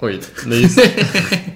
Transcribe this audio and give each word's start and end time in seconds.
Oj, 0.00 0.20
det. 0.46 0.70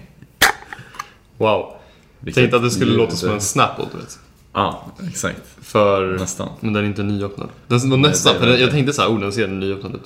Wow. 1.38 1.75
Vilket 2.21 2.41
Tänkte 2.42 2.57
att 2.57 2.62
det 2.62 2.71
skulle 2.71 2.92
låta 2.92 3.17
som 3.17 3.30
en 3.33 3.41
Snapple, 3.41 3.84
du 3.92 3.99
vet. 3.99 4.18
Ja, 4.53 4.92
exakt. 5.08 5.42
För... 5.62 6.18
Nästan. 6.18 6.48
Men 6.60 6.73
den 6.73 6.85
är 6.85 6.89
inte 6.89 7.03
nyöppnad. 7.03 7.48
Den 7.66 7.91
var 7.91 7.96
nästan, 7.96 8.35
för 8.39 8.57
jag 8.57 8.71
tänkte 8.71 8.93
så 8.93 9.03
här, 9.03 9.09
oh 9.09 9.21
den 9.21 9.32
ser 9.32 9.46
nyöppnad 9.48 9.95
ut. 9.95 10.01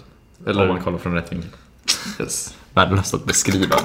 Om 0.46 0.56
man 0.56 0.70
Eller, 0.70 0.80
kollar 0.80 0.98
från 0.98 1.14
rätt 1.14 1.32
vinkel. 1.32 1.50
yes. 2.20 2.54
Värdelöst 2.74 3.14
att 3.14 3.24
beskriva 3.24 3.76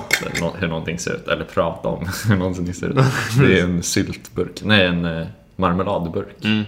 hur 0.55 0.67
någonting 0.67 0.99
ser 0.99 1.13
ut, 1.13 1.27
eller 1.27 1.43
prata 1.45 1.87
om 1.87 2.09
hur 2.27 2.35
någonting 2.37 2.73
ser 2.73 2.87
ut. 2.87 2.95
Det 3.39 3.59
är 3.59 3.63
en 3.63 3.83
syltburk, 3.93 4.61
nej 4.63 4.85
en 4.85 5.05
eh, 5.05 5.27
marmeladburk. 5.55 6.35
Mm. 6.45 6.63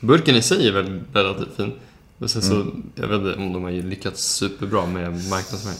Burken 0.00 0.36
i 0.36 0.42
sig 0.42 0.68
är 0.68 0.72
väl 0.72 1.00
relativt 1.12 1.56
fin. 1.56 1.72
Men 2.18 2.28
sen 2.28 2.42
så, 2.42 2.54
Mm. 2.54 2.82
jag 2.94 3.06
vet 3.08 3.20
inte 3.20 3.34
om 3.34 3.52
de 3.52 3.64
har 3.64 3.70
lyckats 3.70 4.24
superbra 4.24 4.86
med 4.86 5.12
marknadsföring. 5.30 5.76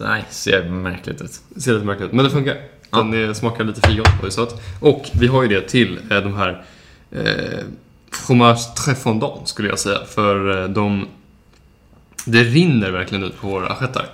Nej, 0.00 0.24
ser 0.30 0.68
märkligt 0.68 1.20
ut. 1.22 1.40
Ser 1.62 1.72
lite 1.72 1.86
märkligt 1.86 2.06
ut, 2.08 2.12
men 2.12 2.24
det 2.24 2.30
funkar. 2.30 2.56
Den 2.90 3.14
är, 3.14 3.32
smakar 3.34 3.64
lite 3.64 3.88
fikon 3.88 4.04
och 4.20 4.26
är 4.26 4.30
söt. 4.30 4.62
Och 4.80 5.10
vi 5.12 5.26
har 5.26 5.42
ju 5.42 5.48
det 5.48 5.60
till 5.68 5.98
eh, 6.10 6.16
de 6.20 6.34
här 6.34 6.64
eh, 7.10 7.64
fromage 8.12 8.74
très 8.76 9.02
fondant 9.02 9.48
skulle 9.48 9.68
jag 9.68 9.78
säga. 9.78 9.98
För 10.08 10.62
eh, 10.62 10.68
de... 10.68 11.06
Det 12.24 12.42
rinner 12.42 12.90
verkligen 12.90 13.24
ut 13.24 13.40
på 13.40 13.46
våra 13.48 13.66
assietter. 13.66 14.06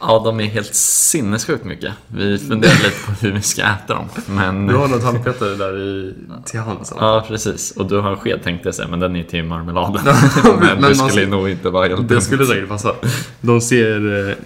Ja, 0.00 0.22
de 0.24 0.40
är 0.40 0.44
helt 0.44 0.74
sinnessjukt 0.74 1.64
mycket. 1.64 1.92
Vi 2.06 2.38
funderar 2.38 2.72
lite 2.74 3.06
på 3.06 3.12
hur 3.12 3.32
vi 3.32 3.42
ska 3.42 3.62
äta 3.62 3.94
dem. 3.94 4.08
Men... 4.26 4.66
Du 4.66 4.74
har 4.74 4.88
några 4.88 5.02
tandpetare 5.02 5.54
där 5.54 5.78
i, 5.78 6.14
till 6.44 6.60
hands. 6.60 6.92
Ja, 6.96 7.24
precis. 7.28 7.70
Och 7.70 7.86
du 7.86 8.00
har 8.00 8.10
en 8.10 8.16
sked 8.16 8.42
tänkte 8.42 8.68
jag 8.68 8.74
säga, 8.74 8.88
men 8.88 9.00
den 9.00 9.16
är 9.16 9.22
till 9.22 9.44
marmeladen. 9.44 10.02
men 10.44 10.56
men 10.58 10.80
man 10.80 10.90
det 10.90 10.94
skulle 10.94 11.10
ska- 11.10 11.26
nog 11.26 11.48
inte 11.48 11.70
vara 11.70 11.88
helt 11.88 12.08
Det 12.08 12.20
skulle 12.20 12.46
säkert 12.46 12.68
passa. 12.68 12.94
De 13.40 13.60
ser... 13.60 14.36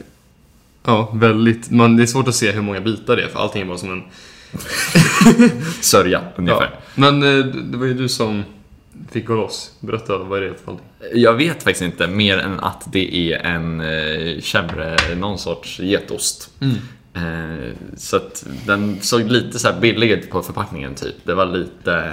Ja, 0.89 1.11
väldigt... 1.15 1.71
Man, 1.71 1.97
det 1.97 2.03
är 2.03 2.07
svårt 2.07 2.29
att 2.29 2.35
se 2.35 2.51
hur 2.53 2.63
många 2.63 2.81
bitar 2.81 3.17
det 3.17 3.23
är, 3.23 3.29
för 3.29 3.39
allting 3.41 3.63
är 3.63 3.67
bara 3.67 3.79
som 3.79 3.93
en... 3.93 4.03
Sörja, 5.81 6.21
Ja. 6.25 6.33
ungefär. 6.37 6.71
Men 6.95 7.23
eh, 7.23 7.45
det 7.47 7.77
var 7.77 7.87
ju 7.87 7.95
du 7.95 8.09
som 8.09 8.43
fick 9.13 9.27
gå 9.27 9.35
loss. 9.35 9.73
Berätta, 9.81 10.19
vad 10.19 10.43
är 10.43 10.43
det 10.47 10.55
för 10.55 10.67
någonting? 10.67 10.87
Jag 11.15 11.35
vet 11.35 11.63
faktiskt 11.63 11.83
inte, 11.83 12.07
mer 12.07 12.39
än 12.39 12.61
att 12.61 12.93
det 12.93 13.33
är 13.33 13.39
en 13.39 13.81
eh, 13.81 14.39
chèvre, 14.41 15.15
någon 15.17 15.39
sorts 15.39 15.81
getost. 15.81 16.51
Eh, 17.15 17.73
så 17.97 18.17
att 18.17 18.47
den 18.67 18.99
såg 19.01 19.21
lite 19.21 19.59
så 19.59 19.69
här 19.73 19.81
billig 19.81 20.11
ut 20.11 20.31
på 20.31 20.43
förpackningen 20.43 20.95
typ. 20.95 21.15
Det 21.25 21.35
var 21.35 21.47
lite 21.47 22.13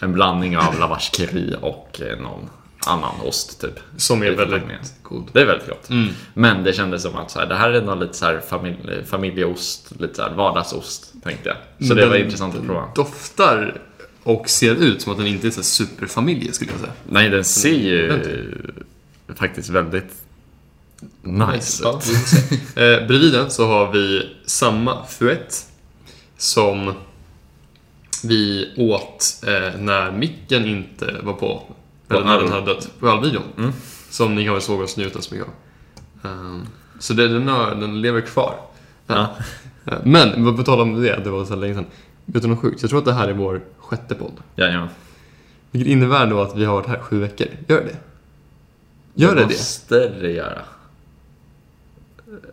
en 0.00 0.12
blandning 0.12 0.58
av 0.58 0.78
lavash 0.80 1.10
curry 1.16 1.54
och 1.60 2.00
någon 2.20 2.50
annan 2.86 3.20
ost 3.24 3.60
typ. 3.60 3.80
Som 3.96 4.22
är 4.22 4.30
väldigt 4.30 4.62
god. 5.02 5.28
Det 5.32 5.40
är 5.40 5.46
väldigt 5.46 5.68
gott. 5.68 5.90
Mm. 5.90 6.08
Men 6.34 6.64
det 6.64 6.72
kändes 6.72 7.02
som 7.02 7.16
att 7.16 7.30
så 7.30 7.38
här, 7.38 7.46
det 7.46 7.54
här 7.54 7.70
är 7.70 7.80
ändå 7.80 7.94
lite 7.94 8.14
så 8.14 8.24
här 8.24 8.40
familj, 8.48 8.76
familjeost, 9.06 9.92
lite 10.00 10.14
så 10.14 10.22
här 10.22 10.30
vardagsost 10.34 11.12
tänkte 11.24 11.48
jag. 11.48 11.88
Så 11.88 11.94
det 11.94 12.00
Den- 12.00 12.10
var 12.10 12.16
intressant 12.16 12.54
att 12.56 12.66
prova. 12.66 12.88
Doftar 12.94 13.80
och 14.22 14.48
ser 14.48 14.74
ut 14.74 15.02
som 15.02 15.12
att 15.12 15.18
den 15.18 15.26
inte 15.26 15.46
är 15.46 15.50
så 15.50 15.62
superfamilj 15.62 16.52
skulle 16.52 16.70
jag 16.70 16.80
säga. 16.80 16.92
Nej, 17.08 17.28
den 17.30 17.44
ser 17.44 17.74
ju 17.74 18.04
Ordentligt. 18.12 19.38
faktiskt 19.38 19.68
väldigt 19.68 20.12
nice 21.22 21.82
Ja, 21.84 21.98
ut. 21.98 22.52
eh, 22.76 23.06
bredvid 23.06 23.32
den 23.32 23.50
så 23.50 23.66
har 23.66 23.92
vi 23.92 24.28
samma 24.46 25.06
fuet 25.06 25.64
som 26.38 26.92
vi 28.24 28.72
åt 28.76 29.44
eh, 29.46 29.80
när 29.80 30.12
micken 30.12 30.66
inte 30.66 31.16
var 31.22 31.32
på. 31.32 31.62
Eller 32.08 32.24
när 32.24 32.38
den 32.38 32.52
hade 32.52 32.66
dött. 32.66 32.90
På 33.00 33.08
allvideon. 33.08 33.42
Mm. 33.58 33.72
Som 34.10 34.34
ni 34.34 34.44
kanske 34.44 34.66
såg 34.66 34.80
oss 34.80 34.96
njuta 34.96 35.22
så 35.22 35.34
mycket 35.34 35.48
av. 35.48 36.30
Ehm, 36.30 36.66
så 36.98 37.12
det, 37.14 37.28
den, 37.28 37.48
har, 37.48 37.74
den 37.74 38.00
lever 38.00 38.20
kvar. 38.20 38.54
Ja. 39.06 39.36
Eh, 39.88 39.98
Men 40.04 40.56
på 40.56 40.62
tal 40.62 40.80
om 40.80 41.02
det, 41.02 41.20
det 41.24 41.30
var 41.30 41.44
så 41.44 41.56
länge 41.56 41.74
sedan. 41.74 41.86
Vet 42.24 42.42
du 42.42 42.48
något 42.48 42.60
sjukt? 42.60 42.82
Jag 42.82 42.90
tror 42.90 42.98
att 42.98 43.04
det 43.04 43.12
här 43.12 43.28
är 43.28 43.32
vår 43.32 43.60
sjätte 43.78 44.14
podd. 44.14 44.32
Jajamän. 44.56 44.88
Vilket 45.70 45.92
innebär 45.92 46.26
då 46.26 46.42
att 46.42 46.56
vi 46.56 46.64
har 46.64 46.74
varit 46.74 46.86
här 46.86 46.98
sju 46.98 47.18
veckor. 47.20 47.46
Gör 47.68 47.80
det? 47.80 47.96
Gör 49.14 49.34
det 49.34 49.40
det? 49.40 49.46
måste 49.46 50.08
det 50.08 50.30
göra. 50.30 50.58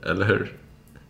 Eller 0.05 0.25
hur? 0.25 0.53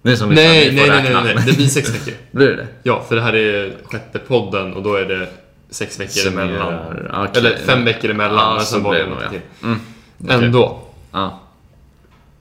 Är 0.04 0.16
som 0.16 0.30
Nej, 0.30 0.70
ni 0.70 0.76
nej, 0.76 0.90
nej, 0.90 1.14
nej, 1.14 1.36
nej. 1.36 1.44
Det 1.48 1.58
blir 1.58 1.68
sex 1.68 1.90
veckor. 1.96 2.14
Blir 2.32 2.48
det 2.48 2.56
det? 2.56 2.68
Ja, 2.84 3.06
för 3.08 3.16
det 3.16 3.22
här 3.22 3.36
är 3.36 3.78
sjätte 3.84 4.20
podden 4.20 4.74
och 4.74 4.84
då 4.84 4.96
är 4.96 5.06
det 5.06 5.30
sex 5.74 6.00
veckor 6.00 6.12
Summerar. 6.12 6.48
emellan. 6.48 7.28
Okej. 7.30 7.40
Eller 7.40 7.58
fem 7.58 7.86
veckor 7.86 8.10
emellan, 8.12 8.38
Ja, 8.40 8.56
men 8.56 8.66
så 8.66 8.74
sen 8.74 8.84
var 8.84 8.96
det 8.96 9.06
något 9.10 9.24
ja. 9.24 9.30
till. 9.30 9.42
Mm. 9.64 9.80
Okej. 10.24 10.46
Ändå. 10.46 10.82
Ja. 11.12 11.40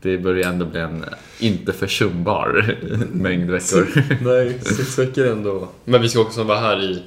Det 0.03 0.19
börjar 0.19 0.49
ändå 0.49 0.65
bli 0.67 0.81
en 0.81 1.05
inte 1.39 1.73
försumbar 1.73 2.77
mängd 3.13 3.51
veckor. 3.51 3.89
Nej, 4.21 4.61
sex 4.61 4.99
veckor 4.99 5.27
ändå. 5.27 5.69
Men 5.85 6.03
vi 6.03 6.09
ska 6.09 6.21
också 6.21 6.43
vara 6.43 6.59
här 6.59 6.83
i 6.83 7.03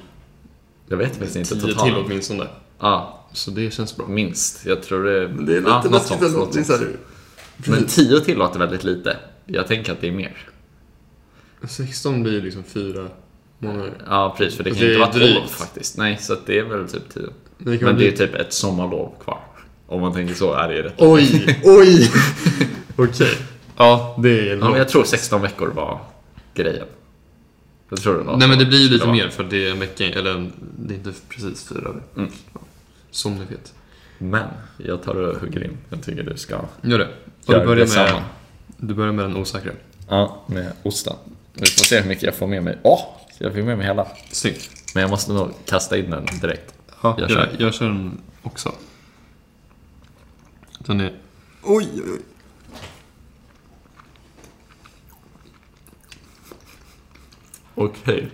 Jag 0.88 0.96
vet 0.96 1.16
faktiskt 1.16 1.36
inte 1.36 1.66
tio 1.66 1.74
till 1.84 1.94
åtminstone. 2.04 2.46
Ja, 2.80 3.24
Så 3.32 3.50
det 3.50 3.70
känns 3.70 3.96
bra. 3.96 4.06
minst. 4.06 4.66
Jag 4.66 4.82
tror 4.82 5.04
det... 5.04 5.20
Det 5.28 5.52
är 5.52 5.60
lite 5.60 5.70
ja, 5.70 5.82
något 5.90 6.02
sånt, 6.06 6.20
något 6.20 6.66
sånt. 6.66 6.82
Men 7.66 7.84
tio 7.86 8.20
till 8.20 8.38
låter 8.38 8.58
väldigt 8.58 8.84
lite. 8.84 9.16
Jag 9.46 9.66
tänker 9.66 9.92
att 9.92 10.00
det 10.00 10.08
är 10.08 10.12
mer. 10.12 10.36
16 11.68 12.22
blir 12.22 12.42
liksom 12.42 12.62
fyra 12.64 13.08
månader. 13.58 13.92
Ja, 14.06 14.34
precis. 14.38 14.56
För 14.56 14.64
det 14.64 14.70
kan 14.70 14.78
det 14.78 14.86
inte 14.86 14.96
är 14.96 15.00
vara 15.00 15.10
drygt. 15.10 15.50
faktiskt. 15.50 15.98
Nej, 15.98 16.18
så 16.20 16.32
att 16.32 16.46
det 16.46 16.58
är 16.58 16.64
väl 16.64 16.88
typ 16.88 17.14
tio. 17.14 17.28
Men 17.58 17.72
det 17.72 17.78
kan 17.78 17.86
Men 17.86 17.96
bli... 17.96 18.10
det 18.10 18.22
är 18.22 18.26
typ 18.26 18.34
ett 18.34 18.52
sommarlov 18.52 19.12
kvar. 19.24 19.40
Om 19.86 20.00
man 20.00 20.12
tänker 20.12 20.34
så 20.34 20.52
är 20.52 20.68
det 20.68 20.74
ju 20.74 20.82
rätt. 20.82 20.94
Oj, 20.98 21.60
oj! 21.64 22.10
Okej. 22.96 23.34
Ja, 23.76 24.16
det 24.22 24.50
är 24.50 24.56
Ja, 24.56 24.68
men 24.68 24.78
jag 24.78 24.88
tror 24.88 25.04
16 25.04 25.42
veckor 25.42 25.68
var 25.68 26.00
grejen. 26.54 26.86
Jag 27.88 28.02
tror 28.02 28.18
det 28.18 28.22
var 28.22 28.36
Nej 28.36 28.48
men 28.48 28.58
det 28.58 28.64
blir 28.66 28.78
ju 28.78 28.88
lite 28.88 29.06
mer 29.06 29.28
för 29.28 29.44
det 29.44 29.66
är 29.66 29.70
en 29.70 29.78
vecka, 29.78 30.04
eller 30.04 30.50
det 30.78 30.94
är 30.94 30.98
inte 30.98 31.12
precis 31.28 31.68
fyra 31.68 31.92
veckor. 31.92 32.02
Mm. 32.16 32.30
Som 33.10 33.34
ni 33.34 33.44
vet. 33.44 33.74
Men 34.18 34.48
jag 34.76 35.02
tar 35.02 35.14
och 35.14 35.40
hugger 35.40 35.64
in. 35.64 35.76
Jag 35.90 36.02
tycker 36.04 36.22
du 36.22 36.36
ska 36.36 36.60
Gör 36.82 36.98
det. 36.98 37.08
Och 37.46 37.54
du 37.54 37.66
börjar, 37.66 37.86
med, 37.96 38.22
du 38.76 38.94
börjar 38.94 39.12
med 39.12 39.24
den 39.24 39.36
osäkra. 39.36 39.72
Ja, 40.08 40.44
med 40.46 40.72
osten. 40.82 41.16
Vi 41.52 41.66
får 41.66 41.84
se 41.84 42.00
hur 42.00 42.08
mycket 42.08 42.22
jag 42.22 42.34
får 42.34 42.46
med 42.46 42.62
mig. 42.62 42.78
Åh! 42.82 43.00
Jag 43.38 43.54
fick 43.54 43.64
med 43.64 43.78
mig 43.78 43.86
hela. 43.86 44.06
Snyggt. 44.30 44.70
Men 44.94 45.00
jag 45.00 45.10
måste 45.10 45.32
nog 45.32 45.50
kasta 45.66 45.96
in 45.98 46.10
den 46.10 46.26
direkt. 46.40 46.74
Ja, 47.02 47.14
Jag 47.18 47.20
jag, 47.20 47.30
kör. 47.30 47.46
kör. 47.46 47.56
jag 47.64 47.74
kör 47.74 47.86
den 47.86 48.20
också. 48.42 48.72
Den 50.78 51.00
är... 51.00 51.18
Oj, 51.62 51.88
oj, 51.94 52.02
oj. 52.12 52.20
Okej. 57.74 58.28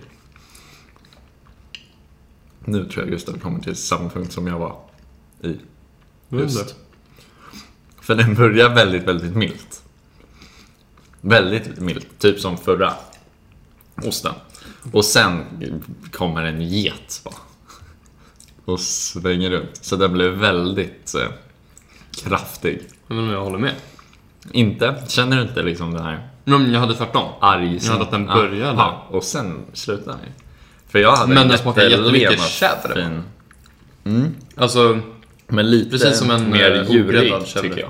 Nu 2.65 2.85
tror 2.85 3.03
jag 3.03 3.11
Gustav 3.11 3.39
kommer 3.39 3.59
till 3.59 3.75
samma 3.75 4.09
punkt 4.09 4.33
som 4.33 4.47
jag 4.47 4.59
var 4.59 4.77
i. 5.41 5.57
Just. 6.29 6.75
För 8.01 8.15
den 8.15 8.35
börjar 8.35 8.69
väldigt, 8.75 9.03
väldigt 9.03 9.35
milt. 9.35 9.83
Väldigt 11.21 11.79
milt, 11.79 12.19
typ 12.19 12.39
som 12.39 12.57
förra 12.57 12.93
osten. 14.03 14.33
Och 14.91 15.05
sen 15.05 15.43
kommer 16.11 16.43
en 16.43 16.61
get 16.61 17.21
bara. 17.23 17.35
Och 18.65 18.79
svänger 18.79 19.49
runt. 19.49 19.79
Så 19.81 19.95
den 19.95 20.13
blev 20.13 20.31
väldigt 20.31 21.15
eh, 21.15 21.27
kraftig. 22.23 22.81
Om 23.07 23.29
jag 23.29 23.43
håller 23.43 23.57
med. 23.59 23.73
Inte? 24.51 24.95
Känner 25.07 25.37
du 25.37 25.43
inte 25.43 25.63
liksom 25.63 25.93
den 25.93 26.03
här 26.03 26.27
Men 26.43 26.73
jag 26.73 26.79
hade 26.79 26.95
tvärtom. 26.95 27.29
arg... 27.39 27.79
Jag 27.81 27.91
hade 27.91 28.03
att 28.03 28.11
den 28.11 28.25
började. 28.25 28.77
Ja, 28.77 29.07
och 29.09 29.23
sen 29.23 29.65
slutar 29.73 30.11
den. 30.11 30.19
För 30.87 30.99
jag 30.99 31.15
hade 31.15 31.33
Men 31.33 31.37
en 31.37 31.47
den 31.47 31.57
jättelemma 31.57 32.17
jättemycket 32.17 32.39
chèvre, 32.39 32.93
fin. 34.03 34.35
Alltså, 34.55 34.99
Men 35.47 35.71
lite 35.71 35.89
Precis 35.89 36.17
som 36.17 36.31
en, 36.31 36.49
mer 36.49 36.81
eh, 36.81 36.91
djurig 36.91 37.33
tycker 37.45 37.79
jag. 37.79 37.89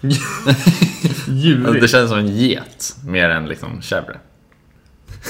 djurigt. 1.26 1.66
Alltså, 1.66 1.80
det 1.80 1.88
känns 1.88 2.10
som 2.10 2.18
en 2.18 2.36
get 2.36 2.96
mer 3.06 3.30
än 3.30 3.46
liksom 3.46 3.80
chèvre. 3.80 4.16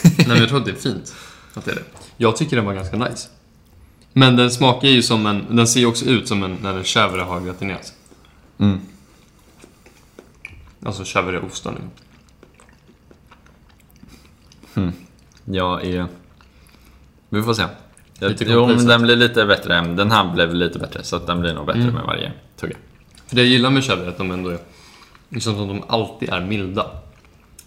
Nej 0.02 0.26
men 0.28 0.36
jag 0.36 0.48
tror 0.48 0.58
att 0.58 0.64
det 0.64 0.70
är 0.70 0.74
fint. 0.74 1.14
Att 1.54 1.64
det 1.64 1.70
är 1.70 1.74
det. 1.74 1.82
Jag 2.16 2.36
tycker 2.36 2.56
den 2.56 2.64
var 2.64 2.74
ganska 2.74 2.96
nice. 2.96 3.28
Men 4.12 4.36
den 4.36 4.50
smakar 4.50 4.88
ju 4.88 5.02
som 5.02 5.26
en... 5.26 5.56
Den 5.56 5.66
ser 5.66 5.80
ju 5.80 5.86
också 5.86 6.04
ut 6.04 6.28
som 6.28 6.42
en 6.42 6.56
när 6.62 6.74
en 6.74 6.82
chèvre 6.82 7.20
har 7.20 7.40
gratinerats. 7.40 7.92
Mm. 8.58 8.80
Alltså 10.84 11.02
chèvreosten. 11.02 11.74
liksom. 11.74 11.90
Jag 15.44 15.84
är... 15.86 16.06
Vi 17.28 17.42
får 17.42 17.54
se. 17.54 17.62
Jag, 18.18 18.30
Lite 18.30 18.44
jo, 18.48 18.66
men 18.66 18.86
den 18.86 19.02
blir 19.02 19.16
lite 19.16 19.46
bättre. 19.46 19.80
Den 19.80 20.10
här 20.10 20.32
blev 20.34 20.54
lite 20.54 20.78
bättre, 20.78 21.02
så 21.02 21.16
att 21.16 21.26
den 21.26 21.40
blir 21.40 21.54
nog 21.54 21.66
bättre 21.66 21.80
Mm. 21.82 21.94
med 21.94 22.04
varje 22.04 22.32
tugga. 22.56 22.76
För 23.26 23.36
det 23.36 23.42
jag 23.42 23.50
gillar 23.50 23.70
med 23.70 23.82
chèvre 23.82 24.04
är 24.04 24.08
att 24.08 24.18
de 24.18 24.30
ändå 24.30 24.50
är... 24.50 24.58
Det 25.28 25.40
känns 25.40 25.56
som 25.56 25.70
att 25.70 25.76
de 25.76 25.82
alltid 25.88 26.28
är 26.28 26.40
milda. 26.40 26.86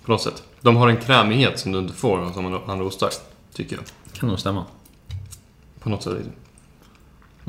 På 0.05 0.11
något 0.11 0.21
sätt. 0.21 0.43
De 0.61 0.75
har 0.75 0.87
en 0.89 0.97
krämighet 0.97 1.59
som 1.59 1.71
du 1.71 1.79
inte 1.79 1.93
får 1.93 2.19
av 2.19 2.69
andra 2.69 2.85
ostar. 2.85 3.09
Tycker 3.53 3.75
jag. 3.75 3.85
Kan 4.13 4.29
nog 4.29 4.39
stämma. 4.39 4.65
På 5.79 5.89
något 5.89 6.03
sätt. 6.03 6.13
Liksom. 6.13 6.33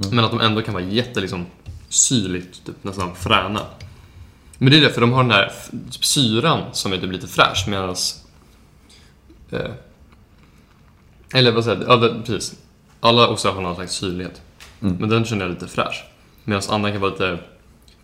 Mm. 0.05 0.17
Men 0.17 0.25
att 0.25 0.31
de 0.31 0.41
ändå 0.41 0.63
kan 0.63 0.75
vara 0.75 0.85
jätte 0.85 1.21
liksom 1.21 1.47
syrligt, 1.89 2.65
typ 2.67 2.85
nästan 2.85 3.15
fräna. 3.15 3.61
Men 4.59 4.71
det 4.71 4.79
är 4.79 4.81
det, 4.81 4.91
för 4.91 5.01
de 5.01 5.13
har 5.13 5.23
den 5.23 5.33
här 5.33 5.47
f- 5.51 5.71
syran 6.01 6.63
som 6.73 6.93
är 6.93 6.99
typ 6.99 7.13
lite 7.13 7.27
fräsch 7.27 7.65
medans... 7.69 8.25
Eh, 9.51 9.71
eller 11.35 11.53
vad 11.53 11.65
säger 11.65 11.81
jag? 11.81 11.89
Ja, 11.89 11.97
det, 11.97 12.23
precis. 12.27 12.59
Alla 13.01 13.29
ostar 13.29 13.53
har 13.53 13.63
någon 13.63 13.75
slags 13.75 13.93
syrlighet. 13.95 14.43
Mm. 14.83 14.97
Men 14.97 15.09
den 15.09 15.25
känner 15.25 15.43
jag 15.45 15.51
lite 15.55 15.69
fräsch. 15.69 16.05
Medan 16.45 16.63
annan 16.71 16.93
kan 16.93 17.01
vara 17.01 17.11
lite... 17.11 17.39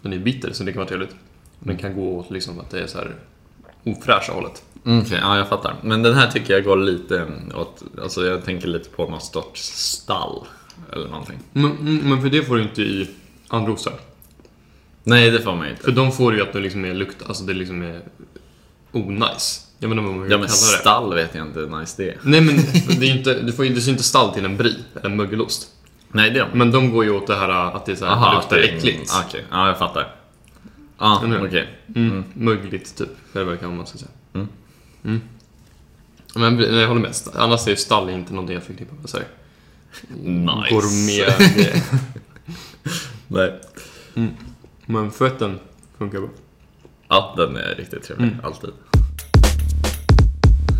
Den 0.02 0.12
är 0.12 0.18
bitter, 0.18 0.52
så 0.52 0.64
det 0.64 0.72
kan 0.72 0.78
vara 0.78 0.88
trevligt. 0.88 1.14
Den 1.58 1.76
kan 1.76 1.94
gå 1.94 2.18
åt 2.18 2.30
liksom 2.30 2.60
att 2.60 2.70
det 2.70 2.80
är 2.82 2.86
så 2.86 2.98
här 2.98 3.14
ofräscha 3.84 4.32
hållet. 4.32 4.64
Mm, 4.86 5.00
Okej, 5.00 5.18
ja 5.22 5.36
jag 5.36 5.48
fattar. 5.48 5.74
Men 5.82 6.02
den 6.02 6.14
här 6.14 6.30
tycker 6.30 6.54
jag 6.54 6.64
går 6.64 6.76
lite 6.76 7.26
åt, 7.54 7.82
alltså 8.02 8.26
jag 8.26 8.44
tänker 8.44 8.68
lite 8.68 8.88
på 8.90 9.10
någon 9.10 9.20
sorts 9.20 9.62
stall. 9.62 10.46
Eller 10.92 11.08
någonting. 11.08 11.38
Men, 11.52 11.70
mm, 11.70 11.96
men 12.08 12.22
för 12.22 12.28
det 12.28 12.42
får 12.42 12.56
du 12.56 12.62
inte 12.62 12.82
i 12.82 13.10
andra 13.48 13.72
ostar. 13.72 13.92
Nej, 15.04 15.30
det 15.30 15.40
får 15.40 15.54
man 15.56 15.68
inte. 15.68 15.82
För 15.82 15.92
de 15.92 16.12
får 16.12 16.34
ju 16.34 16.42
att 16.42 16.52
det 16.52 16.60
liksom 16.60 16.84
är 16.84 16.94
lukt, 16.94 17.16
alltså 17.26 17.44
det 17.44 17.54
liksom 17.54 17.82
är 17.82 18.00
onajs. 18.92 19.66
Jag 19.78 19.88
vet 19.88 19.92
inte 19.98 20.04
vad 20.06 20.14
man 20.14 20.22
vill 20.22 20.32
Ja 20.32 20.38
men 20.38 20.46
kalla 20.46 20.56
det. 20.72 20.78
stall 20.80 21.14
vet 21.14 21.34
jag 21.34 21.46
inte 21.46 21.60
hur 21.60 21.80
nice 21.80 22.02
det 22.02 22.10
är. 22.10 22.18
Nej 22.22 22.40
men 22.40 22.56
det 23.00 23.06
är 23.06 23.16
inte, 23.16 23.40
du 23.42 23.52
får 23.52 23.64
ju 23.64 23.74
ju 23.74 23.90
inte 23.90 24.02
stall 24.02 24.34
till 24.34 24.44
en 24.44 24.56
brie, 24.56 24.74
eller 24.94 25.10
en 25.10 25.16
mögelost. 25.16 25.68
Nej, 26.08 26.30
det 26.30 26.38
är 26.40 26.48
Men 26.54 26.70
de 26.70 26.90
går 26.92 27.04
ju 27.04 27.10
åt 27.10 27.26
det 27.26 27.36
här 27.36 27.48
att 27.76 27.86
det 27.86 27.92
är 27.92 27.96
så 27.96 28.04
här, 28.04 28.12
Aha, 28.12 28.34
luktar 28.34 28.56
det- 28.56 28.62
äckligt. 28.62 29.12
Okej, 29.26 29.44
ja 29.50 29.66
jag 29.68 29.78
fattar. 29.78 30.14
Ja, 30.98 31.20
hur? 31.24 31.46
okej. 31.46 31.68
Mm. 31.94 32.24
Mögligt 32.34 32.96
typ, 32.96 33.08
det 33.32 33.56
kan 33.56 33.76
man 33.76 33.86
ska 33.86 33.98
säga. 33.98 34.10
Mm. 34.34 34.48
Mm. 35.06 35.20
Men 36.34 36.56
nej, 36.56 36.80
jag 36.80 36.88
håller 36.88 37.00
med. 37.00 37.14
Annars 37.34 37.66
är 37.66 37.70
ju 37.70 37.76
stall 37.76 38.10
inte 38.10 38.32
någonting 38.32 38.54
jag 38.54 38.64
förknippar 38.64 38.96
med 38.96 39.10
så 39.10 39.16
här. 39.16 39.26
Nice. 40.24 40.74
Gourmet. 40.74 41.52
Nej. 43.28 43.60
men 44.86 45.10
fötten 45.10 45.58
funkar 45.98 46.18
bra. 46.18 46.28
Ja, 47.08 47.34
den 47.36 47.56
är 47.56 47.74
riktigt 47.74 48.02
trevlig. 48.02 48.28
Mm. 48.28 48.44
Alltid. 48.44 48.70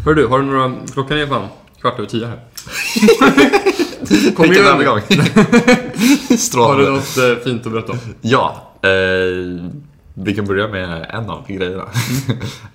Hör 0.05 0.15
du, 0.15 0.27
har 0.27 0.39
du 0.39 0.45
några... 0.45 0.75
Klockan 0.93 1.19
är 1.19 1.27
fan 1.27 1.49
kvart 1.81 1.99
över 1.99 2.09
tio 2.09 2.27
här. 2.27 2.41
Kom 4.35 4.53
igen 4.53 4.67
övergång. 4.67 5.01
Har 5.01 6.29
du 6.29 6.37
Strålande. 6.37 6.91
något 6.91 7.19
eh, 7.19 7.45
fint 7.45 7.67
att 7.67 7.73
berätta 7.73 7.93
om? 7.93 7.99
Ja, 8.21 8.73
eh, 8.83 8.91
vi 10.19 10.35
kan 10.35 10.45
börja 10.45 10.69
med 10.69 11.07
en 11.11 11.31
av 11.31 11.47
grejerna. 11.49 11.85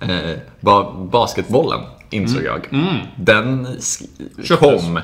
eh, 0.00 0.38
ba 0.60 0.92
basketbollen 0.92 1.80
insåg 2.10 2.42
jag. 2.42 2.68
Mm. 2.72 2.96
Den 3.16 3.66
Köptes. 4.42 4.58
kom, 4.58 5.00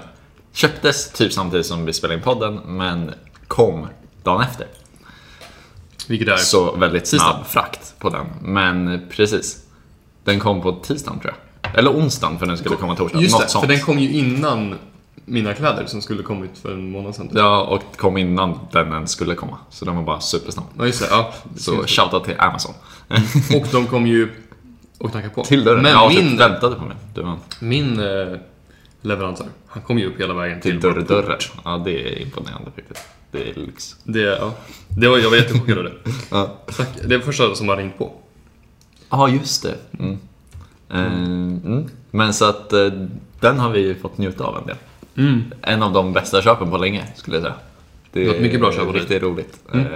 köptes 0.53 1.13
typ 1.13 1.33
samtidigt 1.33 1.67
som 1.67 1.85
vi 1.85 1.93
spelade 1.93 2.15
in 2.15 2.25
podden, 2.25 2.61
men 2.67 3.15
kom 3.47 3.87
dagen 4.23 4.41
efter. 4.41 4.67
Vilket 6.09 6.29
är... 6.29 6.37
Så 6.37 6.77
väldigt 6.77 7.07
snabb 7.07 7.21
Tisdag. 7.21 7.45
frakt 7.49 7.95
på 7.99 8.11
den. 8.11 8.27
Men 8.43 9.01
precis. 9.11 9.65
Den 10.25 10.41
kom 10.41 10.63
på 10.63 10.73
tisdagen 10.73 11.21
tror 11.21 11.35
jag. 11.63 11.79
Eller 11.79 11.91
onsdagen 11.91 12.39
för 12.39 12.47
den 12.47 12.59
skulle 12.59 12.77
komma 12.77 12.97
torsdag. 12.97 13.21
Just 13.21 13.35
Något 13.35 13.53
det, 13.53 13.61
för 13.61 13.67
den 13.67 13.81
kom 13.81 13.99
ju 13.99 14.13
innan 14.13 14.75
mina 15.29 15.55
kläder 15.55 15.87
som 15.87 16.03
skulle 16.03 16.23
kommit 16.23 16.59
för 16.59 16.73
en 16.73 16.91
månad 16.91 17.15
sedan. 17.15 17.31
Ja, 17.35 17.63
och 17.63 17.97
kom 17.97 18.17
innan 18.17 18.59
den 18.73 18.93
ens 18.93 19.11
skulle 19.11 19.35
komma. 19.35 19.59
Så 19.71 19.85
den 19.85 19.97
var 19.97 20.03
bara 20.03 20.21
supersnabb. 20.21 20.67
Ja, 20.79 20.87
just 20.87 21.01
det. 21.01 21.07
Ja, 21.11 21.35
det 21.55 21.61
Så 21.61 21.87
shoutout 21.87 22.25
till 22.25 22.35
Amazon. 22.39 22.75
Och 23.55 23.67
de 23.73 23.87
kom 23.87 24.07
ju 24.07 24.29
och 24.99 25.11
knackade 25.11 25.35
på. 25.35 25.45
Till 25.45 25.65
dörren. 25.65 25.83
Men 25.83 25.93
ja, 25.93 26.09
min, 26.09 26.31
typ 26.31 26.41
väntade 26.41 26.77
på 26.77 26.85
mig. 26.85 26.97
Var 27.15 27.39
min 27.61 28.01
eh, 28.01 28.39
leverantör, 29.03 29.47
han 29.67 29.83
kom 29.83 29.99
ju 29.99 30.07
upp 30.07 30.21
hela 30.21 30.35
vägen 30.35 30.61
till, 30.61 30.71
till 30.71 30.81
dörr, 30.81 31.01
dörren. 31.01 31.39
Ja, 31.65 31.83
det 31.85 32.09
är 32.09 32.23
imponerande 32.23 32.71
faktiskt. 32.75 33.09
Det 33.31 33.51
är 33.51 33.55
lyx. 33.55 33.97
Det, 34.05 34.21
ja, 34.21 34.55
det 34.89 35.09
var, 35.09 35.19
jag 35.19 35.31
var 35.31 35.37
jättechockad 35.37 35.79
av 35.79 35.85
det. 35.85 35.93
Ja, 36.31 36.57
Tack. 36.77 36.89
Det 37.05 37.15
är 37.15 37.19
första 37.21 37.55
som 37.55 37.69
har 37.69 37.77
ringt 37.77 37.99
på. 37.99 38.13
ah, 39.09 39.29
just 39.29 39.63
det. 39.63 39.75
Mm. 39.99 40.19
Eh, 40.91 41.13
mm. 41.13 41.89
Men 42.11 42.35
så 42.35 42.45
att 42.45 42.73
eh, 42.73 42.87
den 43.41 43.59
har 43.59 43.71
vi 43.71 43.95
fått 43.95 44.19
njuta 44.19 44.45
av 44.45 44.57
en 44.57 44.67
del. 44.67 44.77
Mm. 45.19 45.45
En 45.63 45.83
av 45.83 45.93
de 45.93 46.13
bästa 46.13 46.43
köpen 46.43 46.71
på 46.71 46.77
länge, 46.79 47.05
skulle 47.17 47.37
jag 47.37 47.43
säga. 47.43 47.55
Det 48.13 48.27
var 48.27 48.35
ett 48.35 48.41
mycket 48.43 48.61
bra 48.61 48.73
köp. 48.73 48.95
Riktigt 48.95 49.23
roligt. 49.23 49.59
Mm. 49.73 49.87
Eh, 49.87 49.91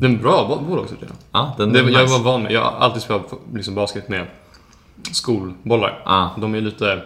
Det 0.00 0.06
är 0.06 0.10
en 0.10 0.22
bra 0.22 0.46
bo- 0.48 0.68
boll 0.68 0.78
också 0.78 0.94
tror 0.94 1.08
jag. 1.10 1.16
ja, 1.32 1.54
den 1.58 1.72
Det, 1.72 1.78
är 1.78 1.82
jag 1.82 2.02
nice. 2.02 2.12
var 2.18 2.18
van 2.24 2.42
med, 2.42 2.52
jag 2.52 2.60
har 2.60 2.70
alltid 2.78 3.02
spelat 3.02 3.32
liksom 3.54 3.74
basket 3.74 4.08
med 4.08 4.26
skolbollar. 5.12 6.02
Ja. 6.04 6.30
De 6.40 6.54
är 6.54 6.60
lite 6.60 7.02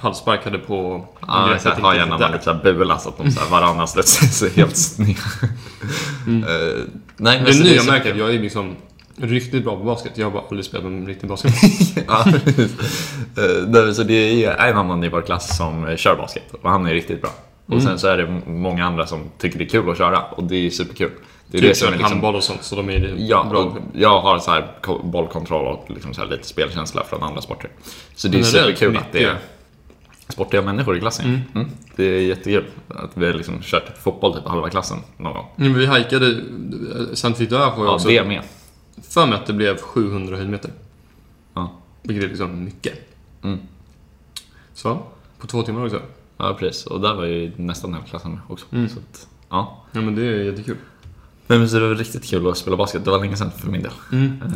halvsparkade 0.00 0.58
på... 0.58 1.06
Ja, 1.26 1.46
greppet 1.46 1.62
så 1.62 1.68
här, 1.68 1.74
inte 1.76 1.86
ha 1.86 1.92
riktigt 1.92 2.00
gärna 2.08 2.18
man 2.18 2.32
lite 2.32 2.44
såhär 2.44 2.62
bula 2.62 2.98
så 2.98 3.08
att 3.08 3.18
de 3.18 3.30
såhär 3.30 3.50
varannan 3.50 3.88
studsar 3.88 4.26
sig 4.26 4.50
helt 4.50 4.76
sned. 4.76 5.16
Mm. 6.26 6.42
Eh, 6.44 6.48
nej, 7.16 7.42
Det 7.46 7.50
är 7.50 7.76
jag 7.76 7.86
märker 7.86 8.10
att 8.12 8.18
jag 8.18 8.34
är 8.34 8.38
liksom 8.38 8.76
riktigt 9.16 9.64
bra 9.64 9.76
på 9.76 9.84
basket. 9.84 10.12
Jag 10.18 10.26
har 10.26 10.30
bara 10.32 10.42
aldrig 10.48 10.64
spelat 10.64 10.84
med 10.92 11.06
riktig 11.06 11.28
basket. 11.28 11.52
ja. 12.08 12.24
Eh, 13.86 13.92
så 13.92 14.02
det 14.02 14.44
är 14.44 14.68
en 14.70 14.76
annan 14.76 15.04
i 15.04 15.08
vår 15.08 15.20
klass 15.22 15.56
som 15.56 15.86
eh, 15.88 15.96
kör 15.96 16.16
basket 16.16 16.42
och 16.62 16.70
han 16.70 16.86
är 16.86 16.92
riktigt 16.94 17.20
bra. 17.22 17.30
Och 17.66 17.72
Mm. 17.72 17.84
sen 17.84 17.98
så 17.98 18.08
är 18.08 18.16
det 18.16 18.40
många 18.46 18.84
andra 18.86 19.06
som 19.06 19.20
tycker 19.38 19.58
det 19.58 19.64
är 19.64 19.68
kul 19.68 19.90
att 19.90 19.98
köra 19.98 20.22
och 20.22 20.44
det 20.44 20.56
är 20.66 20.70
superkul. 20.70 21.10
Det 21.46 21.58
är 21.58 21.62
Typ 21.62 21.70
det 21.70 21.74
som 21.76 21.88
är 21.88 21.92
liksom, 21.92 22.10
handboll 22.10 22.34
och 22.36 22.42
sånt, 22.42 22.62
så 22.62 22.76
de 22.76 22.90
är 22.90 23.14
Ja, 23.18 23.46
bra. 23.50 23.76
jag 23.92 24.20
har 24.20 24.38
så 24.38 24.50
här 24.50 24.66
ko- 24.82 25.02
bollkontroll 25.02 25.66
och 25.66 25.90
liksom 25.90 26.14
så 26.14 26.20
här 26.20 26.28
lite 26.28 26.46
spelkänsla 26.46 27.04
från 27.04 27.22
andra 27.22 27.40
sporter. 27.42 27.70
Så 28.14 28.28
det 28.28 28.36
är 28.36 28.38
är 28.38 28.42
det 28.42 28.48
superkul 28.48 28.96
att 28.96 29.12
det 29.12 29.24
är 29.24 29.36
sportiga 30.28 30.62
människor 30.62 30.96
i 30.96 31.00
klassen. 31.00 31.40
Mm. 31.54 31.68
Det 31.96 32.04
är 32.04 32.20
jättekul 32.20 32.64
att 32.88 33.10
vi 33.14 33.26
har 33.26 33.32
liksom 33.32 33.58
kört 33.62 33.98
fotboll 34.02 34.34
typ 34.34 34.46
halva 34.48 34.70
klassen 34.70 34.98
någon 35.16 35.32
gång. 35.32 35.46
Mm, 35.58 35.74
Vi 35.74 35.86
hajkade, 35.86 36.40
Saint 37.14 37.40
Victor 37.40 37.56
får 37.58 37.66
jag 37.66 37.86
Ja, 37.86 37.94
också 37.94 38.08
det 38.08 38.24
med. 38.24 38.42
För 39.02 39.26
mig 39.26 39.38
att 39.38 39.46
det 39.46 39.52
blev 39.52 39.80
700 39.80 40.36
höjdmeter. 40.36 40.70
Ja. 41.54 41.72
Vilket 42.02 42.24
är 42.24 42.28
liksom 42.28 42.64
mycket. 42.64 42.94
Mm. 43.42 43.58
Så, 44.74 45.02
på 45.38 45.46
två 45.46 45.62
timmar 45.62 45.84
också. 45.84 46.00
Ja, 46.36 46.56
precis. 46.58 46.86
Och 46.86 47.00
där 47.00 47.14
var 47.14 47.24
ju 47.24 47.52
nästan 47.56 47.94
hela 47.94 48.06
klassen 48.06 48.40
också. 48.48 48.66
Mm. 48.72 48.88
Så 48.88 48.98
att, 48.98 49.28
ja. 49.48 49.84
Ja 49.92 50.00
men 50.00 50.14
det 50.14 50.22
är 50.22 50.42
jättekul. 50.42 50.76
Men 51.46 51.68
så 51.68 51.78
det 51.78 51.88
var 51.88 51.94
riktigt 51.94 52.24
kul 52.24 52.48
att 52.48 52.58
spela 52.58 52.76
basket. 52.76 53.04
Det 53.04 53.10
var 53.10 53.20
länge 53.20 53.36
sedan 53.36 53.50
för 53.50 53.70
min 53.70 53.82
del. 53.82 53.92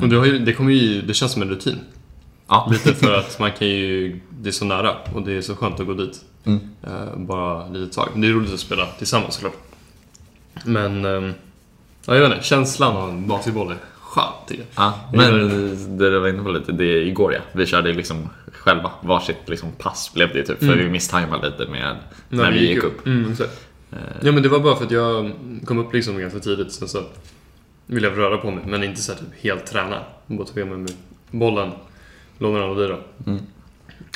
Och 0.02 0.08
det, 0.08 0.17
har 0.17 0.26
ju, 0.26 0.38
det 0.38 0.52
kommer 0.52 0.73
ju, 0.73 1.02
det 1.02 1.14
känns 1.14 1.32
som 1.32 1.43
en 1.43 1.49
rutin. 1.49 1.79
Ja, 2.49 2.69
Lite 2.73 2.94
för 2.94 3.12
att 3.19 3.38
man 3.38 3.52
kan 3.52 3.69
ju, 3.69 4.20
det 4.31 4.49
är 4.49 4.52
så 4.52 4.64
nära 4.64 4.96
och 5.14 5.23
det 5.23 5.32
är 5.32 5.43
så 5.43 5.56
skönt 5.56 5.81
att 5.81 5.87
gå 5.87 5.94
dit. 5.94 6.25
Mm. 6.44 6.61
Eh, 6.82 7.17
bara 7.17 7.69
lite 7.69 7.94
tag. 7.94 8.08
Det 8.14 8.26
är 8.26 8.32
roligt 8.32 8.55
att 8.55 8.61
spela 8.61 8.87
tillsammans 8.87 9.34
såklart. 9.34 9.56
Men, 10.64 11.05
ehm, 11.05 11.32
ja 12.06 12.14
jag 12.14 12.20
vet 12.20 12.32
inte, 12.32 12.44
känslan 12.44 12.96
av 12.96 13.26
basketboll 13.26 13.70
är 13.70 13.79
skön 14.08 14.32
tycker 14.49 14.62
jag. 14.75 14.84
Ja, 14.84 14.94
men 15.12 15.49
det 15.99 16.10
du 16.10 16.19
var 16.19 16.28
inne 16.28 16.43
på 16.43 16.49
lite, 16.50 16.72
det 16.72 16.84
är 16.84 17.02
igår 17.06 17.32
ja. 17.32 17.40
Vi 17.52 17.66
körde 17.66 17.93
liksom 17.93 18.29
själva 18.53 18.91
varsitt 19.03 19.48
liksom 19.48 19.72
pass 19.72 20.10
blev 20.15 20.32
det 20.34 20.43
typ. 20.46 20.58
För 20.58 20.67
Mm. 20.67 20.79
vi 20.79 20.88
misstajmade 20.91 21.50
lite 21.50 21.70
med 21.70 21.96
när, 22.29 22.53
vi 22.53 22.69
gick 22.69 22.84
upp. 22.84 23.06
Mm, 23.06 23.32
exakt. 23.32 23.67
Eh, 23.93 23.98
Ja 24.22 24.32
men 24.32 24.43
det 24.43 24.48
var 24.48 24.60
bara 24.60 24.77
för 24.77 24.84
att 24.84 24.91
jag 24.91 25.32
kom 25.65 25.79
upp 25.79 25.94
liksom 25.94 26.19
ganska 26.19 26.38
tidigt. 26.38 26.72
Sen 26.72 26.88
så 26.88 27.03
ville 27.86 28.08
jag 28.08 28.19
röra 28.19 28.38
på 28.38 28.50
mig, 28.50 28.65
men 28.67 28.82
inte 28.84 29.00
så 29.03 29.12
här 29.12 29.19
typ 29.19 29.29
helt 29.44 29.67
träna. 29.67 30.03
Bara 30.27 30.46
tog 30.46 30.56
med 30.67 30.79
mig 30.79 30.94
bollen, 31.31 31.70
lånade 32.38 32.60
den 32.62 32.70
av 32.70 32.77
dig 32.77 32.88
då. 32.88 32.98
Mm. 33.31 33.43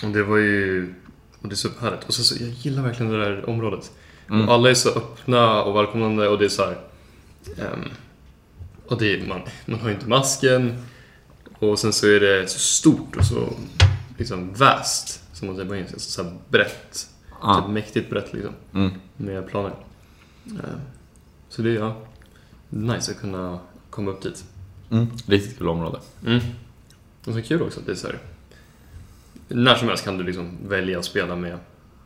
Och 0.02 0.08
det 0.08 0.22
var 0.22 0.37
ju... 0.37 0.94
Och 1.40 1.49
det 1.49 1.54
är 1.54 1.56
superhärligt. 1.56 2.04
Och 2.04 2.14
så, 2.14 2.22
så, 2.22 2.44
jag 2.44 2.50
gillar 2.50 2.82
verkligen 2.82 3.12
det 3.12 3.18
där 3.25 3.49
området. 3.50 3.90
Mm. 4.30 4.49
Alla 4.49 4.70
är 4.70 4.75
så 4.75 4.88
öppna 4.88 5.62
och 5.62 5.76
välkomnande 5.76 6.28
och 6.28 6.38
det 6.38 6.44
är 6.44 6.49
så 6.49 6.62
här... 6.62 6.76
ehm, 7.58 7.88
och 8.92 8.99
det 8.99 9.28
man, 9.28 9.40
man 9.66 9.80
har 9.80 9.88
ju 9.88 9.94
inte 9.94 10.08
masken. 10.08 10.82
Och 11.58 11.78
sen 11.78 11.92
så 11.92 12.06
är 12.06 12.20
det 12.20 12.49
så 12.50 12.58
stort 12.58 13.16
och 13.16 13.25
så 13.25 13.52
liksom 14.18 14.52
väst, 14.54 15.22
som 15.32 15.46
man 15.46 15.56
säger 15.56 15.68
på 15.68 15.76
engelska. 15.76 15.99
Så 15.99 16.22
här 16.22 16.38
brett. 16.49 17.08
Ja. 17.42 17.61
Typ 17.62 17.70
mäktigt 17.75 18.11
brett 18.11 18.32
liksom 18.32 18.54
Mm. 18.75 18.90
med 19.16 19.49
planer. 19.49 19.72
Eh, 20.46 20.70
Så 21.49 21.62
det 21.62 21.70
är 21.70 21.75
ja, 21.75 21.96
nice 22.68 23.12
att 23.12 23.20
kunna 23.20 23.58
komma 23.90 24.11
upp 24.11 24.22
dit. 24.22 24.44
Mm. 24.90 25.06
Riktigt 25.26 25.58
kul 25.58 25.68
område. 25.68 25.99
Mm. 26.26 26.40
Och 27.26 27.32
så 27.34 27.42
kul 27.42 27.62
också 27.62 27.80
att 27.80 27.87
det 27.87 27.92
är 27.92 27.96
så 27.96 28.06
här. 28.06 28.18
När 29.49 29.75
som 29.75 29.88
helst 29.88 30.04
kan 30.04 30.18
du 30.18 30.25
liksom 30.25 30.56
välja 30.68 30.99
att 30.99 31.04
spela 31.04 31.37
med 31.37 31.58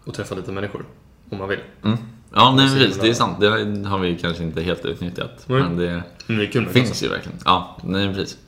och 0.04 0.14
träffa 0.14 0.34
lite 0.34 0.52
människor. 0.52 0.84
Om 1.30 1.38
man 1.38 1.48
vill. 1.48 1.60
Mm. 1.84 1.98
Ja, 2.34 2.54
nej, 2.56 2.68
precis. 2.78 2.98
Det 3.02 3.08
är 3.08 3.14
sant. 3.14 3.40
Det 3.40 3.48
har- 3.48 3.98
vi 3.98 4.16
kanske 4.18 4.42
inte 4.42 4.62
helt 4.62 4.84
utnyttjat. 4.84 5.44
Nej. 5.46 5.60
Men 5.62 5.76
det 5.76 6.02
Men 6.26 6.38
det 6.38 6.72
finns 6.72 7.02
ju 7.02 7.08
verkligen. 7.08 7.38
Ja, 7.44 7.76
nej 7.84 8.14
precis. 8.14 8.38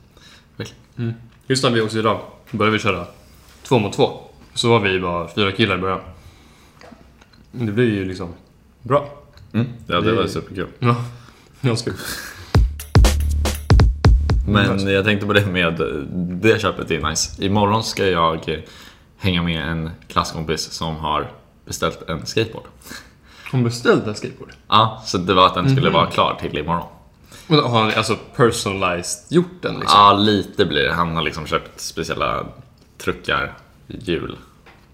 Mm. 0.97 1.13
Just 1.47 1.63
när 1.63 1.71
vi 1.71 1.81
också 1.81 1.99
idag 1.99 2.21
började 2.51 2.77
vi 2.77 2.83
köra 2.83 3.05
två 3.63 3.79
mot 3.79 3.93
två. 3.93 4.21
Så 4.53 4.69
var 4.69 4.79
vi 4.79 4.99
bara 4.99 5.27
fyra 5.27 5.51
killar 5.51 5.75
i 5.77 5.81
början. 5.81 5.99
Det 7.51 7.71
blir 7.71 7.85
ju 7.95 8.05
liksom 8.05 8.33
bra. 8.81 9.09
Mm. 9.53 9.67
Ja, 9.87 9.95
det 10.01 10.11
Det- 10.11 10.15
var 10.17 10.27
superkul. 10.27 10.67
Ja, 10.79 10.95
ganska 11.61 11.91
kul. 11.91 11.99
Men 14.47 14.73
Nice. 14.75 14.91
jag 14.91 15.05
tänkte 15.05 15.25
på 15.27 15.33
det 15.33 15.45
med 15.45 15.81
det 16.41 16.61
köpet 16.61 16.91
är 16.91 17.09
nice. 17.09 17.45
Imorgon 17.45 17.83
ska 17.83 18.05
jag 18.05 18.63
hänga 19.17 19.43
med 19.43 19.67
en 19.67 19.89
klasskompis 20.07 20.61
som 20.71 20.95
har 20.95 21.31
beställt 21.65 22.09
en 22.09 22.25
skateboard. 22.25 22.63
Hon 23.51 23.63
beställde 23.63 24.09
en 24.09 24.15
skateboard. 24.15 24.51
Ja, 24.67 25.01
så 25.05 25.17
det 25.17 25.33
var 25.33 25.45
att 25.45 25.53
den 25.55 25.69
skulle 25.69 25.89
Mhm. 25.89 25.93
vara 25.93 26.05
klar 26.05 26.37
till 26.41 26.57
imorgon. 26.57 26.87
Då 27.47 27.61
har 27.61 27.81
han 27.81 27.91
alltså 27.97 28.15
personalized 28.35 29.31
gjort 29.31 29.61
den 29.61 29.79
liksom? 29.79 29.99
Ja, 29.99 30.13
lite 30.13 30.65
blir 30.65 30.83
det. 30.83 30.93
Han 30.93 31.15
har 31.15 31.23
liksom 31.23 31.45
köpt 31.47 31.79
speciella 31.81 32.45
truckar, 32.97 33.53
hjul 33.87 34.35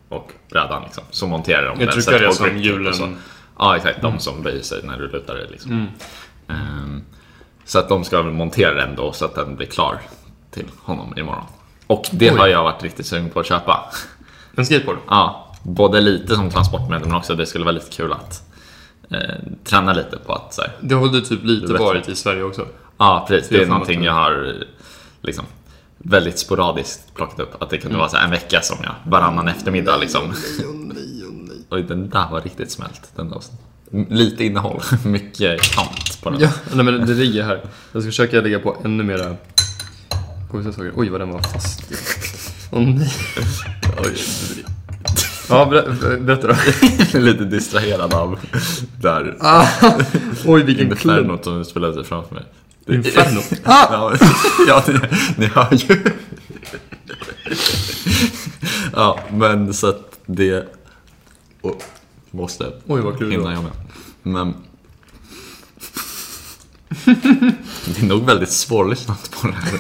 och 0.10 0.32
brädan 0.50 0.84
liksom. 0.84 1.04
Så 1.12 1.28
monterar 1.28 1.62
de 1.76 1.80
Jag 1.80 1.90
det, 1.90 2.02
truckar 2.02 2.20
är 2.24 2.32
som 2.32 2.58
hjulen-. 2.58 3.18
Ja, 3.60 3.76
exakt. 3.76 4.02
De 4.02 4.20
som 4.20 4.44
böjer 4.44 4.62
sig 4.64 4.82
när 4.84 4.98
du 4.98 5.08
lutar 5.08 5.36
dig 5.36 5.48
liksom. 5.52 5.88
Ehm, 6.48 7.04
så 7.66 7.80
att 7.80 7.90
de 7.90 8.04
ska 8.04 8.22
väl 8.22 8.32
montera 8.34 8.74
den 8.74 8.96
då 8.96 9.12
så 9.12 9.26
att 9.26 9.36
den 9.36 9.56
blir 9.56 9.68
klar 9.68 10.02
till 10.52 10.66
honom 10.84 11.14
imorgon. 11.18 11.44
Och 11.88 12.06
det 12.12 12.32
Oj. 12.32 12.38
har 12.38 12.48
jag 12.48 12.64
varit 12.64 12.84
riktigt 12.84 13.06
sugen 13.06 13.30
på 13.30 13.40
att 13.40 13.46
köpa. 13.46 13.90
En 14.56 14.66
skateboard? 14.66 14.98
Ja, 15.10 15.45
både 15.66 16.02
lite 16.02 16.36
som 16.36 16.50
transportmedel 16.50 17.08
men 17.08 17.18
också 17.18 17.36
det 17.36 17.46
skulle 17.46 17.66
vara 17.66 17.76
lite 17.76 17.92
kul 17.92 18.14
att 18.14 18.44
eh, 19.10 19.36
träna 19.64 19.94
lite 19.94 20.18
på 20.18 20.34
att 20.34 20.54
så 20.54 20.62
här, 20.62 20.72
Det 20.82 20.96
har 20.96 21.08
du 21.08 21.22
typ 21.22 21.44
lite 21.44 21.68
Du 21.68 21.78
varit 21.78 22.10
i 22.10 22.16
Sverige 22.16 22.44
också? 22.44 22.68
Ja, 22.98 23.26
precis. 23.28 23.50
Det 23.50 23.64
är 23.64 23.68
någonting 23.68 24.04
jag 24.04 24.14
har 24.14 24.56
liksom 25.22 25.46
väldigt 25.98 26.40
sporadiskt 26.40 27.16
plockat 27.16 27.40
upp. 27.40 27.62
Att 27.62 27.70
det 27.70 27.78
kunde 27.78 27.98
vara 27.98 28.10
så 28.10 28.18
här 28.18 28.26
en 28.26 28.32
vecka 28.32 28.62
som 28.62 28.78
jag 28.84 28.96
varannan 29.04 29.48
eftermiddag 29.48 29.98
liksom. 29.98 30.22
Oj, 31.70 31.84
den 31.84 32.10
där 32.10 32.32
var 32.32 32.42
riktigt 32.42 32.72
smält. 32.72 33.02
Den 33.16 33.30
där. 33.30 33.42
Lite 34.10 34.44
innehåll, 34.44 34.82
mycket 35.06 35.62
kant 35.62 36.22
på 36.24 36.30
den. 36.30 36.40
Ja, 36.40 36.50
nej 36.74 36.86
men 36.86 37.06
det 37.06 37.14
ligger 37.14 37.44
här. 37.44 37.62
Jag 37.92 38.02
ska 38.02 38.10
försöka 38.10 38.42
lägga 38.42 38.60
på 38.60 38.78
ännu 38.84 39.04
mera 39.04 39.36
konstiga 40.52 40.74
saker. 40.74 40.92
Oj, 40.96 41.10
vad 41.10 41.22
den 41.22 41.30
var 41.30 41.42
fast. 41.42 41.82
Åh 42.72 42.82
nej. 42.82 43.14
Oj, 44.06 44.16
Ja, 45.50 45.66
ber- 45.66 46.20
berätta 46.20 46.48
då. 46.48 46.56
lite 47.20 47.44
distraherad 47.46 48.14
av 48.14 48.40
där 49.02 49.38
Ah, 49.40 49.68
oj, 50.46 50.64
vilken 50.64 50.96
klubb. 50.96 51.18
Infernot 51.18 51.44
som 51.44 51.62
utspelar 51.62 51.94
sig 51.94 52.04
framför 52.04 52.36
mig. 52.36 52.44
Inferno. 52.88 53.42
Ja, 53.66 54.14
ja 54.68 54.84
ni, 54.88 55.00
ni 55.38 55.46
hör 55.46 55.74
ju. 55.74 56.04
Ja, 58.94 59.20
men 59.32 59.74
så 59.74 59.88
att 59.88 60.18
det 60.26 60.68
och, 61.62 61.84
måste 62.32 62.72
Oj, 62.88 63.02
vad 63.02 63.18
kul 63.20 63.32
hinna 63.32 63.54
jag 63.54 63.64
med. 63.64 63.72
Men 64.24 64.54
det 67.86 68.02
är 68.02 68.06
nog 68.06 68.26
väldigt 68.26 68.52
svårlyssnat 68.52 69.32
på 69.42 69.48
det 69.48 69.54
här. 69.54 69.80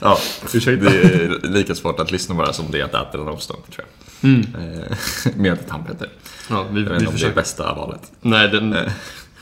Ja, 0.00 0.18
Ursäkta. 0.54 0.84
det 0.90 1.02
är 1.02 1.48
lika 1.48 1.74
svårt 1.74 2.00
att 2.00 2.10
lyssna 2.10 2.34
bara 2.34 2.52
som 2.52 2.64
det 2.70 2.80
är 2.80 2.84
att 2.84 2.94
äta 2.94 3.18
en 3.22 3.28
ostron, 3.28 3.60
tror 3.74 3.86
jag. 4.20 4.30
Mm. 4.30 4.46
Eh, 4.82 4.96
Med 5.36 5.68
tandpetter. 5.68 6.08
Ja, 6.50 6.62
vi, 6.70 6.82
Jag 6.82 6.90
vet 6.90 7.00
inte 7.00 7.12
om 7.12 7.16
det 7.20 7.26
är 7.26 7.34
bästa 7.34 7.74
valet. 7.74 8.12
Nej, 8.20 8.48
den... 8.48 8.72
Eh. 8.72 8.92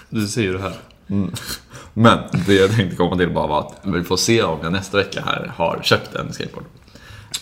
Du 0.08 0.26
ser 0.26 0.42
ju 0.42 0.52
det 0.52 0.58
här. 0.62 0.72
Men 1.94 2.18
det 2.46 2.54
jag 2.54 2.70
tänkte 2.76 2.96
komma 2.96 3.16
till 3.16 3.30
bara 3.30 3.46
var 3.46 3.60
att 3.60 3.80
vi 3.84 4.04
får 4.04 4.16
se 4.16 4.42
om 4.42 4.58
jag 4.62 4.72
nästa 4.72 4.96
vecka 4.96 5.22
här 5.26 5.52
har 5.56 5.80
köpt 5.82 6.14
en 6.14 6.32
skateboard. 6.32 6.64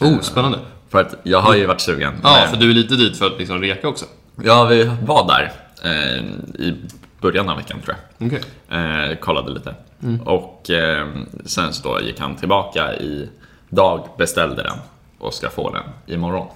Oh, 0.00 0.21
spännande. 0.21 0.59
För 0.90 1.00
att 1.00 1.14
jag 1.23 1.40
har 1.40 1.54
ju 1.54 1.66
varit 1.66 1.80
sugen. 1.80 2.14
Ja, 2.23 2.37
men- 2.40 2.50
för 2.50 2.57
du 2.57 2.71
är 2.71 2.75
lite 2.75 2.95
dit 2.97 3.18
för 3.18 3.26
att 3.26 3.38
liksom 3.38 3.61
reka 3.61 3.88
också. 3.88 4.04
Ja, 4.45 4.64
vi 4.64 4.90
var 5.07 5.26
där 5.28 5.52
eh, 5.85 6.25
i 6.66 6.75
början 7.21 7.49
av 7.49 7.57
veckan 7.57 7.81
tror 7.81 7.97
jag. 8.19 8.27
Okej. 8.29 8.41
Eh, 8.79 9.17
kollade 9.19 9.51
lite. 9.51 9.75
Mm. 10.03 10.21
Och 10.21 10.71
eh, 10.71 11.09
sen 11.45 11.73
så 11.73 11.89
då 11.89 12.01
gick 12.01 12.21
han 12.21 12.37
tillbaka 12.37 12.95
i 12.97 13.29
dag, 13.69 14.09
beställde 14.19 14.63
den 14.63 14.79
och 15.19 15.35
ska 15.35 15.51
få 15.51 15.71
den 15.73 15.83
imorgon. 16.15 16.47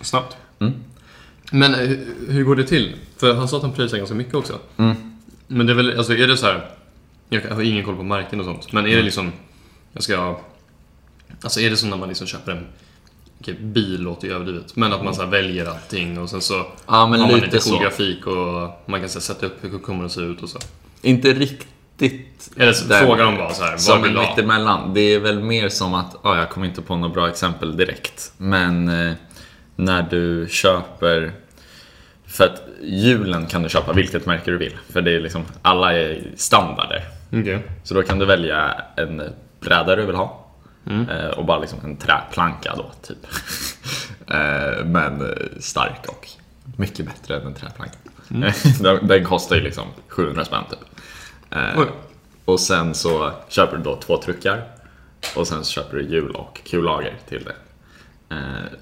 Snabbt. 0.00 0.36
Mm. 0.58 0.72
Men 1.52 1.74
eh, 1.74 1.80
hur, 1.80 2.06
hur 2.28 2.44
går 2.44 2.56
det 2.56 2.64
till? 2.64 2.96
För 3.16 3.34
han 3.34 3.48
sa 3.48 3.56
att 3.56 3.62
han 3.62 3.72
pröjsar 3.72 3.96
ganska 3.98 4.14
mycket 4.14 4.34
också. 4.34 4.58
Mm. 4.76 5.18
Men 5.46 5.66
det 5.66 5.72
är 5.72 5.76
väl, 5.76 5.98
alltså 5.98 6.12
är 6.14 6.28
det 6.28 6.36
så 6.36 6.46
här... 6.46 6.70
Jag 7.28 7.40
har 7.50 7.62
ingen 7.62 7.84
koll 7.84 7.96
på 7.96 8.02
märken 8.02 8.38
och 8.40 8.46
sånt. 8.46 8.72
Men 8.72 8.84
är 8.84 8.88
Mm. 8.88 8.98
det 8.98 9.04
liksom... 9.04 9.32
Jag 9.92 10.02
ska... 10.02 10.40
Alltså 11.42 11.60
är 11.60 11.70
det 11.70 11.76
som 11.76 11.90
när 11.90 11.96
man 11.96 12.08
liksom 12.08 12.26
köper 12.26 12.52
en... 12.52 12.66
Okej, 13.42 13.54
bil 13.60 14.00
låter 14.02 14.28
ju 14.28 14.34
överdrivet. 14.34 14.76
Men 14.76 14.92
att 14.92 15.04
man 15.04 15.14
så 15.14 15.22
här 15.22 15.28
väljer 15.28 15.66
allting 15.66 16.18
och 16.18 16.30
sen 16.30 16.40
så 16.40 16.66
Ja, 16.86 17.06
men 17.06 17.20
har 17.20 17.30
man 17.30 17.40
lite 17.40 17.60
så. 17.60 17.70
cool 17.70 17.82
grafik 17.82 18.26
och 18.26 18.82
man 18.86 19.00
kan 19.00 19.08
så 19.08 19.18
här, 19.18 19.20
sätta 19.20 19.46
upp 19.46 19.56
hur 19.64 19.70
det 19.70 19.78
kommer 19.78 20.04
att 20.04 20.12
se 20.12 20.20
ut 20.20 20.42
och 20.42 20.48
så. 20.48 20.58
Inte 21.02 21.32
riktigt 21.32 22.50
Eller 22.56 22.72
så 22.72 22.88
frågar 22.88 23.24
de 23.24 23.36
bara 23.36 23.52
så 23.52 23.62
här, 23.64 23.76
som 23.76 24.02
vill 24.02 24.10
en 24.10 24.16
du 24.16 24.20
ha? 24.22 24.28
mittemellan. 24.30 24.94
Det 24.94 25.00
är 25.00 25.20
väl 25.20 25.40
mer 25.42 25.68
som 25.68 25.94
att, 25.94 26.16
ja, 26.22 26.38
jag 26.38 26.50
kommer 26.50 26.66
inte 26.66 26.82
på 26.82 26.96
något 26.96 27.14
bra 27.14 27.28
exempel 27.28 27.76
direkt. 27.76 28.32
Men 28.36 28.88
eh, 28.88 29.12
när 29.76 30.02
du 30.02 30.46
köper, 30.50 31.32
för 32.26 32.44
att 32.44 32.62
hjulen 32.82 33.46
kan 33.46 33.62
du 33.62 33.68
köpa 33.68 33.92
vilket 33.92 34.26
märke 34.26 34.50
du 34.50 34.58
vill. 34.58 34.76
För 34.92 35.02
det 35.02 35.16
är 35.16 35.20
liksom, 35.20 35.42
alla 35.62 35.92
är 35.92 36.22
standarder. 36.36 37.02
Okej. 37.32 37.62
Så 37.84 37.94
då 37.94 38.02
kan 38.02 38.18
du 38.18 38.26
välja 38.26 38.74
en 38.96 39.22
bräda 39.60 39.96
du 39.96 40.06
vill 40.06 40.16
ha. 40.16 40.41
Mm. 40.86 41.08
Eh, 41.08 41.26
och 41.26 41.44
bara 41.44 41.58
liksom 41.58 41.78
en 41.84 41.96
träplanka 41.96 42.74
då, 42.76 42.90
typ. 43.02 43.26
eh, 44.30 44.84
men 44.84 45.34
stark 45.60 46.08
och 46.08 46.28
mycket 46.76 47.06
bättre 47.06 47.36
än 47.36 47.46
en 47.46 47.54
träplanka. 47.54 47.94
den, 48.80 49.06
den 49.06 49.24
kostar 49.24 49.56
ju 49.56 49.62
liksom 49.62 49.84
700 50.08 50.44
spänn 50.44 50.64
typ. 50.70 50.78
Eh, 51.50 51.80
Oj. 51.80 51.86
och 52.44 52.60
sen 52.60 52.94
så 52.94 53.32
köper 53.48 53.76
du 53.76 53.82
då 53.82 53.96
två 53.96 54.16
truckar. 54.16 54.64
Och 55.36 55.46
sen 55.46 55.64
så 55.64 55.72
köper 55.72 55.96
du 55.96 56.02
hjul 56.02 56.30
och 56.30 56.60
kullager 56.70 57.14
till 57.28 57.44
det. 57.44 57.54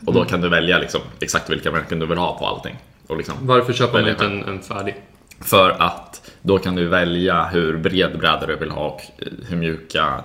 Och 0.07 0.13
då 0.13 0.25
kan 0.25 0.41
du 0.41 0.49
välja 0.49 0.79
liksom 0.79 1.01
exakt 1.21 1.51
vilka 1.51 1.73
märken 1.73 1.99
du 1.99 2.07
vill 2.07 2.19
ha 2.19 2.39
på 2.39 2.47
allting. 2.47 2.79
Liksom 3.17 3.35
Varför 3.41 3.73
köper 3.73 4.01
man 4.01 4.11
inte 4.11 4.25
en, 4.25 4.45
en 4.45 4.63
färdig? 4.63 4.97
för 5.41 5.71
att 5.71 6.31
då 6.43 6.59
kan 6.59 6.75
du 6.75 6.89
välja 6.89 7.45
hur 7.45 7.77
bred 7.77 8.19
bräda 8.19 8.47
du 8.47 8.57
vill 8.57 8.71
ha 8.71 8.87
och 8.87 9.01
hur 9.49 9.57
mjuka 9.57 10.25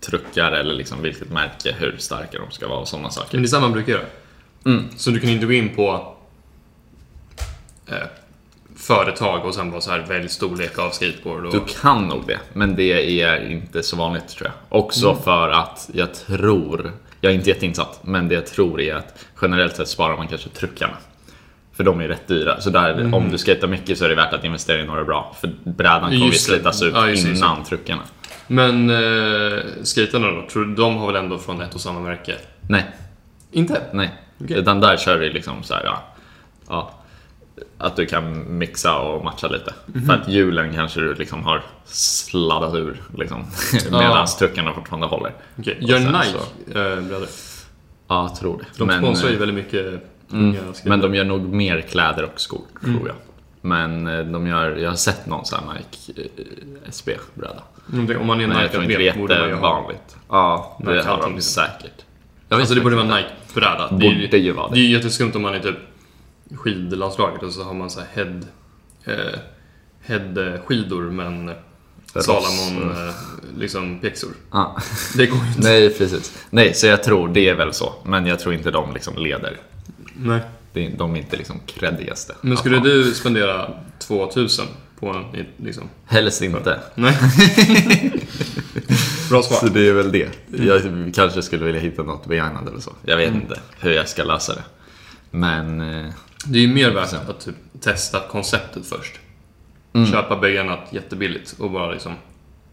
truckar 0.00 0.52
eller 0.52 0.74
liksom 0.74 1.02
vilket 1.02 1.30
märke, 1.30 1.74
hur 1.78 1.96
starka 1.98 2.38
de 2.38 2.50
ska 2.50 2.68
vara 2.68 2.78
och 2.78 2.88
sådana 2.88 3.10
saker. 3.10 3.28
Men 3.32 3.42
det 3.42 3.46
är 3.46 3.48
samma 3.50 3.60
man 3.66 3.72
brukar 3.72 3.92
göra. 3.92 4.04
Mm. 4.66 4.84
Så 4.96 5.10
du 5.10 5.20
kan 5.20 5.30
inte 5.30 5.46
gå 5.46 5.52
in 5.52 5.76
på 5.76 6.14
eh, 7.88 7.94
företag 8.76 9.44
och 9.44 9.54
sen 9.54 9.70
bara 9.70 9.80
så 9.80 9.90
här 9.90 9.98
välj 10.08 10.28
storlek 10.28 10.78
av 10.78 10.90
skateboard 10.90 11.46
och... 11.46 11.52
Du 11.52 11.60
kan 11.82 12.02
nog 12.08 12.26
det, 12.26 12.38
men 12.52 12.76
det 12.76 13.20
är 13.22 13.50
inte 13.50 13.82
så 13.82 13.96
vanligt 13.96 14.28
tror 14.28 14.50
jag. 14.50 14.78
Också 14.80 15.10
Mm. 15.10 15.22
för 15.22 15.48
att 15.48 15.90
jag 15.92 16.14
tror, 16.14 16.92
jag 17.20 17.32
är 17.32 17.36
inte 17.36 17.48
jätteinsatt, 17.50 18.00
men 18.02 18.28
det 18.28 18.34
jag 18.34 18.46
tror 18.46 18.80
är 18.80 18.94
att 18.94 19.24
generellt 19.42 19.76
sett 19.76 19.88
sparar 19.88 20.16
man 20.16 20.28
kanske 20.28 20.48
truckarna. 20.48 20.96
För 21.72 21.84
de 21.84 22.00
är 22.00 22.08
rätt 22.08 22.28
dyra. 22.28 22.60
Så 22.60 22.70
där, 22.70 22.92
Mm. 22.92 23.14
om 23.14 23.30
du 23.30 23.38
skater 23.38 23.66
mycket 23.68 23.98
så 23.98 24.04
är 24.04 24.08
det 24.08 24.14
värt 24.14 24.32
att 24.32 24.44
investera 24.44 24.80
i 24.80 24.86
några 24.86 25.04
bra. 25.04 25.36
För 25.40 25.50
brädan 25.64 26.00
kommer 26.10 26.26
ju 26.26 26.32
slitas 26.32 26.82
ut 26.82 26.94
Ja, 26.94 27.08
just 27.08 27.22
det, 27.24 27.28
just 27.30 27.42
innan 27.42 27.64
truckarna. 27.64 28.02
Men 28.46 28.90
eh, 28.90 29.62
skaterna 29.82 30.30
då? 30.30 30.46
Tror 30.52 30.64
du, 30.64 30.74
de 30.74 30.96
har 30.96 31.06
väl 31.12 31.16
ändå 31.24 31.38
från 31.38 31.60
ett 31.60 31.74
och 31.74 31.80
samma 31.80 32.00
märke? 32.00 32.34
Nej, 32.68 32.84
Inte? 33.52 33.80
Nej, 33.92 34.10
Okej. 34.44 34.56
utan 34.58 34.80
där 34.80 34.96
kör 34.96 35.18
du 35.20 35.32
liksom 35.32 35.62
så 35.62 35.74
här, 35.74 35.84
ja, 35.84 36.02
ja, 36.68 36.92
att 37.78 37.96
du 37.96 38.06
kan 38.06 38.58
mixa 38.58 38.98
och 38.98 39.24
matcha 39.24 39.48
lite. 39.48 39.74
Mhm. 39.86 40.06
För 40.06 40.12
att 40.12 40.28
hjulen 40.28 40.74
kanske 40.74 41.00
du 41.00 41.14
liksom 41.14 41.44
har 41.44 41.62
sladdat 41.84 42.74
ur 42.74 43.02
liksom, 43.18 43.44
medan 43.90 44.26
truckarna 44.38 44.72
fortfarande 44.72 45.06
håller. 45.06 45.32
Och 45.56 45.66
Gör 45.66 45.98
Nike 45.98 46.24
så- 46.24 46.78
eh, 46.78 47.00
bröder? 47.00 47.28
Ja, 48.08 48.22
jag 48.28 48.36
tror 48.36 48.58
det. 48.58 48.84
De 48.84 48.90
sponsrar 48.98 49.28
ju 49.28 49.34
eh, 49.34 49.40
väldigt 49.40 49.56
mycket 49.64 50.02
mm, 50.32 50.56
men 50.84 51.00
de 51.00 51.14
gör 51.14 51.24
nog 51.24 51.40
mer 51.54 51.80
kläder 51.80 52.22
och 52.24 52.40
skor, 52.40 52.62
Mm. 52.84 52.96
tror 52.96 53.08
jag. 53.08 53.16
Men 53.66 54.06
eh, 54.06 54.24
de 54.24 54.46
gör, 54.46 54.76
jag 54.76 54.90
har 54.90 54.96
sett 54.96 55.26
någon 55.26 55.44
sån 55.44 55.58
här 55.68 55.74
Nike 55.74 56.22
eh, 56.22 56.88
SB-bräda. 56.88 57.62
Mm, 57.92 58.20
Om 58.20 58.26
man 58.26 58.40
är 58.40 58.46
Nike-atlet 58.46 59.16
borde 59.16 59.38
man 59.38 59.48
ju 59.48 59.54
ha. 59.54 59.78
jättevanligt. 59.80 60.16
Ja, 60.28 60.78
det 60.84 61.02
har 61.02 61.22
de 61.22 61.40
säkert. 61.40 62.04
Jag 62.48 62.60
Alltså 62.60 62.74
det 62.74 62.80
borde 62.80 62.96
vara. 62.96 63.16
Nike-bräda. 63.16 63.88
Det 63.90 63.92
Borde 63.94 64.36
ju 64.38 64.52
vara 64.52 64.68
Det 64.68 64.74
det. 64.74 64.80
är 64.80 64.82
ju 64.84 64.92
jätteskumt 64.92 65.32
om 65.34 65.42
man 65.42 65.54
är 65.54 65.58
typ 65.60 65.76
skidlandslaget 66.56 67.42
och 67.42 67.52
så 67.52 67.62
har 67.62 67.74
man 67.74 67.90
så 67.90 68.00
här 68.00 68.06
head, 68.14 68.40
eh, 69.04 69.38
head-skidor 70.00 71.02
men 71.10 71.50
Salomon 72.20 72.90
eh, 72.90 73.14
liksom 73.58 73.98
pjäxor. 74.00 74.30
Ja. 74.52 74.76
Det 75.16 75.26
går 75.26 75.38
ju 75.38 75.48
inte. 75.48 75.60
Nej, 75.60 75.90
precis. 75.98 76.44
Nej, 76.50 76.74
så 76.74 76.86
jag 76.86 77.02
tror 77.02 77.28
det 77.28 77.48
är 77.48 77.54
väl 77.54 77.72
så. 77.72 77.92
Men 78.04 78.26
jag 78.26 78.40
tror 78.40 78.54
inte 78.54 78.70
de 78.70 78.92
liksom 78.94 79.16
leder. 79.16 79.56
Nej. 80.16 80.40
Det 80.76 80.88
De 80.88 81.14
är 81.14 81.18
inte 81.18 81.36
liksom 81.36 81.60
creddigaste. 81.66 82.34
Men 82.40 82.56
skulle 82.56 82.78
du 82.78 83.14
spendera 83.14 83.70
2000 83.98 84.66
på 85.00 85.08
en 85.08 85.46
liksom? 85.56 85.88
Helst 86.06 86.42
inte. 86.42 86.80
Nej. 86.94 87.16
Bra 89.30 89.42
Så 89.42 89.54
svar. 89.54 89.68
det 89.70 89.88
är 89.88 89.92
väl 89.92 90.12
det. 90.12 90.28
Jag 90.58 90.82
kanske 91.14 91.42
skulle 91.42 91.64
vilja 91.64 91.80
hitta 91.80 92.02
något 92.02 92.26
begagnat 92.26 92.68
eller 92.68 92.80
så. 92.80 92.92
Jag 93.04 93.16
vet 93.16 93.34
inte 93.34 93.60
hur 93.80 93.92
jag 93.92 94.08
ska 94.08 94.24
lösa 94.24 94.54
det. 94.54 94.62
Men... 95.30 95.80
eh, 95.80 96.12
Det 96.46 96.58
är 96.58 96.62
ju 96.62 96.68
mer 96.74 96.90
värt 96.90 97.12
att 97.12 97.40
typ 97.44 97.54
testa 97.80 98.20
konceptet 98.30 98.86
först. 98.86 99.14
Mm. 99.94 100.12
Köpa 100.12 100.36
begagnat 100.36 100.88
jättebilligt 100.90 101.54
och 101.58 101.70
bara 101.70 101.90
liksom... 101.92 102.12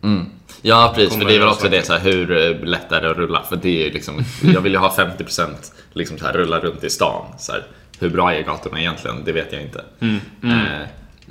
Mm. 0.04 0.26
Ja, 0.62 0.94
precis. 0.96 1.14
För 1.20 1.26
det 1.26 1.36
är 1.36 1.40
väl 1.40 1.48
också 1.48 1.70
det, 1.70 1.86
så 1.86 1.94
här, 1.94 2.00
hur 2.00 2.32
eh, 2.32 2.68
lätt 2.68 2.92
är 2.92 3.02
det 3.02 3.12
att 3.12 3.18
rulla? 3.18 3.44
För 3.50 3.56
det 3.56 3.88
är 3.88 3.92
liksom, 3.94 4.22
jag 4.54 4.62
vill 4.62 4.72
ju 4.72 4.78
ha 4.78 4.96
50% 4.98 5.48
liksom 5.94 6.18
så 6.18 6.26
här, 6.26 6.34
rulla 6.34 6.60
runt 6.60 6.84
i 6.84 6.90
stan. 6.90 7.26
Så 7.40 7.52
här, 7.52 7.66
hur 8.04 8.10
bra 8.10 8.34
är 8.34 8.42
gatorna 8.44 8.80
egentligen? 8.80 9.24
Det 9.26 9.32
vet 9.32 9.54
jag 9.54 9.62
inte. 9.62 9.86
Mm. 10.00 10.20
Mm. 10.44 10.60
Eh, 10.82 10.88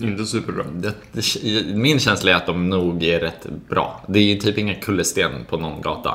Inte 0.08 0.26
superbra. 0.26 0.64
Det, 0.64 0.94
det, 1.12 1.22
min 1.76 1.98
känsla 2.00 2.30
är 2.30 2.34
att 2.34 2.46
de 2.46 2.70
nog 2.70 3.02
är 3.04 3.20
rätt 3.20 3.46
bra. 3.68 4.04
Det 4.08 4.18
är 4.18 4.22
ju 4.24 4.36
typ 4.36 4.58
inga 4.58 4.74
kullersten 4.74 5.44
på 5.48 5.56
någon 5.56 5.82
gata. 5.82 6.14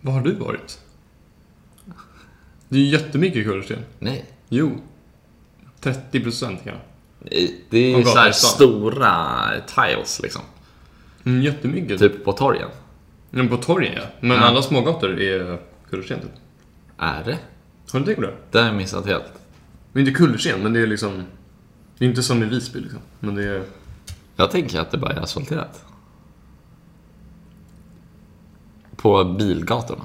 Var 0.00 0.12
har 0.12 0.20
du 0.20 0.32
varit? 0.34 0.78
Det 2.68 2.76
är 2.76 2.80
ju 2.80 2.86
jättemycket 2.86 3.44
kullersten. 3.46 3.78
Nej. 3.98 4.24
Jo. 4.48 4.70
30 5.80 6.20
procent 6.20 6.60
kanske. 6.64 6.82
Det 7.70 7.92
På 7.94 7.98
är 8.00 8.02
så 8.04 8.08
här 8.08 8.16
gatan. 8.16 8.32
stora 8.32 9.46
tiles 9.66 10.20
liksom. 10.22 10.42
Mm, 11.24 11.42
jättemycket. 11.42 11.98
Typ 11.98 12.24
på 12.24 12.32
torgen. 12.32 12.68
Men 13.30 13.48
på 13.48 13.56
torgen 13.56 13.92
ja. 13.96 14.02
Men 14.20 14.36
Ja. 14.36 14.42
alla 14.42 14.62
smågator 14.62 15.20
är 15.20 15.58
kullersten 15.90 16.20
typ. 16.20 16.30
Är 16.98 17.24
det? 17.24 17.38
Har 17.92 17.98
du 18.00 18.04
tänkt 18.06 18.16
på 18.16 18.22
det? 18.22 18.34
Det 18.50 18.58
har 18.58 18.66
jag 18.66 18.74
missat 18.74 19.06
helt. 19.06 19.32
Det 19.96 20.00
är 20.00 20.06
inte 20.06 20.18
kullersten, 20.18 20.62
men 20.62 20.72
det 20.72 20.80
är 20.80 20.86
liksom... 20.86 21.22
Det 21.98 22.04
är 22.04 22.08
inte 22.08 22.22
som 22.22 22.42
i 22.42 22.46
Visby 22.46 22.80
liksom. 22.80 23.00
Men 23.20 23.34
det 23.34 23.44
är... 23.44 23.62
Jag 24.36 24.50
tänker 24.50 24.80
att 24.80 24.90
det 24.90 24.98
bara 24.98 25.12
är 25.12 25.20
asfalterat. 25.20 25.84
På 28.96 29.24
bilgatorna. 29.24 30.04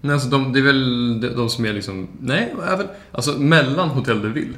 Nej, 0.00 0.12
alltså 0.12 0.28
de, 0.28 0.52
det 0.52 0.58
är 0.58 0.62
väl 0.62 1.20
de, 1.20 1.28
de 1.28 1.50
som 1.50 1.64
är 1.66 1.72
liksom... 1.72 2.08
Nej, 2.20 2.54
även... 2.68 2.86
Alltså 3.12 3.38
mellan 3.38 3.88
Hotell 3.88 4.22
de 4.22 4.32
Ville 4.32 4.54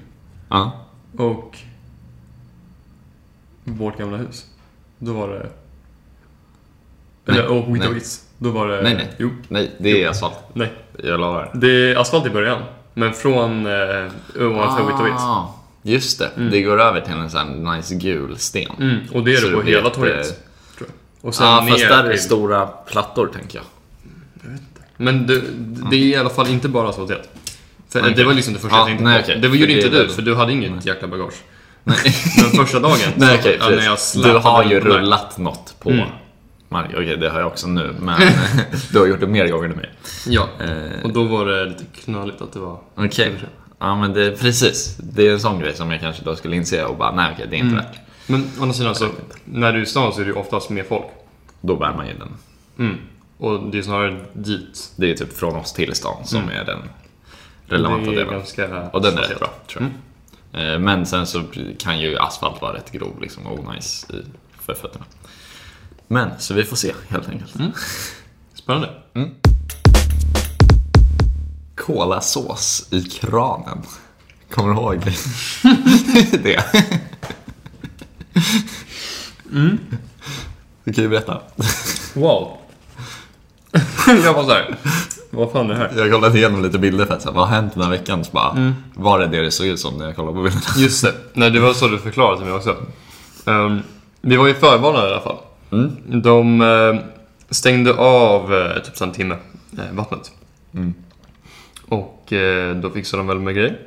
Ja. 0.49 0.85
och 1.19 1.59
vårt 3.65 3.99
gamla 3.99 4.17
hus. 4.17 4.47
Då 4.99 5.13
var 5.13 5.29
det... 5.29 5.51
Nej, 7.25 7.39
Eller, 7.39 7.49
och 7.49 7.75
Vita 7.77 7.85
nej. 7.87 7.95
Wits. 7.95 8.29
Då 8.39 8.51
var 8.51 8.69
det... 8.69 8.83
Nej, 8.83 8.95
nej. 8.95 9.13
Jo, 9.19 9.31
Nej, 9.49 9.73
det 9.79 10.03
är 10.03 10.09
asfalt. 10.09 10.39
nej. 10.55 10.73
Jag 11.03 11.21
lovar. 11.21 11.51
Det 11.55 11.93
är 11.93 11.97
asfalt 11.97 12.27
i 12.27 12.31
början. 12.31 12.63
Men 12.99 13.13
från 13.15 13.67
eh, 13.67 14.43
ovanför 14.47 14.87
Vita 14.87 15.03
Wits. 15.05 15.17
Ah, 15.23 15.55
just 15.83 16.19
det. 16.19 16.31
Det 16.51 16.63
går 16.63 16.81
över 16.81 17.01
till 17.01 17.13
en 17.15 17.31
sån 17.31 17.65
nice 17.75 17.95
gul 17.95 18.39
sten. 18.39 18.71
Mm, 18.81 18.99
och 19.13 19.25
det 19.25 19.35
är 19.37 19.41
det 19.51 19.57
på 19.57 19.63
det 19.63 19.71
hela 19.71 19.89
ett, 19.89 19.95
torget. 19.95 20.27
eh, 20.27 20.33
Tror 20.79 20.89
jag. 21.21 21.29
Och 21.29 21.35
sen 21.35 21.65
ner 21.65 21.71
fast 21.73 21.83
där 21.89 22.05
är 22.05 22.09
det 22.09 22.19
stora 22.19 22.67
plattor, 22.67 23.27
tänker 23.35 23.59
jag. 23.59 23.65
Men 24.97 25.27
det, 25.27 25.43
det 25.91 25.97
är 25.97 26.01
i 26.01 26.17
alla 26.17 26.31
fall 26.31 26.49
inte 26.49 26.69
bara 26.69 26.89
asfalterat. 26.89 27.29
Okej. 27.95 28.13
Det 28.17 28.25
var 28.25 28.35
liksom 28.35 28.55
det 28.55 28.61
första 28.61 28.77
Ja, 28.77 28.81
jag 28.81 28.87
tänkte 28.89 29.05
nej, 29.05 29.19
på. 29.19 29.25
okej. 29.25 29.41
Det 29.41 29.49
var 29.49 29.55
För 29.55 29.61
ju 29.61 29.67
det 29.67 29.73
inte 29.73 29.89
du, 30.03 30.09
för 30.09 30.23
du 30.23 30.35
hade 30.35 30.53
inget 30.53 30.87
jäkla 30.87 31.09
bagage. 31.09 31.35
Nej, 31.85 31.97
Men 32.43 32.51
första 32.65 32.81
dagen, 32.81 32.99
nej 33.17 33.59
ja, 33.61 33.69
när 33.71 33.85
jag. 33.85 33.99
Du 34.15 34.33
har 34.39 34.65
ju 34.65 34.81
rullat 34.81 35.39
något 35.39 35.75
på 35.81 35.91
Mm. 35.91 36.09
Mark. 36.69 36.91
Okej, 36.95 37.17
det 37.17 37.31
har 37.31 37.39
jag 37.41 37.47
också 37.47 37.67
nu, 37.69 37.95
men 38.01 38.21
du 38.93 38.99
har 38.99 39.07
gjort 39.07 39.21
det 39.21 39.27
mer 39.27 39.49
gånger 39.49 39.69
än 39.69 39.77
mig. 39.77 39.91
Ja, 40.27 40.49
Eh, 40.61 41.05
och 41.05 41.13
då 41.13 41.23
var 41.25 41.47
det 41.47 41.65
lite 41.65 41.85
knöligt 42.05 42.43
att 42.43 42.53
det 42.53 42.59
var... 42.59 42.81
Okej. 42.95 43.35
Ja, 43.79 43.97
men 44.01 44.13
det, 44.13 44.41
precis. 44.41 44.97
Det 45.01 45.29
är 45.29 45.33
en 45.33 45.41
sån 45.41 45.61
grej 45.61 45.75
som 45.75 45.91
jag 45.91 46.01
kanske 46.01 46.25
då 46.25 46.37
skulle 46.37 46.57
inse 46.57 46.85
och 46.85 46.97
bara, 46.97 47.13
nej 47.15 47.31
okej, 47.35 47.47
det 47.51 47.57
är 47.57 47.59
inte 47.59 47.73
Mm. 47.73 47.85
värt. 47.85 47.97
Men 48.27 48.41
å 48.59 48.63
andra 48.63 48.75
sidan 48.75 48.95
så, 48.95 49.09
när 49.45 49.73
du 49.73 49.79
är 49.79 49.83
i 49.83 49.87
stan 49.87 50.13
så 50.13 50.21
är 50.21 50.25
det 50.25 50.31
ju 50.31 50.37
oftast 50.37 50.71
mer 50.71 50.83
folk. 50.83 51.05
Då 51.61 51.77
bär 51.77 51.95
man 51.95 52.07
ju 52.07 52.13
den. 52.19 52.29
Mm. 52.79 52.97
Och 53.39 53.71
det 53.71 53.79
är 53.79 53.83
snarare 53.83 54.17
dit. 54.33 54.93
Det 54.97 55.11
är 55.11 55.15
typ 55.15 55.33
från 55.39 55.57
oss 55.57 55.73
till 55.73 55.95
stan 55.95 56.25
som 56.27 56.39
Mm. 56.43 56.61
är 56.61 56.65
den 56.65 56.79
relevanta 57.67 58.11
delen. 58.11 58.31
ganska... 58.31 58.89
Och 58.93 59.03
den 59.03 59.19
är 59.19 59.23
rätt 59.23 59.39
bra, 59.39 59.51
tror 59.67 59.83
jag. 60.53 60.73
Eh, 60.73 60.79
Men 60.79 61.07
sen 61.07 61.27
så 61.27 61.43
kan 61.79 62.01
ju 62.01 62.19
asfalt 62.19 62.61
vara 62.63 62.75
rätt 62.77 62.93
grov 62.93 63.21
liksom, 63.21 63.47
och 63.47 63.75
nice 63.75 64.07
för 64.61 64.75
fötterna. 64.75 65.05
Men, 66.09 66.31
så 66.39 66.55
vi 66.55 66.65
får 66.65 66.77
se 66.77 66.93
helt 67.09 67.29
enkelt. 67.29 67.55
Spännande. 68.55 68.91
Kolasås 71.77 72.89
i 72.91 73.03
kranen. 73.03 73.83
Kommer 74.51 74.75
du 74.75 74.81
ihåg 74.81 75.01
det? 76.43 76.65
Mm. 79.53 79.79
Du 80.85 80.93
kan 80.93 81.05
ju 81.05 81.11
berätta. 81.11 81.41
Wow. 82.15 82.57
jag 84.25 84.35
var 84.35 84.45
såhär, 84.45 84.77
vad 85.31 85.53
fan 85.53 85.71
är 85.71 85.75
det 85.75 85.81
här? 85.81 85.93
Jag 85.97 86.13
kollade 86.13 86.39
igenom 86.39 86.63
lite 86.63 86.79
bilder 86.79 87.07
för 87.07 87.15
att 87.15 87.23
säga, 87.23 87.33
vad 87.33 87.49
har 87.49 87.55
hänt 87.57 87.75
den 87.75 87.83
här 87.83 87.91
veckan? 87.91 88.25
Så 88.25 88.31
bara, 88.33 88.51
Mm. 88.51 88.75
Var 88.95 89.19
det 89.19 89.27
det 89.27 89.43
det 89.43 89.51
såg 89.51 89.67
ut 89.67 89.81
som 89.81 89.95
när 89.99 90.05
jag 90.07 90.17
kollade 90.17 90.35
på 90.37 90.43
bilderna? 90.43 90.65
Just 90.77 91.03
det. 91.05 91.15
Nej, 91.33 91.51
det 91.51 91.61
var 91.61 91.73
så 91.75 91.89
du 91.89 91.99
förklarade 91.99 92.37
till 92.37 92.47
mig 92.47 92.55
också. 92.55 92.77
Um, 93.45 93.83
vi 94.21 94.37
var 94.37 94.47
ju 94.47 94.55
förvarnade 94.55 95.09
i 95.09 95.13
alla 95.13 95.21
fall. 95.23 95.37
Mm. 95.73 96.23
De 96.23 96.61
eh, 96.61 97.01
stängde 97.51 97.95
av 97.95 98.55
eh, 98.55 98.83
typ 98.83 98.97
så 98.97 99.05
en 99.05 99.13
timme, 99.13 99.37
eh, 99.79 99.93
vattnet. 99.93 100.33
Mm. 100.75 100.95
Och 101.89 102.33
eh, 102.33 102.77
då 102.77 102.91
fixade 102.91 103.21
de 103.21 103.27
väl 103.27 103.39
med 103.39 103.55
grejer. 103.55 103.79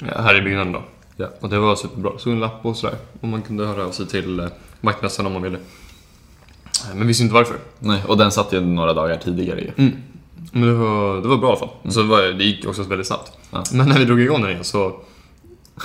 Här 0.00 0.38
i 0.38 0.42
byggnaden 0.42 0.72
då. 0.72 0.82
Ja. 1.16 1.28
Och 1.40 1.48
det 1.48 1.58
var 1.58 1.76
superbra. 1.76 2.10
Så 2.18 2.30
en 2.30 2.40
lapp 2.40 2.66
och 2.66 2.76
sådär. 2.76 2.96
Och 3.20 3.28
man 3.28 3.42
kunde 3.42 3.66
höra 3.66 3.84
av 3.84 3.90
sig 3.90 4.06
till 4.06 4.48
vaktmästaren 4.80 5.26
om 5.26 5.32
man 5.32 5.42
ville. 5.42 5.58
Men 6.94 7.06
visste 7.06 7.22
inte 7.22 7.34
varför. 7.34 7.56
Nej, 7.78 8.02
och 8.06 8.16
den 8.16 8.30
satt 8.30 8.52
ju 8.52 8.60
några 8.60 8.92
dagar 8.92 9.16
tidigare 9.16 9.60
ju. 9.60 9.70
Mm. 9.76 9.96
Men 10.52 10.62
det 10.62 10.74
var, 10.74 11.22
det 11.22 11.28
var 11.28 11.36
bra 11.36 11.48
i 11.48 11.50
alla 11.50 11.58
fall. 11.58 11.92
Så 11.92 12.02
det, 12.02 12.08
var, 12.08 12.22
det 12.22 12.44
gick 12.44 12.66
också 12.66 12.82
väldigt 12.82 13.06
snabbt. 13.06 13.32
Ja. 13.50 13.64
Men 13.72 13.88
när 13.88 13.98
vi 13.98 14.04
drog 14.04 14.20
igång 14.20 14.42
den 14.42 14.50
igen 14.50 14.64
så... 14.64 15.00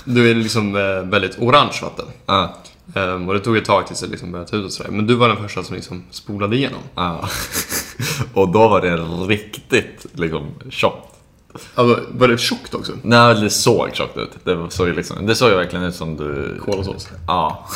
Då 0.05 0.21
är 0.21 0.33
det 0.33 0.41
liksom 0.41 0.73
väldigt 1.09 1.39
orange 1.39 1.79
vatten. 1.81 2.05
Ja. 2.25 2.55
Ehm, 2.93 3.27
och 3.27 3.33
det 3.33 3.39
tog 3.39 3.57
ett 3.57 3.65
tag 3.65 3.87
tills 3.87 3.99
det 3.99 4.07
liksom 4.07 4.31
började 4.31 4.49
ta 4.51 4.57
ut 4.57 4.65
och 4.65 4.71
sådär. 4.71 4.91
Men 4.91 5.07
du 5.07 5.15
var 5.15 5.27
den 5.27 5.37
första 5.37 5.63
som 5.63 5.75
liksom 5.75 6.03
spolade 6.11 6.55
igenom. 6.55 6.79
Ja. 6.95 7.29
och 8.33 8.49
då 8.49 8.67
var 8.67 8.81
det 8.81 8.95
riktigt 9.33 10.05
liksom 10.13 10.51
tjockt. 10.69 11.09
Alltså, 11.75 12.03
var 12.11 12.27
det 12.27 12.37
tjockt 12.37 12.73
också? 12.73 12.91
Nej, 13.01 13.35
det 13.41 13.49
såg 13.49 13.89
tjockt 13.93 14.17
ut. 14.17 14.31
Det 14.43 14.65
såg 14.69 14.87
ju 14.87 14.93
liksom, 14.93 15.25
det 15.25 15.35
såg 15.35 15.49
ju 15.49 15.55
verkligen 15.55 15.85
ut 15.85 15.95
som 15.95 16.17
du... 16.17 16.59
Kolasås. 16.65 17.09
Ja. 17.27 17.67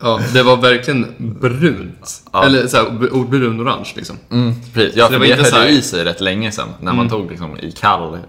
Ja, 0.00 0.20
det 0.32 0.42
var 0.42 0.56
verkligen 0.56 1.14
brunt. 1.40 2.22
Ja. 2.32 2.44
Eller 2.44 2.66
såhär, 2.66 2.90
brun-orange 3.30 3.92
liksom. 3.96 4.16
Mm, 4.30 4.54
precis. 4.74 4.96
Ja, 4.96 5.06
Så 5.06 5.12
det 5.12 5.18
var 5.18 5.26
det 5.26 5.30
inte 5.30 5.42
höll 5.42 5.52
så 5.52 5.58
här- 5.58 5.68
i 5.68 5.82
sig 5.82 6.04
rätt 6.04 6.20
länge 6.20 6.52
sedan. 6.52 6.68
När 6.80 6.92
man 6.92 7.08
tog 7.08 7.30
liksom 7.30 7.58
i 7.58 7.72
kall 7.72 8.14
eh, 8.14 8.20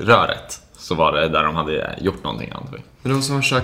röret. 0.00 0.60
Så 0.78 0.94
var 0.94 1.12
det 1.12 1.28
där 1.28 1.44
de 1.44 1.54
hade 1.54 1.98
gjort 2.00 2.24
någonting 2.24 2.50
antar 2.52 2.72
vi. 2.72 2.82
Men 3.02 3.10
det 3.10 3.14
var 3.14 3.22
som 3.22 3.36
värsta 3.36 3.60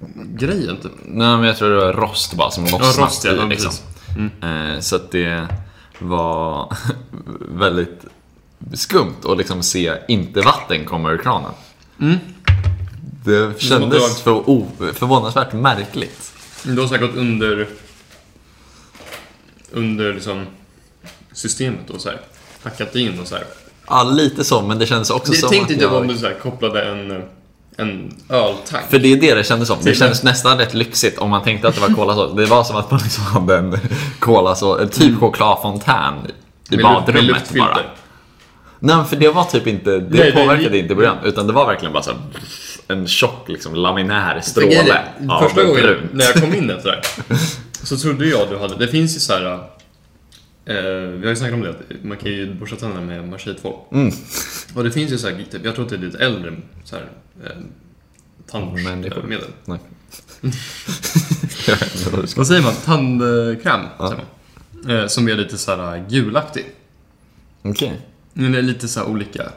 koppargrejen 0.00 0.76
typ. 0.76 0.92
Nej, 1.04 1.36
men 1.36 1.42
jag 1.44 1.56
tror 1.56 1.70
det 1.70 1.76
var 1.76 1.92
rost 1.92 2.34
bara 2.34 2.50
som 2.50 2.64
lossnat 2.64 2.96
Ja, 2.96 3.04
rost 3.04 3.24
ja. 3.24 3.46
i, 3.46 3.48
liksom. 3.48 3.72
Mm. 4.16 4.74
Eh, 4.74 4.80
Så 4.80 4.96
att 4.96 5.10
det 5.10 5.48
var 5.98 6.76
väldigt 7.48 8.04
skumt 8.74 9.16
att 9.24 9.38
liksom 9.38 9.62
se 9.62 9.94
inte 10.08 10.40
vatten 10.40 10.84
komma 10.84 11.10
ur 11.10 11.18
kranen. 11.18 11.50
Mm. 12.00 12.16
Det 13.24 13.60
kändes 13.60 14.20
för, 14.22 14.92
förvånansvärt 14.92 15.52
märkligt. 15.52 16.32
Du 16.62 16.80
har 16.80 16.88
säkert 16.88 17.06
gått 17.08 17.16
under... 17.16 17.68
Under 19.72 20.14
liksom 20.14 20.46
systemet 21.32 21.90
och 21.90 22.00
så 22.00 22.08
här. 22.08 22.20
Hackat 22.62 22.96
in 22.96 23.20
och 23.20 23.26
så 23.26 23.34
här. 23.34 23.44
Ja, 23.86 24.02
lite 24.02 24.44
så, 24.44 24.62
men 24.62 24.78
det 24.78 24.86
kändes 24.86 25.10
också 25.10 25.32
Det 25.32 25.38
som 25.38 25.48
tänkte 25.50 25.64
att 25.64 25.70
inte 25.70 25.84
jag... 25.84 25.94
om 25.94 26.06
du 26.08 26.18
så 26.18 26.26
här 26.26 26.34
kopplade 26.34 26.82
en, 26.82 27.22
en 27.76 28.14
öltank. 28.28 28.84
För 28.90 28.98
det 28.98 29.12
är 29.12 29.16
det 29.16 29.34
det 29.34 29.44
kändes 29.46 29.68
som. 29.68 29.78
Det 29.82 29.94
kändes 29.94 30.22
nästan 30.22 30.58
rätt 30.58 30.74
lyxigt 30.74 31.18
om 31.18 31.30
man 31.30 31.42
tänkte 31.42 31.68
att 31.68 31.74
det 31.74 31.80
var 31.80 31.88
kolasås. 31.88 32.36
Det 32.36 32.46
var 32.46 32.64
som 32.64 32.76
att 32.76 32.90
man 32.90 33.00
liksom 33.04 33.24
hade 33.24 33.58
en 33.58 33.78
kolasås, 34.18 34.80
en 34.80 34.88
typ 34.88 35.18
chokladfontän 35.20 36.14
i 36.70 36.76
Med 36.76 36.84
med 36.84 36.84
badrummet 36.84 37.24
luftfilter. 37.24 37.58
bara. 37.68 37.80
Nej, 38.78 39.04
för 39.08 39.16
det 39.16 39.28
var 39.28 39.44
typ 39.44 39.66
inte, 39.66 39.90
det 39.90 40.18
Nej, 40.18 40.30
det- 40.30 40.32
påverkade 40.32 40.78
inte 40.78 40.92
i 40.92 40.96
början. 40.96 41.16
Utan 41.24 41.46
det 41.46 41.52
var 41.52 41.66
verkligen 41.66 41.92
bara 41.92 42.02
så 42.02 42.10
här, 42.10 42.18
en 42.88 43.06
tjock 43.06 43.48
liksom, 43.48 43.74
laminär 43.74 44.40
stråle. 44.40 44.74
är, 44.74 45.30
av 45.30 45.42
Första 45.42 45.64
gången 45.64 45.82
brunt. 45.82 46.12
när 46.12 46.24
jag 46.24 46.34
kom 46.34 46.54
in 46.54 46.66
där 46.66 46.80
sådär, 46.82 47.00
så 47.82 47.96
trodde 47.96 48.26
jag 48.26 48.48
du 48.50 48.58
hade, 48.58 48.76
det 48.76 48.88
finns 48.88 49.16
ju 49.16 49.20
så 49.20 49.32
här. 49.32 49.58
Eh, 50.66 50.74
vi 51.10 51.22
har 51.22 51.30
ju 51.30 51.36
snackat 51.36 51.54
om 51.54 51.60
det, 51.62 51.70
att 51.70 52.04
man 52.04 52.16
kan 52.16 52.30
ju 52.30 52.54
borsta 52.54 52.76
tänderna 52.76 53.06
med 53.06 53.28
maskintvål. 53.28 53.74
Mm. 53.92 54.12
Och 54.74 54.84
det 54.84 54.90
finns 54.90 55.12
ju 55.12 55.18
så 55.18 55.28
här, 55.28 55.44
typ, 55.50 55.64
jag 55.64 55.74
tror 55.74 55.84
att 55.84 55.90
det 55.90 55.96
är 55.96 56.00
lite 56.00 56.18
äldre 56.18 56.56
så 56.84 56.96
här, 56.96 57.08
eh, 57.44 57.50
tandvårdsmedel. 58.50 59.42
Nej. 59.64 59.78
vad 62.36 62.46
säger 62.46 62.62
man? 62.62 62.74
Tandkräm, 62.84 63.80
Ja. 63.98 64.08
säger 64.08 64.24
man. 64.84 64.96
Eh, 64.96 65.06
som 65.06 65.28
är 65.28 65.34
lite 65.34 65.58
så 65.58 65.76
här 65.76 66.04
gulaktig. 66.08 66.64
Okej. 67.62 68.00
Men 68.32 68.52
det 68.52 68.58
är 68.58 68.62
lite 68.62 68.88
så 68.88 69.00
här 69.00 69.08
olika... 69.08 69.52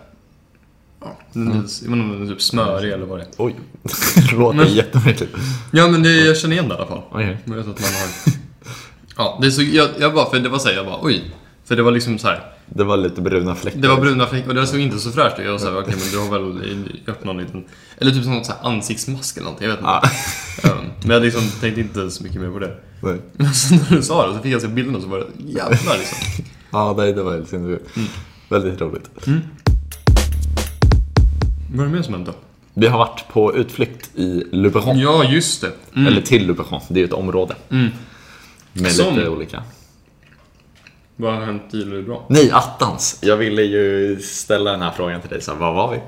Ja, 1.02 1.17
den 1.34 1.48
är, 1.48 1.56
jag 1.56 1.62
vet 1.62 1.82
inte 1.82 1.91
om 1.91 2.12
den 2.12 2.24
är 2.24 2.28
typ 2.32 2.41
smörig 2.41 2.91
eller 2.91 3.06
vad 3.06 3.19
det 3.19 3.24
är. 3.24 3.30
Oj. 3.38 3.56
det 4.15 4.32
låter 4.36 4.65
jättemärkligt. 4.65 5.36
Ja, 5.72 5.88
men 5.88 6.04
det, 6.04 6.26
jag 6.26 6.38
känner 6.38 6.54
igen 6.54 6.69
det 6.69 6.76
i 6.76 6.78
alla 6.78 6.88
fall. 6.88 7.02
Okej. 7.12 7.38
Jag 7.45 7.54
vet 7.54 7.67
att 7.67 7.80
man 7.80 7.89
har... 7.93 8.39
Ja, 9.19 9.39
det 9.41 9.51
så, 9.51 9.62
jag, 9.62 9.89
jag 9.99 10.13
bara, 10.13 10.29
för 10.29 10.39
det 10.39 10.49
var 10.49 10.60
såhär, 10.60 10.75
jag 10.75 10.86
bara 10.86 10.99
oj. 11.01 11.23
För 11.65 11.75
det 11.75 11.84
var 11.84 11.91
liksom 11.91 12.17
så 12.17 12.27
här. 12.27 12.41
Det 12.65 12.84
var 12.84 12.97
lite 12.97 13.21
bruna 13.21 13.55
fläckar. 13.55 13.79
Det 13.79 13.88
var 13.88 14.01
bruna 14.01 14.27
fläckar 14.27 14.49
och 14.49 14.55
det 14.55 14.67
såg 14.67 14.79
inte 14.79 14.99
så 14.99 15.12
fräscht 15.12 15.39
ut. 15.39 15.45
Jag 15.45 15.51
var 15.51 15.60
såhär, 15.60 15.79
okej 15.79 15.95
men 15.99 16.12
du 16.12 16.19
har 16.19 16.39
väl 16.39 16.67
gjort 17.08 17.23
någon 17.23 17.38
liten... 17.38 17.65
Eller 17.97 18.12
typ 18.12 18.25
någon 18.25 18.45
sån 18.45 18.55
här 18.62 18.69
ansiktsmask 18.69 19.38
eller 19.38 19.45
någonting, 19.45 19.67
jag 19.67 19.75
vet 19.75 19.79
inte. 19.79 20.10
Ja. 20.63 20.71
Um, 20.71 20.77
men 21.01 21.12
jag 21.12 21.23
liksom 21.23 21.41
tänkte 21.62 21.82
inte 21.82 22.12
så 22.12 22.23
mycket 22.23 22.41
mer 22.41 22.49
på 22.49 22.60
det. 22.60 22.75
Nej. 23.03 23.17
Men 23.34 23.53
sen 23.53 23.79
när 23.89 23.97
du 23.97 24.03
sa 24.03 24.27
det 24.27 24.34
så 24.34 24.39
fick 24.39 24.53
jag 24.53 24.62
se 24.62 24.67
bilden 24.67 24.95
och 24.95 25.01
så 25.01 25.08
var 25.08 25.17
det 25.17 25.25
jävlar 25.38 25.97
liksom. 25.97 26.45
Ja, 26.71 26.93
nej, 26.97 27.13
det 27.13 27.23
var 27.23 27.32
helt 27.32 27.49
sinnessjukt. 27.49 27.97
Väldigt 28.49 28.82
roligt. 28.82 29.10
Vad 31.73 31.86
är 31.86 31.89
det 31.89 31.95
mer 31.95 32.01
som 32.01 32.13
hänt 32.13 32.25
då? 32.25 32.34
Vi 32.73 32.88
har 32.88 32.97
varit 32.97 33.25
på 33.34 33.55
utflykt 33.55 34.10
i 34.15 34.43
Luberon. 34.51 34.99
Ja, 34.99 35.23
just 35.23 35.62
det. 35.62 35.71
Mm. 35.95 36.08
Eller 36.08 36.21
till 36.21 36.47
Luberon, 36.47 36.82
det 36.89 36.99
är 36.99 37.01
ju 37.01 37.05
ett 37.05 37.13
område. 37.13 37.55
Med 38.73 38.91
Som- 38.91 39.15
lite 39.15 39.29
olika. 39.29 39.63
Vad 41.15 41.34
har 41.34 41.41
hänt 41.45 41.73
i 41.73 41.77
Luleå? 41.77 42.21
Nej, 42.29 42.51
attans! 42.51 43.19
Jag 43.21 43.38
ville 43.38 43.62
ju 43.62 44.19
ställa 44.21 44.71
den 44.71 44.82
här 44.82 44.91
frågan 44.91 45.21
till 45.21 45.29
dig, 45.29 45.41
så 45.41 45.51
här, 45.51 45.60
var 45.60 45.73
var 45.73 45.91
vi? 45.91 45.99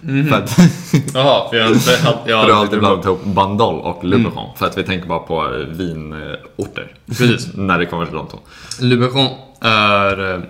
Mhm. 0.00 0.28
För 0.28 0.36
att, 0.36 0.58
Jaha, 1.14 1.48
för 1.50 1.56
jag 1.56 1.64
har 1.66 1.72
inte... 1.74 1.90
Jag 2.26 2.36
har 2.36 2.50
alltid 2.60 2.78
blandat 2.78 3.04
ihop 3.06 3.24
Bandol 3.24 3.80
och 3.80 4.04
Mm. 4.04 4.22
Luberon. 4.22 4.50
För 4.56 4.66
att 4.66 4.78
vi 4.78 4.82
tänker 4.82 5.08
bara 5.08 5.18
på 5.18 5.64
vinorter. 5.68 6.94
Precis. 7.06 7.48
När 7.54 7.78
det 7.78 7.86
kommer 7.86 8.06
till 8.06 8.14
de 8.14 8.26
två. 8.28 8.38
Luberon 8.80 9.28
är... 9.60 10.34
eh, 10.34 10.40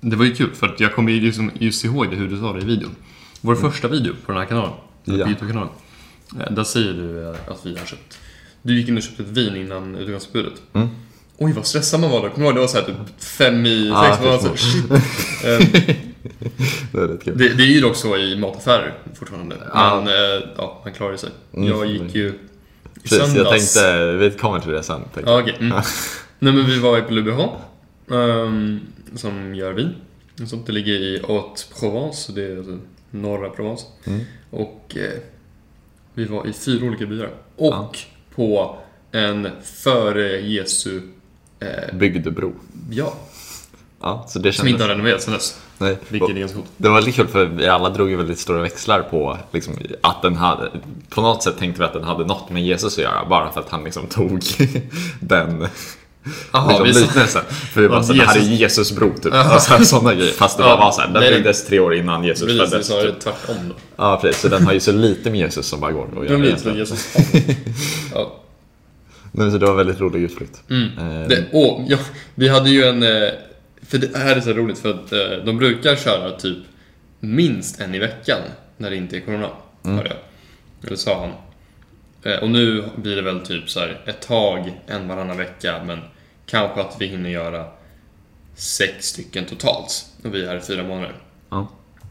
Det 0.00 0.16
var 0.16 0.24
ju 0.24 0.34
kul 0.34 0.50
för 0.54 0.66
att 0.66 0.80
jag 0.80 0.94
kommer 0.94 1.12
ju 1.12 1.20
liksom 1.20 1.50
just 1.54 1.84
ihåg 1.84 2.10
det 2.10 2.16
hur 2.16 2.28
du 2.28 2.40
sa 2.40 2.52
det 2.52 2.60
i 2.60 2.64
videon. 2.64 2.94
Vår 3.40 3.54
första 3.54 3.88
video 3.88 4.14
på 4.26 4.32
den 4.32 4.40
här 4.40 4.46
kanalen, 4.48 4.72
Ja. 5.04 5.14
Youtube-kanalen. 5.14 5.68
eh, 6.40 6.52
Där 6.52 6.64
säger 6.64 6.92
du 6.92 7.28
eh, 7.28 7.34
att 7.48 7.66
vi 7.66 7.78
har 7.78 7.86
köpt... 7.86 8.18
Du 8.66 8.78
gick 8.78 8.88
in 8.88 8.96
och 8.96 9.02
köpte 9.02 9.22
ett 9.22 9.28
vin 9.28 9.56
innan 9.56 9.94
utgångsbudet. 9.96 10.52
Mm. 10.72 10.88
Oj, 11.38 11.52
vad 11.52 11.66
stressad 11.66 12.00
man 12.00 12.10
var 12.10 12.22
då. 12.22 12.30
Kommer 12.30 12.40
du 12.40 12.44
ihåg? 12.46 12.54
Det 12.56 12.60
var 12.60 12.68
såhär 12.68 12.84
typ 12.84 12.96
fem 13.24 13.66
i 13.66 13.88
Ja, 13.88 14.02
sex. 14.10 14.18
Man 14.18 14.26
var 14.26 14.32
jag 14.32 14.42
så, 14.42 14.56
shit. 14.56 14.84
Eh, 15.44 15.58
Det 16.92 16.98
är 17.00 17.08
rätt 17.08 17.22
kul. 17.24 17.38
det, 17.38 17.48
det 17.54 17.62
är 17.62 17.66
ju 17.66 17.80
dock 17.80 17.96
så 17.96 18.16
i 18.16 18.36
mataffärer 18.36 18.94
fortfarande. 19.14 19.56
Ja. 19.74 20.02
Men 20.04 20.08
eh, 20.14 20.42
ja, 20.56 20.80
man 20.84 20.92
klarar 20.92 21.16
sig. 21.16 21.30
Mm. 21.54 21.68
Jag 21.68 21.86
gick 21.86 22.14
ju 22.14 22.28
i 22.28 22.32
Precis, 23.02 23.18
jag 23.18 23.28
söndags. 23.28 23.74
tänkte, 23.74 24.12
vi 24.12 24.30
kommer 24.30 24.60
till 24.60 24.70
det 24.70 24.82
sen. 24.82 25.00
jag. 25.26 25.40
okej. 25.42 25.56
Mm. 25.60 25.70
Nej 26.38 26.52
men 26.52 26.66
vi 26.66 26.78
var 26.78 26.96
ju 26.96 27.02
på 27.02 27.12
Luberon. 27.12 27.48
ehm, 28.10 28.80
som 29.14 29.54
gör 29.54 29.72
vin. 29.72 29.94
Det 30.66 30.72
ligger 30.72 30.92
i 30.92 31.20
Haute-Provence, 31.22 32.32
det 32.32 32.42
är 32.52 32.56
alltså 32.58 32.78
norra 33.10 33.48
Provence. 33.50 33.84
Mm. 34.04 34.20
Och 34.50 34.96
eh, 34.96 35.20
vi 36.14 36.24
var 36.24 36.46
i 36.46 36.52
fyra 36.52 36.86
olika 36.86 37.06
byar. 37.06 37.30
Och 37.56 37.72
Ja. 37.74 37.90
På 38.34 38.76
en 39.12 39.48
före 39.62 40.40
Jesu... 40.40 41.00
Eh, 41.60 41.96
Bygdebro. 41.96 42.52
ja, 42.90 43.14
Ja, 44.04 44.24
så 44.28 44.38
det 44.38 44.52
som 44.52 44.68
inte 44.68 44.82
har 44.82 44.88
renoverats 44.88 45.24
sen 45.24 45.34
dess. 45.34 45.60
Nej. 45.78 45.98
Vilket 46.08 46.30
är 46.30 46.34
ganska 46.34 46.56
coolt. 46.56 46.70
Det 46.76 46.88
var 46.88 46.94
väldigt 46.94 47.14
kul 47.14 47.26
för 47.26 47.44
vi 47.46 47.68
alla 47.68 47.90
drog 47.90 48.10
ju 48.10 48.16
väldigt 48.16 48.38
stora 48.38 48.62
växlar 48.62 49.02
på 49.02 49.38
liksom, 49.50 49.74
att 50.00 50.22
den 50.22 50.36
hade, 50.36 50.70
på 51.08 51.20
något 51.20 51.42
sätt 51.42 51.58
tänkte 51.58 51.80
vi 51.80 51.86
att 51.86 51.92
den 51.92 52.04
hade 52.04 52.24
något 52.24 52.50
med 52.50 52.62
Jesus 52.62 52.98
att 52.98 53.04
göra 53.04 53.24
bara 53.28 53.52
för 53.52 53.60
att 53.60 53.68
han 53.68 53.84
liksom 53.84 54.06
tog 54.06 54.42
den 55.20 55.66
Jaha, 56.52 56.82
liksom, 56.84 56.84
vi 57.02 57.06
liknelsen. 57.06 57.42
För 57.72 57.80
vi 57.80 57.88
bara 57.88 57.98
Ja, 57.98 58.02
så, 58.02 58.12
det 58.12 58.22
här 58.24 58.36
är 58.36 58.40
Jesus. 58.40 58.58
Jesus 58.60 58.92
bro 58.92 59.14
typ. 59.14 59.34
Jaha. 59.34 59.54
Och 59.56 59.62
så 59.62 59.74
här, 59.74 59.84
sådana 59.84 60.14
grejer. 60.14 60.32
Fast 60.38 60.56
det 60.56 60.62
bara 60.62 60.76
var 60.76 60.92
så 60.92 61.00
här, 61.00 61.08
den 61.08 61.22
nej, 61.22 61.34
byggdes 61.34 61.66
tre 61.66 61.78
år 61.78 61.94
innan 61.94 62.24
Jesus 62.24 62.48
Precis, 62.48 62.70
föddes. 62.70 62.88
det 62.88 63.02
Typ. 63.12 63.20
tvärtom 63.20 63.56
då. 63.68 63.74
Ja 63.96 64.18
precis, 64.22 64.40
så 64.42 64.48
den 64.48 64.66
har 64.66 64.72
ju 64.72 64.80
så 64.80 64.92
lite 64.92 65.30
med 65.30 65.40
Jesus 65.40 65.66
som 65.66 65.80
bara 65.80 65.92
går 65.92 66.06
att 66.08 66.14
göra. 66.16 66.28
som 66.28 66.44
egentligen. 66.44 66.78
Jesus. 66.78 67.14
Ja. 68.14 68.40
Men 69.32 69.52
så 69.52 69.58
det 69.58 69.66
var 69.66 69.74
väldigt 69.74 70.00
rolig 70.00 70.20
utflykt. 70.22 70.62
Mm. 70.70 70.88
Eh, 70.98 71.28
Det, 71.28 71.44
åh, 71.52 71.84
ja, 71.88 71.96
vi 72.34 72.48
hade 72.48 72.70
ju 72.70 72.84
en... 72.84 73.02
eh, 73.02 73.28
För 73.88 73.98
det 73.98 74.16
här 74.18 74.36
är 74.36 74.40
så 74.40 74.52
roligt 74.52 74.78
för 74.78 74.90
att 74.90 75.12
eh, 75.12 75.18
de 75.46 75.58
brukar 75.58 75.96
köra 75.96 76.30
typ 76.30 76.58
minst 77.20 77.80
en 77.80 77.94
i 77.94 77.98
veckan 77.98 78.38
när 78.76 78.90
det 78.90 78.96
inte 78.96 79.16
är 79.16 79.20
corona. 79.20 79.48
Hörde 79.84 80.08
jag. 80.08 80.16
Eller 80.86 80.96
sa 80.96 81.20
han. 81.20 81.30
Eh, 82.24 82.36
Och 82.42 82.50
nu 82.50 82.84
blir 82.96 83.16
det 83.16 83.22
väl 83.22 83.40
typ 83.40 83.70
så 83.70 83.80
här 83.80 84.00
ett 84.06 84.22
tag, 84.22 84.80
en 84.86 85.08
varannan 85.08 85.36
vecka, 85.36 85.82
men 85.86 85.98
kanske 86.46 86.80
att 86.80 86.96
vi 87.00 87.06
hinner 87.06 87.30
göra 87.30 87.66
sex 88.54 89.06
stycken 89.06 89.44
totalt. 89.44 90.06
Och 90.24 90.34
vi 90.34 90.42
är 90.44 90.48
här 90.48 90.56
i 90.56 90.60
fyra 90.60 90.82
månader. 90.82 91.14
Ja. 91.50 91.68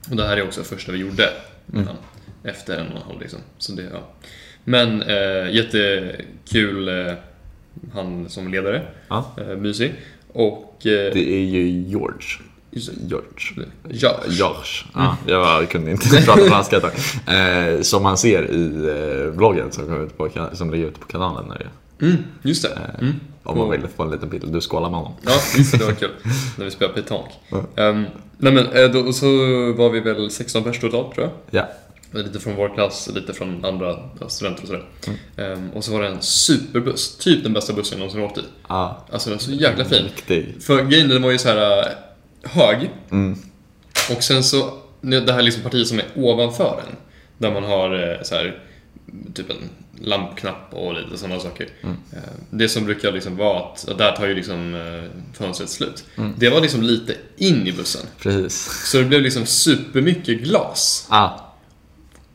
Och 0.09 0.15
det 0.15 0.27
här 0.27 0.37
är 0.37 0.43
också 0.43 0.63
första 0.63 0.91
vi 0.91 0.97
gjorde 0.97 1.29
innan, 1.73 1.95
efter 2.43 2.77
en 2.77 2.87
och 2.87 2.95
en 2.97 3.01
halv 3.07 3.21
liksom. 3.21 3.39
Så 3.57 3.71
det, 3.71 3.83
ja. 3.93 3.99
Men 4.63 5.01
eh, 5.01 5.49
jättekul, 5.55 6.87
eh, 7.07 7.13
han 7.93 8.29
som 8.29 8.51
ledare, 8.51 8.81
Ja. 9.09 9.35
eh, 9.37 9.57
mysig. 9.57 9.93
Och... 10.27 10.85
Eh, 10.85 11.13
Det 11.13 11.29
är 11.33 11.39
ju 11.45 11.67
George. 11.67 12.27
Det, 12.73 13.07
George. 13.07 13.71
ja, 13.89 14.19
George. 14.29 14.85
Ja, 14.93 15.17
jag 15.25 15.69
kunde 15.69 15.91
inte 15.91 16.21
prata 16.25 16.45
franska 16.45 16.77
ett. 16.77 16.83
Eh, 17.27 17.81
som 17.81 18.03
man 18.03 18.17
ser 18.17 18.51
i 18.51 18.65
eh, 18.65 19.31
vloggen 19.31 19.71
som, 19.71 19.85
kommer 19.85 20.03
ut 20.03 20.17
på, 20.17 20.29
som 20.53 20.71
ligger 20.71 20.87
ute 20.87 20.99
på 20.99 21.07
kanalen. 21.07 21.45
Det, 21.49 22.05
mm, 22.05 22.17
just 22.41 22.63
det. 22.63 22.95
Mm. 22.99 23.13
om 23.43 23.57
man 23.57 23.71
vill 23.71 23.81
få 23.95 24.03
en 24.03 24.11
liten 24.11 24.29
bild. 24.29 24.53
Du 24.53 24.61
skålar 24.61 24.89
med 24.89 24.99
honom. 24.99 25.13
Ja, 25.21 25.31
just 25.57 25.71
det, 25.71 25.77
det 25.77 25.85
var 25.85 25.93
kul. 25.99 26.11
När 26.57 26.65
vi 26.65 26.71
spelade 26.71 27.01
petanque. 27.01 27.33
Ja. 27.49 27.83
Ehm, 27.83 28.05
nej 28.37 28.53
men, 28.53 28.67
eh, 28.67 28.89
då, 28.91 29.13
så 29.13 29.27
var 29.73 29.89
vi 29.89 29.99
väl 29.99 30.31
16 30.31 30.63
pers 30.63 30.79
totalt 30.79 31.15
tror 31.15 31.29
jag. 31.51 31.61
Ja. 31.61 31.69
Lite 32.19 32.39
från 32.39 32.55
vår 32.55 32.69
klass, 32.69 33.09
lite 33.15 33.33
från 33.33 33.65
andra 33.65 33.97
studenter 34.27 34.61
och 34.61 34.67
sådär. 34.67 34.85
Mm. 35.07 35.19
Ehm, 35.37 35.69
och 35.69 35.83
så 35.83 35.91
var 35.91 36.01
det 36.01 36.07
en 36.07 36.21
superbuss, 36.21 37.17
typ 37.17 37.43
den 37.43 37.53
bästa 37.53 37.73
bussen 37.73 37.99
jag 37.99 37.99
någonsin 37.99 38.21
åkt 38.23 38.37
i. 38.37 38.41
Ja. 38.67 39.05
Alltså 39.11 39.29
den 39.29 39.37
var 39.37 39.43
så 39.43 39.51
jäkla 39.51 39.85
fin. 39.85 40.03
Riktig. 40.03 40.55
För 40.61 40.83
grejen 40.83 41.09
den 41.09 41.21
var 41.21 41.31
ju 41.31 41.37
så 41.37 41.49
här 41.49 41.85
hög. 42.43 42.89
Mm. 43.11 43.37
Och 44.15 44.23
sen 44.23 44.43
så, 44.43 44.77
det 45.01 45.33
här 45.33 45.41
liksom 45.41 45.63
partiet 45.63 45.87
som 45.87 45.99
är 45.99 46.05
ovanför 46.15 46.83
den. 46.85 46.95
Där 47.37 47.51
man 47.61 47.63
har 47.63 48.11
eh, 48.11 48.21
så 48.23 48.35
här, 48.35 48.63
typ 49.33 49.49
en 49.49 49.69
lampknapp 50.01 50.73
och 50.73 50.93
lite 50.93 51.17
sådana 51.17 51.39
saker. 51.39 51.67
Mm. 51.81 51.97
Eh, 52.13 52.19
Det 52.49 52.69
som 52.69 52.85
brukar 52.85 53.11
liksom 53.11 53.37
vara 53.37 53.59
att, 53.59 53.87
där 53.97 54.11
tar 54.11 54.27
ju 54.27 54.35
liksom 54.35 54.75
eh, 54.75 55.37
fönstret 55.37 55.69
slut. 55.69 56.05
Mm. 56.17 56.33
Det 56.37 56.49
var 56.49 56.61
liksom 56.61 56.81
lite 56.81 57.15
in 57.37 57.67
i 57.67 57.71
bussen. 57.71 58.01
Precis. 58.19 58.89
Så 58.91 58.97
det 58.97 59.03
blev 59.05 59.21
liksom 59.21 59.45
supermycket 59.45 60.39
glas. 60.39 61.07
Ja. 61.09 61.53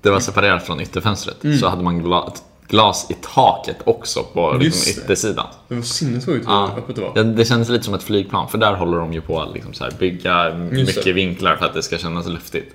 Det 0.02 0.10
var 0.10 0.20
separerat 0.20 0.66
från 0.66 0.80
ytterfönstret. 0.80 1.36
Så 1.60 1.68
hade 1.68 1.82
man 1.82 1.98
gla 2.02 2.32
glas 2.68 3.06
i 3.10 3.14
taket 3.34 3.76
också 3.84 4.22
på 4.22 4.56
liksom, 4.60 4.92
det. 4.96 5.02
yttersidan. 5.02 5.46
Det 5.68 5.74
var 5.74 5.82
sinnessjukt 5.82 6.46
hur 6.46 6.52
Ja. 6.52 6.74
öppet 6.78 6.96
det 6.96 7.02
var. 7.02 7.12
Ja, 7.14 7.22
det 7.22 7.44
kändes 7.44 7.68
lite 7.68 7.84
som 7.84 7.94
ett 7.94 8.02
flygplan, 8.02 8.48
för 8.48 8.58
där 8.58 8.72
håller 8.74 8.98
de 8.98 9.12
ju 9.12 9.20
på 9.20 9.40
att 9.42 9.54
liksom 9.54 9.72
så 9.74 9.84
här 9.84 9.90
bygga 9.98 10.48
Just 10.48 10.72
mycket 10.72 10.94
det. 10.94 11.10
Mm. 11.10 11.14
vinklar 11.14 11.56
för 11.56 11.66
att 11.66 11.74
det 11.74 11.82
ska 11.82 11.98
kännas 11.98 12.26
luftigt. 12.28 12.74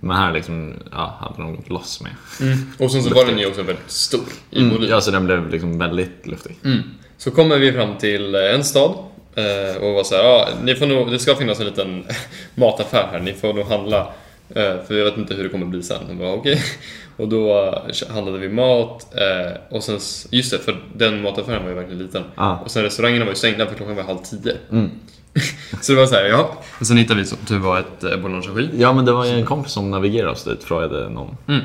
Men 0.00 0.16
här 0.16 0.32
liksom, 0.32 0.74
ja, 0.92 1.16
hade 1.20 1.42
de 1.42 1.56
gått 1.56 1.68
loss 1.70 2.00
med. 2.02 2.12
Mm. 2.40 2.58
Och 2.78 2.90
sen 2.92 3.02
så 3.02 3.14
var 3.14 3.24
den 3.26 3.38
ju 3.38 3.46
också 3.46 3.62
väldigt 3.62 3.90
stor 3.90 4.20
i 4.50 4.62
volym. 4.64 4.76
Mm, 4.76 4.88
ja, 4.90 5.00
så 5.00 5.10
den 5.10 5.24
blev 5.24 5.50
liksom 5.50 5.78
väldigt 5.78 6.26
luftig. 6.26 6.56
Mm. 6.64 6.78
Så 7.18 7.30
kommer 7.30 7.58
vi 7.58 7.72
fram 7.72 7.96
till 7.98 8.34
eh, 8.34 8.54
en 8.54 8.64
stad 8.64 8.94
eh, 9.34 9.82
och 9.82 9.94
var 9.94 10.04
så 10.04 10.14
här, 10.14 10.22
ja, 10.24 10.48
ni 10.64 10.74
får 10.74 10.86
nog, 10.86 11.10
det 11.10 11.18
ska 11.18 11.34
finnas 11.34 11.60
en 11.60 11.66
liten 11.66 12.04
mataffär 12.54 13.08
här, 13.12 13.20
ni 13.20 13.32
får 13.32 13.52
nog 13.54 13.66
handla. 13.66 14.12
Eh, 14.54 14.84
För 14.86 14.94
jag 14.94 15.04
vet 15.04 15.16
inte 15.16 15.34
hur 15.34 15.42
det 15.42 15.48
kommer 15.48 15.66
bli 15.66 15.82
sen. 15.82 15.96
Jag 16.08 16.16
bara, 16.16 16.32
okej. 16.32 16.62
Och 17.16 17.28
då 17.28 17.64
eh, 18.08 18.12
handlade 18.14 18.38
vi 18.38 18.48
mat 18.48 19.14
eh, 19.14 19.52
och 19.70 19.82
sen, 19.84 19.98
just 20.30 20.50
det, 20.50 20.58
för 20.58 20.76
den 20.94 21.22
mataffären 21.22 21.62
var 21.62 21.68
ju 21.68 21.74
verkligen 21.74 22.02
liten. 22.02 22.22
Ja. 22.34 22.58
Och 22.64 22.70
sen 22.70 22.82
restaurangerna 22.82 23.24
var 23.24 23.32
ju 23.32 23.36
stängda 23.36 23.66
för 23.66 23.74
klockan 23.74 23.96
var 23.96 24.02
halv 24.02 24.18
tio. 24.18 24.56
Mm. 24.70 24.90
Så 25.82 25.92
det 25.92 25.98
var 25.98 26.06
så 26.06 26.14
här, 26.14 26.24
ja. 26.24 26.56
Och 26.80 26.86
sen 26.86 26.96
hittade 26.96 27.20
vi 27.20 27.26
som 27.26 27.38
tur 27.38 27.58
var 27.58 27.78
ett 27.78 28.04
eh, 28.04 28.16
boulangerie. 28.16 28.68
Ja, 28.76 28.92
men 28.92 29.04
det 29.04 29.12
var 29.12 29.24
ju 29.24 29.30
en 29.32 29.46
kompis 29.46 29.72
som 29.72 29.90
navigerade 29.90 30.30
oss 30.32 30.44
dit, 30.44 30.64
frågade 30.64 31.08
någon 31.08 31.36
Mm. 31.48 31.60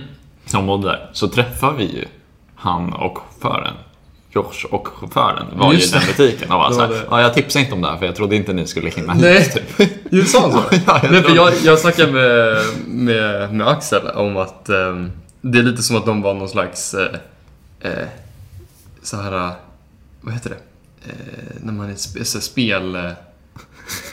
som 0.46 0.68
bodde 0.68 0.88
där. 0.88 1.10
Så 1.14 1.28
träffade 1.28 1.78
vi 1.78 1.84
ju 1.84 2.06
han 2.56 2.94
och 2.94 3.18
chauffören. 3.18 3.74
Josh 4.38 4.66
och 4.72 4.88
chauffören 4.88 5.46
var 5.54 5.74
Just 5.74 5.94
ju 5.94 5.98
i 5.98 6.00
den 6.00 6.08
butiken 6.08 6.52
och 6.52 6.60
var 6.60 6.72
så 6.72 6.80
här, 6.82 7.06
ja, 7.10 7.22
jag 7.22 7.34
tipsade 7.34 7.64
inte 7.64 7.76
om 7.76 7.82
det 7.82 7.88
här 7.88 7.98
för 7.98 8.06
jag 8.06 8.16
trodde 8.16 8.36
inte 8.36 8.54
ni 8.54 8.68
skulle 8.68 8.90
hinna 8.90 9.14
Nej. 9.14 9.40
hit. 9.40 9.54
Typ. 9.78 9.90
Du 10.12 10.26
sa 10.26 10.42
han 10.42 10.52
så? 10.52 10.64
Ja, 10.88 11.00
jag 11.04 11.12
Nej, 11.12 11.24
för 11.24 11.36
jag, 11.36 11.54
jag 11.64 11.80
snackade 11.80 12.12
med, 12.12 12.64
med, 12.88 13.54
med 13.54 13.68
Axel 13.68 14.08
om 14.08 14.38
att 14.38 14.70
ehm, 14.70 15.12
det 15.42 15.60
är 15.60 15.64
lite 15.64 15.84
som 15.84 15.96
att 15.96 16.06
de 16.06 16.22
var 16.22 16.34
någon 16.34 16.50
slags 16.50 16.94
eh, 16.94 17.16
eh, 17.82 18.08
så 19.04 19.18
här, 19.18 19.52
vad 20.22 20.34
heter 20.34 20.50
det? 20.50 20.58
Eh, 21.12 21.56
när 21.62 21.74
man 21.74 21.90
är 21.90 21.94
sp- 21.94 22.24
så 22.24 22.42
spel, 22.42 22.96
eh, 22.96 23.12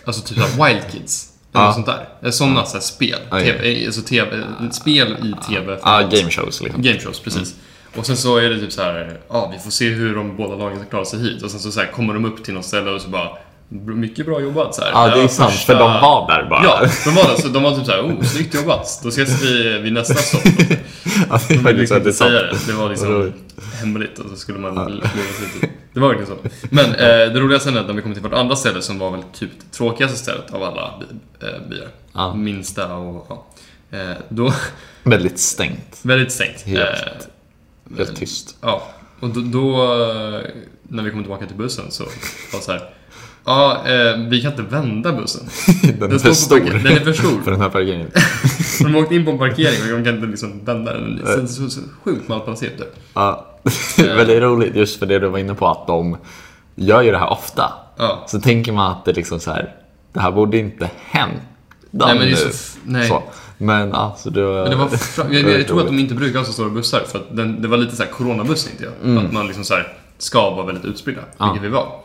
alltså 0.04 0.22
typ 0.22 0.38
Wild 0.38 0.82
Kids. 0.92 1.30
Eller 1.54 1.64
något 1.64 1.74
sånt 1.74 1.86
där. 1.86 2.08
Eh, 2.22 2.30
Sådana 2.30 2.64
så 2.64 2.72
här 2.72 2.80
spel. 2.80 3.18
Ja. 3.30 3.40
TV, 3.40 3.86
alltså 3.86 4.00
TV, 4.00 4.42
spel 4.70 5.16
i 5.22 5.52
TV. 5.52 5.78
Ja, 5.82 6.00
game 6.00 6.30
shows 6.30 6.62
liksom. 6.62 6.82
Game 6.82 6.98
shows, 7.00 7.20
precis. 7.20 7.54
Och 7.96 8.06
sen 8.06 8.16
så 8.16 8.36
är 8.36 8.50
det 8.50 8.60
typ 8.60 8.72
så 8.72 8.82
här, 8.82 9.18
ja 9.28 9.50
vi 9.56 9.58
får 9.62 9.70
se 9.70 9.88
hur 9.88 10.14
de 10.14 10.36
båda 10.36 10.56
lagen 10.56 10.78
ska 10.78 10.88
klara 10.88 11.04
sig 11.04 11.18
hit. 11.20 11.42
Och 11.42 11.50
sen 11.50 11.60
så, 11.60 11.70
så 11.72 11.80
här, 11.80 11.86
kommer 11.86 12.14
de 12.14 12.24
upp 12.24 12.44
till 12.44 12.54
något 12.54 12.64
ställe 12.64 12.90
och 12.90 13.00
så 13.00 13.08
bara, 13.08 13.28
mycket 13.68 14.26
bra 14.26 14.40
jobbat 14.40 14.74
så 14.74 14.82
här. 14.82 14.90
Ja, 14.92 15.06
det 15.06 15.12
är 15.18 15.20
var 15.22 15.28
sant, 15.28 15.52
första- 15.52 15.72
för 15.72 15.78
de 15.80 16.00
var 16.00 16.28
där 16.28 16.48
bara. 16.50 16.64
Ja, 16.64 16.80
de 17.04 17.10
var 17.14 17.24
där. 17.24 17.34
Så 17.42 17.48
de 17.48 17.62
var 17.62 17.76
typ 17.76 17.84
såhär, 17.86 18.00
oh, 18.02 18.22
snyggt 18.22 18.54
jobbat. 18.54 19.00
Då 19.02 19.08
ses 19.08 19.42
vi 19.42 19.78
vid 19.78 19.92
nästa 19.92 20.14
stopp. 20.14 20.42
Ja, 21.30 21.40
det 21.48 21.54
De 21.54 21.62
var 21.62 21.72
liksom 21.72 21.96
inte 21.96 22.08
det 22.08 22.12
säga 22.12 22.30
det. 22.30 22.56
Det 22.66 22.72
var 22.72 22.88
liksom 22.90 23.32
hemligt 23.80 24.18
och 24.18 24.30
så 24.30 24.36
skulle 24.36 24.58
man 24.58 24.74
leva 24.74 25.08
sig. 25.08 25.70
Det 25.92 26.00
var 26.00 26.08
verkligen 26.08 26.26
så. 26.30 26.48
Men 26.70 26.84
eh, 26.94 27.32
det 27.32 27.60
sen 27.60 27.76
är 27.76 27.80
att 27.80 27.86
när 27.86 27.94
vi 27.94 28.02
kom 28.02 28.12
till 28.14 28.22
vårt 28.22 28.32
andra 28.32 28.56
ställe 28.56 28.82
som 28.82 28.98
var 28.98 29.10
väl 29.10 29.22
typ 29.22 29.50
det 29.58 29.76
tråkigaste 29.76 30.18
stället 30.18 30.50
av 30.54 30.62
alla 30.62 30.92
bi- 31.00 31.46
eh, 31.46 31.68
byar. 31.70 31.88
Ja. 32.14 32.34
Minsta 32.34 32.94
och 32.94 33.26
ja. 33.28 33.46
Eh, 33.98 34.16
då, 34.28 34.52
Väldigt 35.02 35.38
stängt. 35.38 35.98
väldigt 36.02 36.32
stängt. 36.32 36.60
Helt. 36.62 37.28
Eh, 37.90 37.96
Helt 37.96 38.16
tyst. 38.16 38.56
Ja, 38.60 38.82
och 39.20 39.28
då, 39.28 39.40
då 39.40 39.82
eh, 39.82 40.40
när 40.82 41.02
vi 41.02 41.10
kom 41.10 41.22
tillbaka 41.22 41.46
till 41.46 41.56
bussen 41.56 41.84
så 41.90 42.04
var 42.04 42.58
det 42.58 42.64
så 42.64 42.72
här. 42.72 42.90
Ja, 43.44 43.82
eh, 43.86 44.18
vi 44.28 44.42
kan 44.42 44.50
inte 44.50 44.62
vända 44.62 45.12
bussen. 45.12 45.48
Den 45.98 46.12
är 46.12 46.18
står 46.18 46.28
för 46.28 46.34
stor. 46.34 46.60
Den 46.60 46.86
är 46.86 47.00
för 47.00 47.12
stor. 47.12 47.40
för 47.44 47.50
den 47.50 47.60
här 47.60 47.68
parkeringen. 47.68 48.10
De 48.82 48.94
har 48.94 49.02
åkt 49.02 49.12
in 49.12 49.24
på 49.24 49.30
en 49.30 49.38
parkering 49.38 49.92
och 49.92 49.98
de 49.98 50.04
kan 50.04 50.14
inte 50.14 50.26
liksom 50.26 50.64
vända 50.64 50.92
den. 50.92 51.16
Det 51.16 51.32
är 51.32 51.46
så, 51.46 51.70
så 51.70 51.80
sjukt 52.04 52.28
malplacerat 52.28 52.78
där. 52.78 52.88
Ja, 53.14 53.46
men 53.96 54.26
det 54.26 54.34
är 54.36 54.40
roligt 54.40 54.76
just 54.76 54.98
för 54.98 55.06
det 55.06 55.18
du 55.18 55.28
var 55.28 55.38
inne 55.38 55.54
på 55.54 55.66
att 55.68 55.86
de 55.86 56.16
gör 56.74 57.02
ju 57.02 57.10
det 57.10 57.18
här 57.18 57.30
ofta. 57.30 57.72
Ja. 57.96 58.24
Så 58.28 58.40
tänker 58.40 58.72
man 58.72 58.92
att 58.92 59.04
det 59.04 59.12
liksom 59.12 59.40
så 59.40 59.50
här, 59.50 59.74
det 60.12 60.20
här 60.20 60.30
borde 60.30 60.58
inte 60.58 60.90
hända 60.96 61.40
Nej, 61.90 62.18
men 62.18 62.26
det 62.26 62.32
är 62.32 62.36
så 62.36 62.78
nej. 62.84 63.08
Så. 63.08 63.22
Men 63.64 63.92
alltså 63.92 64.30
det 64.30 64.42
var... 64.44 64.62
Men 64.62 64.70
det 64.70 64.76
var 64.76 64.90
jag, 65.16 65.34
jag, 65.34 65.60
jag 65.60 65.66
tror 65.66 65.80
att 65.80 65.86
de 65.86 65.98
inte 65.98 66.14
brukar 66.14 66.38
ha 66.38 66.46
så 66.46 66.52
stora 66.52 66.70
bussar 66.70 67.00
för 67.00 67.18
att 67.18 67.36
den, 67.36 67.62
det 67.62 67.68
var 67.68 67.76
lite 67.76 67.96
så 67.96 68.02
här 68.02 68.10
coronabuss 68.10 68.64
tänkte 68.64 68.84
jag. 69.02 69.18
Att 69.24 69.32
man 69.32 69.46
liksom 69.46 69.64
så 69.64 69.74
här 69.74 69.96
ska 70.18 70.50
vara 70.50 70.66
väldigt 70.66 70.84
utspridda, 70.84 71.20
Ja. 71.38 71.44
vilket 71.52 71.62
vi 71.68 71.72
var. 71.72 72.00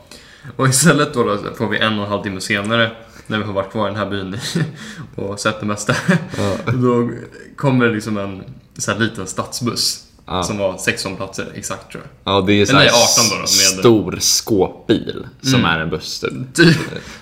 Och 0.55 0.67
istället 0.67 1.13
då, 1.13 1.23
då 1.23 1.37
får 1.57 1.67
vi 1.67 1.77
en 1.77 1.99
och 1.99 2.05
en 2.05 2.11
halv 2.11 2.23
timme 2.23 2.41
senare, 2.41 2.91
när 3.27 3.37
vi 3.37 3.43
har 3.43 3.53
varit 3.53 3.71
kvar 3.71 3.87
i 3.87 3.89
den 3.89 3.99
här 3.99 4.09
byn 4.09 4.37
och 5.15 5.39
sett 5.39 5.59
det 5.59 5.65
mesta. 5.65 5.95
Då 6.73 7.09
kommer 7.55 7.85
det 7.85 7.93
liksom 7.93 8.17
en 8.17 8.43
så 8.77 8.91
här 8.91 8.99
liten 8.99 9.27
stadsbuss. 9.27 10.05
Ja. 10.31 10.43
Som 10.43 10.57
var 10.57 10.77
16 10.77 11.15
platser 11.15 11.47
exakt 11.55 11.91
tror 11.91 12.03
jag. 12.23 12.33
Ja, 12.33 12.41
det 12.41 12.53
är 12.53 12.65
så 12.65 12.71
Eller 12.71 12.81
här 12.81 12.89
18 12.89 13.29
då, 13.29 13.35
då, 13.35 13.39
med- 13.41 13.49
stor 13.49 14.17
skåpbil 14.19 15.27
som 15.41 15.65
är 15.65 15.79
en 15.79 15.89
buss 15.89 16.19
typ. 16.53 16.75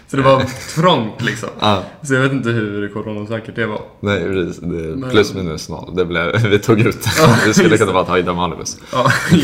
Så 0.07 0.17
det 0.17 0.23
var 0.23 0.45
trångt 0.75 1.21
liksom. 1.21 1.49
Ja, 1.59 1.83
Så 2.03 2.13
jag 2.13 2.21
vet 2.21 2.31
inte 2.31 2.49
hur 2.49 2.89
coronasäkert 2.93 3.55
det 3.55 3.65
var. 3.65 3.81
nej 3.99 4.23
precis. 4.23 4.61
Men- 4.61 5.09
plus 5.09 5.33
minus 5.33 5.69
noll. 5.69 5.95
Det 5.95 6.05
blev, 6.05 6.41
vi 6.49 6.59
tog 6.59 6.79
ut 6.79 7.03
det. 7.03 7.11
Ja, 7.19 7.35
Vi 7.45 7.53
skulle 7.53 7.77
kunna 7.77 7.93
bara 7.93 8.23
ta 8.23 8.33
vanlig 8.33 8.59
buss. 8.59 8.77
Ja. 8.91 9.11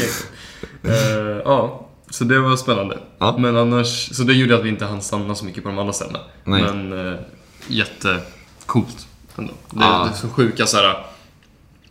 Eh, 0.84 1.42
ja, 1.46 1.88
så 2.10 2.24
det 2.24 2.40
var 2.40 2.56
spännande. 2.56 2.98
Ja. 3.20 3.36
Men 3.38 3.58
annars, 3.58 4.16
så 4.16 4.24
det 4.24 4.34
gjorde 4.34 4.56
att 4.56 4.64
vi 4.64 4.70
inte 4.70 4.86
hann 4.86 5.02
stanna 5.02 5.36
så 5.36 5.46
mycket 5.46 5.64
på 5.64 5.70
de 5.70 5.80
andra 5.80 5.94
ställena. 5.94 6.20
Nej. 6.44 6.62
Men 6.62 6.94
uh, 6.94 7.20
jättecoolt 7.68 9.08
ändå. 9.38 9.54
Det, 9.70 9.80
det 9.80 9.86
är 9.86 10.12
så 10.14 10.28
sjuka 10.30 10.66
så 10.66 10.78
här 10.78 11.06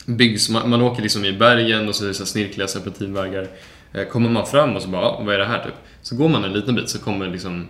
byggs, 0.07 0.49
man, 0.51 0.71
man 0.71 0.83
åker 0.83 1.03
liksom 1.03 1.25
i 1.25 1.33
bergen 1.33 1.89
och 1.89 1.95
så 1.95 2.05
är 2.05 2.09
det 2.09 2.15
så 2.15 2.27
snirkliga 2.27 2.69
serpentinvägar. 2.69 3.47
Eh, 3.93 4.05
kommer 4.05 4.31
man 4.31 4.47
fram 4.47 4.77
och 4.77 4.83
så 4.83 4.89
bara, 4.89 5.03
"Ja, 5.03 5.21
vad 5.25 5.35
är 5.35 5.39
det 5.39 5.45
här 5.45 5.65
typ? 5.65 5.75
Så 6.03 6.17
går 6.17 6.29
man 6.29 6.45
en 6.45 6.53
liten 6.53 6.75
bit 6.75 6.89
så 6.89 6.99
kommer 6.99 7.29
liksom 7.29 7.69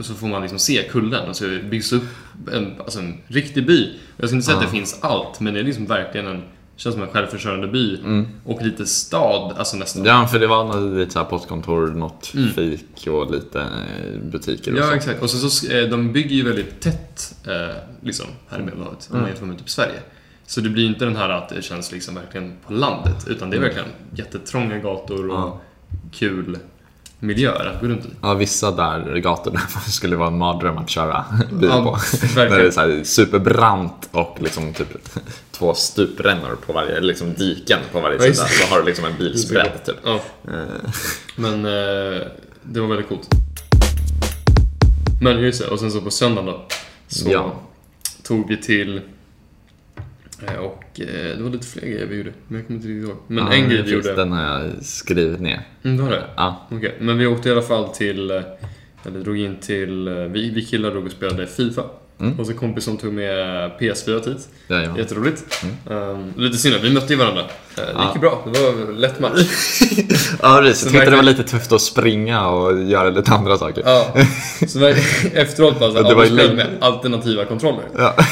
så 0.00 0.14
får 0.14 0.26
man 0.26 0.40
liksom 0.42 0.58
se 0.58 0.82
kullen 0.90 1.28
och 1.28 1.36
så 1.36 1.44
byggs 1.70 1.92
upp 1.92 2.02
en, 2.52 2.72
alltså 2.80 2.98
en 2.98 3.14
riktig 3.26 3.66
by. 3.66 3.90
Jag 4.16 4.28
skulle 4.28 4.36
inte 4.36 4.46
säga 4.46 4.56
att 4.56 4.62
Ja. 4.62 4.68
det 4.70 4.76
finns 4.76 4.98
allt, 5.00 5.40
men 5.40 5.54
det 5.54 5.60
är 5.60 5.64
liksom 5.64 5.86
verkligen 5.86 6.26
en, 6.26 6.42
känns 6.76 6.94
som 6.94 7.02
en 7.04 7.08
självförsörjande 7.10 7.68
by. 7.68 7.98
Och 8.44 8.62
lite 8.62 8.86
stad, 8.86 9.52
alltså 9.58 9.76
nästan. 9.76 10.04
Ja, 10.04 10.26
för 10.26 10.38
det 10.38 10.46
var 10.46 10.96
lite 10.98 11.10
så 11.12 11.18
här 11.18 11.26
postkontor, 11.26 11.86
något 11.86 12.26
fik 12.54 13.06
och 13.06 13.30
lite 13.32 13.60
eh, 13.60 14.20
butiker 14.22 14.72
och 14.72 14.78
Mm. 14.78 14.82
Ja, 14.84 14.88
så. 14.90 14.94
exakt. 14.96 15.22
Och 15.22 15.30
så, 15.30 15.50
så, 15.50 15.72
eh, 15.72 15.88
de 15.88 16.12
bygger 16.12 16.36
ju 16.36 16.42
väldigt 16.44 16.80
tätt 16.80 17.34
eh, 17.46 17.76
liksom, 18.02 18.26
här 18.48 18.60
i 18.60 18.62
Medelhavet, 18.62 19.08
om 19.12 19.18
man 19.18 19.28
jämför 19.28 19.46
med 19.46 19.58
typ 19.58 19.70
Sverige. 19.70 20.00
Så 20.52 20.60
det 20.60 20.68
blir 20.68 20.86
inte 20.86 21.04
den 21.04 21.16
här 21.16 21.28
att 21.28 21.48
det 21.48 21.62
känns 21.62 21.92
liksom 21.92 22.14
verkligen 22.14 22.52
på 22.66 22.72
landet, 22.72 23.24
utan 23.28 23.50
det 23.50 23.56
är 23.56 23.60
verkligen 23.60 23.88
jättetrånga 24.14 24.78
gator 24.78 25.28
och 25.30 25.34
Ja. 25.38 25.60
kul 26.12 26.58
miljöer 27.18 27.66
att 27.74 27.80
gå 27.80 27.86
runt 27.86 28.04
i. 28.04 28.08
Ja, 28.22 28.34
vissa 28.34 28.70
där 28.70 29.16
gator 29.16 29.50
där 29.50 29.60
skulle 29.90 30.16
vara 30.16 30.28
en 30.28 30.38
mardröm 30.38 30.78
att 30.78 30.90
köra 30.90 31.24
bil 31.52 31.68
Ja, 31.72 31.82
på. 31.84 31.98
Där 32.34 32.50
det 32.50 32.66
är 32.66 32.70
så 32.70 32.80
här 32.80 33.04
superbrant 33.04 34.08
och 34.12 34.36
liksom 34.40 34.72
typ 34.74 34.88
två 35.50 35.74
stuprännor 35.74 36.56
på 36.66 36.72
varje, 36.72 37.00
liksom 37.00 37.34
diken 37.34 37.78
på 37.92 38.00
varje 38.00 38.16
Ja, 38.16 38.22
sida. 38.34 38.46
Så 38.46 38.74
har 38.74 38.80
du 38.80 38.86
liksom 38.86 39.04
en 39.04 39.16
bilsbredd 39.18 39.84
typ. 39.86 39.96
Ja, 40.04 40.20
Eh, 40.48 40.90
men 41.36 41.64
eh, 41.64 42.20
det 42.62 42.80
var 42.80 42.86
väldigt 42.88 43.08
coolt. 43.08 43.28
Men 45.22 45.38
just 45.40 45.62
det, 45.62 45.68
och 45.68 45.80
sen 45.80 45.90
så 45.90 46.00
på 46.00 46.10
söndagen 46.10 46.46
då, 46.46 46.66
så 47.08 47.52
tog 48.22 48.48
vi 48.48 48.56
till 48.56 49.00
och 50.60 51.00
eh, 51.00 51.36
det 51.36 51.42
var 51.42 51.50
lite 51.50 51.66
fler 51.66 51.82
grejer 51.82 52.06
vi 52.06 52.16
gjorde, 52.16 52.32
men 52.48 52.58
jag 52.58 52.66
kommer 52.66 52.78
inte 52.78 52.88
riktigt 52.88 53.08
ihåg. 53.08 53.16
Men 53.26 53.46
ja, 53.46 53.52
en 53.52 53.68
grej 53.68 53.82
vi 53.82 53.92
gjorde... 53.92 54.14
Den 54.14 54.32
har 54.32 54.42
jag 54.42 54.84
skrivit 54.84 55.40
ner. 55.40 55.60
Mm, 55.82 55.96
det 55.96 56.02
var 56.02 56.10
det? 56.10 56.24
Ja, 56.36 56.68
Okej, 56.70 56.96
men 57.00 57.18
vi 57.18 57.26
åkte 57.26 57.48
i 57.48 57.52
alla 57.52 57.62
fall 57.62 57.88
till, 57.88 58.30
eh, 58.30 58.40
eller 59.06 59.20
drog 59.20 59.38
in 59.38 59.56
till, 59.56 60.08
eh, 60.08 60.14
vi, 60.14 60.50
vi 60.50 60.64
killar 60.64 60.90
drog 60.90 61.04
och 61.06 61.12
spelade 61.12 61.46
FIFA. 61.46 61.82
Mm. 62.20 62.40
Och 62.40 62.46
så 62.46 62.52
en 62.52 62.58
kompis 62.58 62.84
som 62.84 62.96
tog 62.96 63.12
med 63.12 63.70
PS4 63.80 64.24
dit. 64.24 64.48
jajamän. 64.68 64.96
Jätteroligt. 64.96 65.64
Um, 65.86 66.32
lite 66.36 66.56
synd, 66.56 66.74
vi 66.82 66.90
mötte 66.90 67.12
ju 67.12 67.18
varandra. 67.18 67.40
Eh, 67.42 67.46
det 67.76 68.04
gick 68.04 68.14
ju 68.14 68.20
bra, 68.20 68.46
det 68.52 68.60
var 68.60 68.90
en 68.90 68.96
lätt 69.00 69.20
match. 69.20 69.40
Ja, 70.42 70.58
precis. 70.62 70.84
Jag 70.84 70.92
tyckte 70.92 71.10
det 71.10 71.16
var 71.16 71.22
lite 71.22 71.42
tufft 71.42 71.72
att 71.72 71.80
springa 71.80 72.48
och 72.48 72.82
göra 72.82 73.10
lite 73.10 73.32
andra 73.32 73.58
saker. 73.58 73.82
ja. 73.86 74.14
Så 74.68 74.86
efteråt 75.34 75.80
bara 75.80 75.90
såhär, 75.90 76.02
Det 76.02 76.08
ja, 76.08 76.14
var 76.14 76.24
spelade 76.24 76.54
med 76.54 76.66
alternativa 76.80 77.44
kontroller. 77.44 77.84
Ja. 77.98 78.16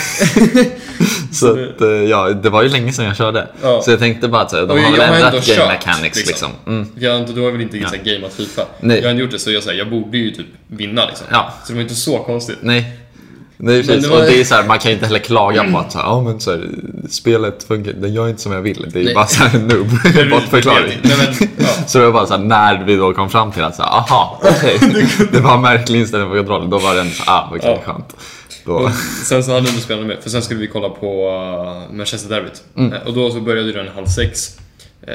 så 1.36 1.52
att, 1.52 1.80
eh, 1.80 1.88
ja, 1.88 2.28
det 2.30 2.50
var 2.50 2.62
ju 2.62 2.68
länge 2.68 2.92
sedan 2.92 3.04
jag 3.04 3.16
körde. 3.16 3.48
Ja. 3.62 3.82
Så 3.84 3.90
jag 3.90 3.98
tänkte 3.98 4.28
bara 4.28 4.42
att 4.42 4.50
de 4.50 4.68
har 4.70 4.76
jag 4.78 4.90
väl 4.90 5.00
ändrat 5.00 5.32
game 5.32 5.42
kört, 5.42 5.68
mechanics 5.68 6.16
liksom. 6.16 6.26
liksom. 6.26 6.50
Mm. 6.66 6.88
Jag 6.98 7.34
du 7.34 7.40
har 7.40 7.50
väl 7.50 7.60
inte 7.60 7.78
Ja. 7.78 7.88
gameat 8.04 8.32
FIFA? 8.32 8.62
Nej. 8.80 8.96
Jag 8.96 9.04
har 9.04 9.10
inte 9.10 9.22
gjort 9.22 9.30
det, 9.30 9.38
så 9.38 9.50
jag, 9.50 9.62
så 9.62 9.70
här, 9.70 9.76
jag 9.76 9.90
borde 9.90 10.18
ju 10.18 10.30
typ 10.30 10.46
vinna 10.66 11.06
liksom. 11.06 11.26
Ja. 11.30 11.52
Så 11.64 11.72
det 11.72 11.74
var 11.76 11.82
inte 11.82 11.94
så 11.94 12.18
konstigt. 12.18 12.58
Nej. 12.60 12.96
Nej 13.62 13.82
precis, 13.82 14.04
det 14.04 14.10
var- 14.10 14.16
och 14.18 14.24
det 14.24 14.40
är 14.40 14.44
så 14.44 14.54
här, 14.54 14.64
man 14.66 14.78
kan 14.78 14.92
inte 14.92 15.06
heller 15.06 15.18
klaga 15.18 15.64
på 15.72 15.78
att 15.78 15.92
så 15.92 15.98
här, 15.98 16.04
ja, 16.04 16.22
men 16.22 16.40
så 16.40 16.50
här, 16.50 16.68
spelet 17.10 17.64
funkar, 17.68 17.92
den 17.92 18.14
gör 18.14 18.28
inte 18.28 18.42
som 18.42 18.52
jag 18.52 18.60
vill. 18.62 18.86
Det 18.92 19.00
är 19.00 19.04
Nej. 19.04 19.14
bara 19.14 19.26
så 19.26 19.44
här 19.44 19.58
en 19.58 19.66
noob, 19.68 19.86
Det- 20.14 20.24
bortförklaring. 20.30 20.98
det- 21.02 21.08
det- 21.08 21.48
ja. 21.58 21.66
Så 21.86 21.98
det 21.98 22.04
var 22.04 22.12
bara 22.12 22.26
så 22.26 22.36
här, 22.36 22.44
när 22.44 22.84
vi 22.84 22.96
då 22.96 23.12
kom 23.12 23.30
fram 23.30 23.52
till 23.52 23.62
att 23.62 23.76
så 23.76 23.82
aha, 23.82 24.40
okej. 24.44 24.78
det 25.32 25.40
var 25.40 25.58
märklig 25.58 26.00
inställning 26.00 26.30
på 26.30 26.36
kontrollen. 26.36 26.70
Då 26.70 26.78
var 26.78 26.94
den 26.94 27.10
så 27.10 27.22
ah, 27.26 27.48
okej, 27.52 27.60
Ja. 27.84 27.92
skönt. 27.92 28.16
Då, 28.70 28.90
sen 29.24 29.44
så 29.44 29.52
hade 29.52 29.66
spelat 29.66 30.06
med, 30.06 30.16
för 30.22 30.30
sen 30.30 30.42
skulle 30.42 30.60
vi 30.60 30.66
kolla 30.66 30.88
på 30.88 31.28
uh, 31.90 31.96
Manchester 31.96 32.28
Derbyt. 32.34 32.62
Mm. 32.76 32.92
Eh, 32.92 33.06
Och 33.06 33.14
då 33.14 33.30
så 33.30 33.40
började 33.40 33.72
den 33.72 33.88
halv 33.88 34.06
sex. 34.06 34.58
Uh, 35.08 35.14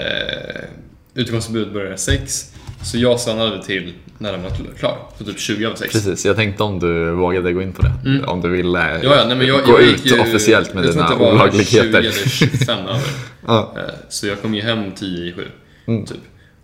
Utgångsförbud 1.14 1.74
började 1.74 1.98
sex. 1.98 2.52
Så 2.84 2.98
jag 2.98 3.20
stannade 3.20 3.64
till 3.64 3.94
när 4.18 4.32
den 4.32 4.44
var 4.44 4.50
kl- 4.50 4.78
klar, 4.80 4.98
på 5.18 5.24
typ 5.24 5.40
20 5.40 5.66
över 5.66 5.76
sex. 5.76 5.94
precis, 5.94 6.26
jag 6.26 6.36
tänkte 6.36 6.64
om 6.64 6.80
du 6.80 7.12
vågade 7.12 7.54
gå 7.54 7.62
in 7.62 7.74
på 7.74 7.82
det. 7.82 8.22
Om 8.28 8.42
du 8.42 8.50
ville 8.50 8.80
Mm. 8.84 9.02
Ja, 9.04 9.16
ja, 9.16 9.28
nej, 9.28 9.38
men 9.38 9.48
jag, 9.48 9.66
gå 9.66 9.72
jag 9.72 9.82
ut 9.82 10.06
ju, 10.12 10.20
officiellt 10.20 10.74
med 10.74 10.86
jag 10.86 10.94
tror 10.94 11.04
dina 11.04 11.14
att 11.14 11.20
det 11.20 11.26
var 11.26 11.34
olagligheter. 11.34 11.92
20 11.92 11.98
eller 11.98 12.12
25 12.12 12.80
över. 12.80 13.02
Ja. 13.48 13.74
Eh, 13.78 13.84
Så 14.10 14.28
jag 14.28 14.42
kom 14.42 14.56
ju 14.56 14.62
hem 14.62 14.92
10 14.92 15.30
i 15.30 15.34
7, 15.34 15.48
Mm. 15.88 16.06
typ. 16.06 16.18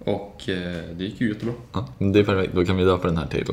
Och 0.05 0.41
eh, 0.49 0.55
det 0.97 1.03
gick 1.03 1.21
ju 1.21 1.27
jättebra. 1.29 1.53
Ja, 1.73 1.87
det 1.99 2.19
är 2.19 2.23
perfekt. 2.23 2.55
Då 2.55 2.65
kan 2.65 2.77
vi 2.77 2.83
döpa 2.83 3.07
den 3.07 3.17
här 3.17 3.27
till 3.27 3.45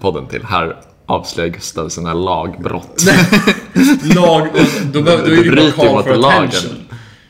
podden 0.00 0.26
till 0.26 0.42
Här 0.44 0.76
avslöjar 1.06 1.50
Gustav 1.50 1.88
sina 1.88 2.14
lagbrott. 2.14 3.04
Lag, 4.14 4.48
då, 4.92 5.02
behöver- 5.02 5.26
då 5.26 5.32
är 5.42 5.44
det 5.56 5.72
bara 5.76 5.86
call 5.86 6.02
for 6.02 6.16
lagen. 6.16 6.48
attention. 6.48 6.76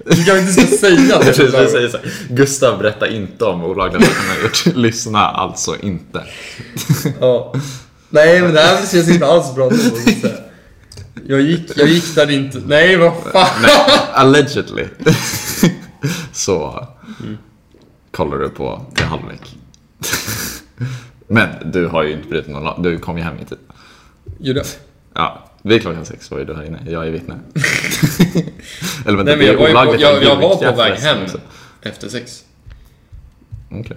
Du 0.04 0.24
kanske 0.24 0.38
inte 0.38 0.52
ska 0.52 0.76
säga 0.76 1.18
Precis, 1.18 1.52
det. 1.52 1.68
säger 1.68 1.88
så. 1.88 1.98
Gustav 2.30 2.78
berättar 2.78 3.06
inte 3.06 3.44
om 3.44 3.64
olagliga 3.64 4.00
saker 4.00 4.14
han 4.28 4.36
har 4.36 4.42
gjort. 4.42 4.66
Lyssna 4.76 5.18
alltså 5.28 5.76
inte. 5.82 6.24
Ja. 7.20 7.54
Nej, 8.10 8.42
men 8.42 8.54
det 8.54 8.60
här 8.60 8.76
känns 8.76 9.08
inte 9.08 9.26
alls 9.26 9.54
bra. 9.54 9.70
jag. 10.22 10.32
Jag 11.28 11.40
gick, 11.40 11.70
jag 11.76 11.88
gick 11.88 12.14
där 12.14 12.30
inte... 12.30 12.62
Nej, 12.66 12.96
vad 12.96 13.12
fan! 13.32 13.48
Nej, 13.62 13.70
allegedly. 14.12 14.84
Så 16.32 16.86
kollar 18.10 18.38
du 18.38 18.48
på 18.48 18.82
till 18.94 19.04
halvlek. 19.04 19.56
Men 21.26 21.48
du 21.72 21.86
har 21.86 22.02
ju 22.02 22.12
inte 22.12 22.28
brutit 22.28 22.50
någon 22.50 22.64
lag. 22.64 22.82
Du 22.82 22.98
kom 22.98 23.16
ju 23.18 23.22
hem 23.22 23.34
i 23.42 23.44
tid. 23.44 23.58
Gjorde 24.38 24.58
jag? 24.60 24.66
Ja, 25.14 25.50
vid 25.62 25.80
klockan 25.82 26.04
sex 26.04 26.30
var 26.30 26.38
ju 26.38 26.44
du 26.44 26.54
här 26.54 26.64
inne. 26.64 26.82
Jag 26.86 27.06
är 27.06 27.10
vittne. 27.10 27.34
Eller 29.06 29.16
vänta, 29.16 29.22
Nej, 29.22 29.36
men 29.36 29.46
jag 29.46 29.74
var, 29.74 29.86
på, 29.86 29.96
jag, 30.00 30.22
jag 30.22 30.36
var 30.36 30.56
på 30.72 30.76
väg 30.76 30.92
hem 30.98 31.22
också. 31.22 31.40
efter 31.82 32.08
sex. 32.08 32.44
Okej. 33.70 33.96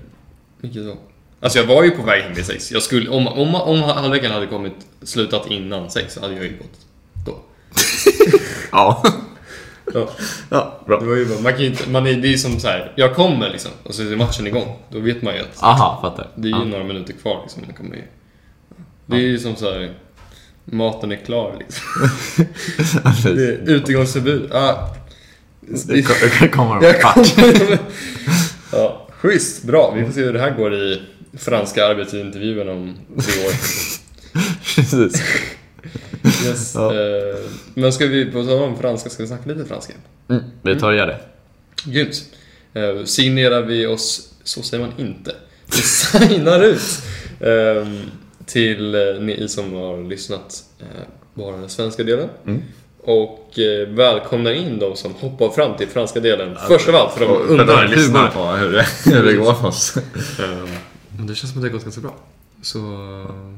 Vilket 0.61 0.83
så? 0.83 0.97
Alltså 1.41 1.59
jag 1.59 1.65
var 1.65 1.83
ju 1.83 1.91
på 1.91 2.03
väg 2.03 2.23
hem 2.23 2.33
vid 2.33 2.45
sex. 2.45 2.71
Jag 2.71 2.81
skulle, 2.81 3.09
om, 3.09 3.27
om, 3.27 3.55
om 3.55 3.81
halvleken 3.81 4.31
hade 4.31 4.47
kommit, 4.47 4.73
slutat 5.03 5.47
innan 5.47 5.89
sex 5.91 6.13
så 6.13 6.21
hade 6.21 6.33
jag 6.33 6.43
ju 6.43 6.57
gått 6.57 6.79
då. 7.25 7.39
Ja. 8.71 9.03
Ja, 9.93 10.09
ja, 10.49 10.79
det 10.79 10.87
bra. 10.87 10.99
var 10.99 11.15
ju 11.15 11.25
bara, 11.25 11.39
man 11.41 11.51
kan 11.51 11.61
ju 11.61 11.67
inte, 11.67 11.89
man 11.89 12.07
är, 12.07 12.13
det 12.13 12.33
är 12.33 12.37
som 12.37 12.59
så 12.59 12.67
här. 12.67 12.93
jag 12.95 13.15
kommer 13.15 13.49
liksom 13.49 13.71
och 13.83 13.95
så 13.95 14.01
är 14.01 14.15
matchen 14.15 14.47
igång. 14.47 14.75
Då 14.91 14.99
vet 14.99 15.21
man 15.21 15.33
ju 15.35 15.39
att 15.41 15.63
Aha, 15.63 15.99
fattar. 16.01 16.27
det 16.35 16.47
är 16.47 16.51
ju 16.51 16.57
ja. 16.57 16.63
några 16.65 16.83
minuter 16.83 17.13
kvar 17.13 17.39
liksom. 17.43 17.61
Man 17.65 17.75
kommer 17.75 17.95
ju, 17.95 18.01
det 19.05 19.15
är 19.15 19.19
ju 19.19 19.39
som 19.39 19.55
så 19.55 19.71
här. 19.73 19.93
maten 20.65 21.11
är 21.11 21.15
klar 21.15 21.55
liksom. 21.59 21.85
Det 23.35 23.43
är 23.47 23.69
utegångsförbud. 23.69 24.53
Ah, 24.53 24.75
Det 25.87 26.01
ko- 26.03 26.47
kommer 26.51 26.77
om 26.77 26.85
en 26.85 26.93
kvart. 26.93 27.27
ja, 28.71 29.07
schysst, 29.11 29.63
bra. 29.63 29.91
Vi 29.95 30.05
får 30.05 30.11
se 30.11 30.21
hur 30.23 30.33
det 30.33 30.39
här 30.39 30.51
går 30.57 30.73
i 30.73 31.01
franska 31.37 31.85
arbetsintervjun 31.85 32.69
om 32.69 32.95
tre 33.21 33.45
år. 33.45 33.51
Precis. 34.75 35.23
Yes. 36.45 36.75
Ja. 36.75 36.93
Eh, 36.93 37.35
men 37.73 37.93
ska 37.93 38.05
vi, 38.05 38.25
på 38.25 38.43
tal 38.43 38.63
om 38.63 38.77
franska, 38.77 39.09
ska 39.09 39.23
vi 39.23 39.27
snacka 39.27 39.49
lite 39.49 39.65
franska? 39.65 39.93
Mm, 40.29 40.43
vi 40.61 40.79
tar 40.79 40.89
och 40.89 40.95
gör 40.95 41.07
det. 41.07 41.19
Grymt. 41.85 42.23
Eh, 42.73 43.03
signerar 43.05 43.61
vi 43.61 43.85
oss, 43.85 44.33
så 44.43 44.61
säger 44.61 44.85
man 44.85 44.93
inte. 44.97 45.35
Vi 45.65 45.81
signar 45.81 46.63
ut 46.63 47.01
eh, 47.39 47.87
till 48.45 48.95
eh, 48.95 49.01
ni 49.21 49.47
som 49.47 49.73
har 49.73 50.09
lyssnat 50.09 50.63
bara 51.33 51.57
den 51.57 51.69
svenska 51.69 52.03
delen. 52.03 52.29
Mm. 52.45 52.61
Och 53.03 53.59
eh, 53.59 53.87
välkomnar 53.87 54.51
in 54.51 54.79
de 54.79 54.95
som 54.95 55.13
hoppar 55.13 55.49
fram 55.49 55.77
till 55.77 55.87
franska 55.87 56.19
delen. 56.19 56.57
Först 56.67 56.89
av 56.89 56.95
allt 56.95 57.13
för 57.13 57.19
de 57.25 57.31
undrar 57.37 57.87
hur 57.87 59.11
hur 59.11 59.23
det, 59.23 59.33
går 59.33 59.53
för 59.53 59.67
oss. 59.67 59.97
Ehm, 59.97 60.67
Men 61.17 61.27
det 61.27 61.35
känns 61.35 61.51
som 61.51 61.59
att 61.59 61.63
det 61.63 61.69
har 61.69 61.73
gått 61.73 61.83
ganska 61.83 62.01
bra. 62.01 62.15
Så 62.61 62.77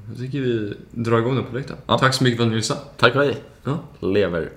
jag 0.09 0.17
tycker 0.17 0.39
vi 0.39 0.73
drar 0.91 1.17
igång 1.19 1.35
den 1.35 1.45
projekten. 1.45 1.77
Ja. 1.87 1.97
Tack 1.97 2.13
så 2.13 2.23
mycket 2.23 2.37
för 2.37 2.43
att 2.43 2.49
ni 2.49 2.55
lyssnade. 2.55 2.81
Tack 2.97 3.15
och 3.15 3.21
hej. 3.21 3.37
Ja. 3.63 3.79
Lever. 3.99 4.49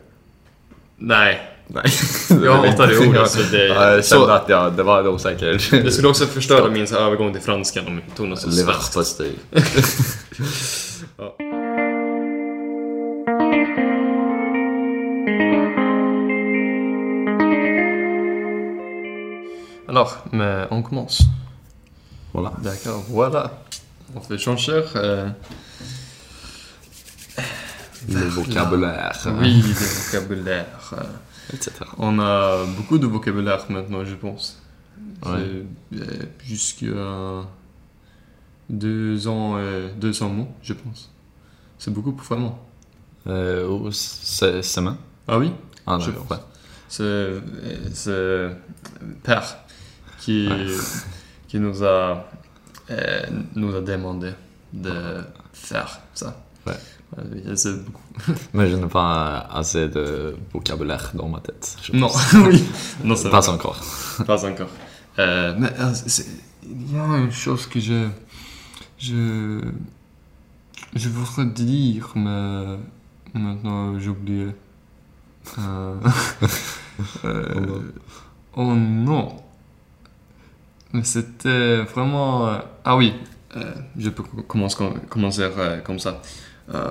Nej, 0.96 1.50
Nej. 1.66 1.84
Jag 2.44 2.54
hatar 2.54 2.86
det 2.86 3.08
ordet, 3.08 3.30
så 3.30 3.42
det- 3.52 3.66
Ja, 3.66 3.90
jag 3.90 4.04
så- 4.04 4.14
kände 4.18 4.34
att 4.34 4.48
jag, 4.48 4.72
det 4.72 4.82
var 4.82 5.08
osäkert. 5.08 5.70
det 5.70 5.90
skulle 5.90 6.08
också 6.08 6.26
förstöra 6.26 6.70
min 6.70 6.86
så 6.86 6.96
övergång 6.96 7.32
till 7.32 7.42
franskan 7.42 7.86
om 7.86 7.96
vi 7.96 8.02
tog 8.16 8.28
något 8.28 8.38
så 8.40 8.50
svenskt. 8.50 8.68
Leverpastej. 8.68 9.32
Alors, 19.88 20.10
mais 20.32 20.66
on 20.70 20.82
commence. 20.82 21.22
Voilà. 22.32 22.52
D'accord, 22.62 23.02
voilà. 23.10 23.50
On 24.14 24.20
fait 24.20 24.38
changer. 24.38 24.82
euh, 24.96 25.28
Le 28.08 28.20
vocabulaire. 28.20 29.18
Oui, 29.40 29.62
le 29.62 29.72
vocabulaire. 29.72 30.90
euh, 30.94 31.02
Etc. 31.52 31.72
On 31.98 32.18
a 32.20 32.64
beaucoup 32.76 32.98
de 32.98 33.06
vocabulaire 33.06 33.64
maintenant, 33.70 34.04
je 34.04 34.14
pense. 34.14 34.60
Ouais. 35.24 35.32
C'est, 35.92 35.98
euh, 36.00 36.22
Jusqu'à 36.44 37.46
deux 38.70 39.26
ans, 39.28 39.54
euh, 39.56 39.90
200 39.96 40.28
mots, 40.30 40.48
je 40.62 40.72
pense. 40.72 41.10
C'est 41.78 41.92
beaucoup 41.92 42.12
pour 42.12 42.24
vraiment. 42.26 42.58
Euh, 43.26 43.66
oh, 43.68 43.90
c'est 43.90 44.80
main? 44.80 44.98
Ah 45.28 45.38
oui 45.38 45.52
Ah, 45.86 45.98
Je 46.00 46.10
pense. 46.10 46.38
C'est 46.88 47.02
euh, 47.02 47.40
c'est 47.92 48.50
Père 49.22 49.56
qui, 50.20 50.48
qui 51.48 51.58
nous, 51.58 51.82
a, 51.82 51.86
euh, 51.86 52.14
nous 53.54 53.74
a 53.74 53.80
demandé 53.80 54.32
de 54.72 55.22
faire 55.52 56.00
ça. 56.14 56.36
Ouais. 56.66 56.74
Beaucoup. 57.16 58.02
Mais 58.54 58.70
je 58.70 58.76
n'ai 58.76 58.86
pas 58.88 59.48
assez 59.52 59.88
de 59.88 60.36
vocabulaire 60.52 61.10
dans 61.14 61.28
ma 61.28 61.40
tête. 61.40 61.76
Non, 61.92 62.10
oui. 62.46 62.64
Non, 63.04 63.14
Pas 63.30 63.48
encore. 63.50 63.80
Pas 64.26 64.44
encore. 64.44 64.68
Euh, 65.18 65.54
mais 65.56 65.68
euh, 65.78 65.92
il 66.64 66.92
y 66.92 66.98
a 66.98 67.18
une 67.18 67.30
chose 67.30 67.66
que 67.66 67.78
je, 67.78 68.08
je, 68.98 69.60
je 70.96 71.08
voudrais 71.08 71.46
dire, 71.46 72.10
mais 72.16 72.78
maintenant 73.32 73.96
j'ai 74.00 74.08
oublié. 74.08 74.48
Euh, 75.58 75.94
euh, 77.24 77.92
oh 78.56 78.74
non. 78.74 79.36
C'était 81.02 81.78
vraiment. 81.82 82.48
euh, 82.48 82.58
ah 82.84 82.96
oui, 82.96 83.14
euh, 83.56 83.74
je 83.96 84.10
peux 84.10 84.22
co- 84.22 84.42
commencer, 84.42 84.76
commencer 85.08 85.42
euh, 85.42 85.80
comme 85.80 85.98
ça. 85.98 86.20
Euh, 86.72 86.90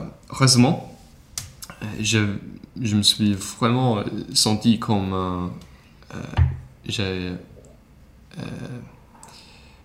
euh, 1.82 1.86
je, 2.00 2.20
je 2.82 2.96
me 2.96 3.02
suis 3.02 3.34
vraiment 3.34 4.04
senti 4.34 4.80
comme. 4.80 5.52
j'ai 6.86 7.32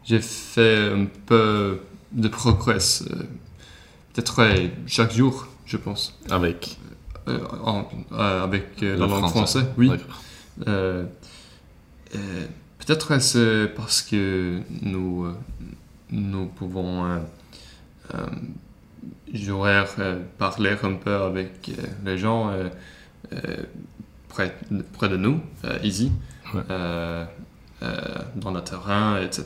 j'ai 0.04 0.20
fait 0.20 0.90
un 0.92 1.06
peu 1.26 1.80
de 2.12 2.28
progrès, 2.28 2.78
peut-être 4.14 4.42
chaque 4.86 5.12
jour, 5.12 5.46
je 5.66 5.76
pense, 5.76 6.18
Avec? 6.30 6.78
En- 7.62 7.86
avec 8.10 8.80
la 8.80 8.96
langue 8.96 9.28
français. 9.28 9.60
française. 9.60 9.64
Oui. 9.76 9.90
D'accord. 12.88 13.10
Euh, 13.12 13.14
euh, 13.14 13.16
peut-être 13.16 13.20
c'est 13.22 13.74
parce 13.74 14.02
que 14.02 14.60
nous, 14.82 15.24
euh, 15.24 15.34
nous 16.10 16.46
pouvons 16.46 17.04
euh, 17.04 17.18
euh, 18.14 18.26
jouer, 19.32 19.84
euh, 19.98 20.22
parler 20.38 20.74
un 20.82 20.94
peu 20.94 21.14
avec 21.14 21.70
les 22.04 22.18
gens 22.18 22.50
près, 24.28 24.56
près 24.92 25.08
de 25.08 25.16
nous, 25.16 25.40
ici, 25.82 26.12
Ouais. 26.54 26.62
dans 28.36 28.50
le 28.52 28.60
terrain, 28.62 29.20
etc. 29.20 29.44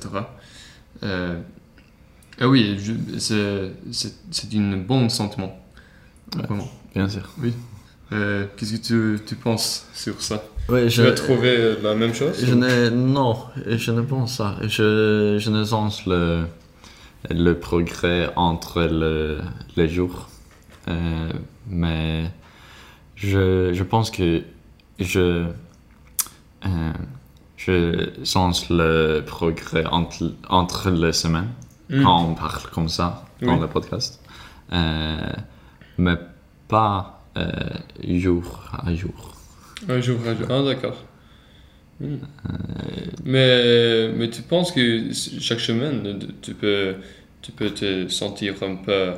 Ah 2.41 2.49
oui, 2.49 2.79
c'est- 3.19 3.73
un 4.59 4.77
bon 4.79 5.09
sentiment. 5.09 5.59
Ouais. 6.37 6.47
Bien 6.95 7.09
sûr. 7.09 7.29
Euh, 8.13 8.47
Qu'est-ce 8.57 8.75
que 8.77 9.17
tu, 9.19 9.21
tu 9.25 9.35
penses 9.37 9.87
sur 9.95 10.21
ça? 10.21 10.43
Oui, 10.69 10.87
Tu 10.89 11.01
as 11.01 11.13
trouvé 11.13 11.77
la 11.83 11.95
même 11.95 12.15
chose 12.15 12.37
Je 12.45 12.55
non, 12.91 13.37
je 13.67 13.91
ne 13.91 14.03
pense 14.03 14.37
pas. 14.39 14.57
Je, 14.63 15.37
je 15.41 15.51
ne 15.51 15.65
sens 15.65 16.07
le, 16.07 16.45
le 17.31 17.53
progrès 17.55 18.31
entre 18.37 18.83
le, 18.83 19.41
les 19.77 19.89
jours. 19.89 20.29
Euh, 20.89 21.33
mais 21.69 22.31
je, 23.17 23.73
je 23.73 23.83
pense 23.83 24.11
que 24.11 24.43
je, 25.01 25.47
euh, 26.67 26.93
je 27.57 28.11
sens 28.25 28.69
le 28.71 29.23
progrès 29.27 29.85
entre, 29.87 30.33
entre 30.49 30.91
les 30.91 31.13
semaines 31.13 31.49
Mm. 31.89 32.05
quand 32.05 32.23
on 32.31 32.35
parle 32.35 32.71
comme 32.73 32.89
ça 32.89 33.25
dans 33.43 33.55
Oui. 33.55 33.61
le 33.61 33.67
podcast. 33.67 34.21
Euh, 34.73 35.17
mais 35.99 36.15
pas 36.69 37.22
euh, 37.37 37.51
jour 38.03 38.65
à 38.87 38.95
jour. 38.95 39.35
Un 39.89 40.01
jour 40.01 40.19
à 40.27 40.35
jour. 40.35 40.47
Ah, 40.51 40.63
d'accord. 40.65 40.97
Hmm. 42.01 42.17
Mais, 43.25 44.09
mais 44.17 44.31
tu 44.31 44.43
penses 44.43 44.73
que 44.73 45.13
chaque 45.13 45.61
semaine, 45.61 46.19
tu 46.41 46.55
peux, 46.55 46.97
tu 47.41 47.53
peux 47.53 47.71
te 47.71 48.09
sentir 48.09 48.55
un 48.63 48.77
peu 48.77 48.93
euh, 48.93 49.15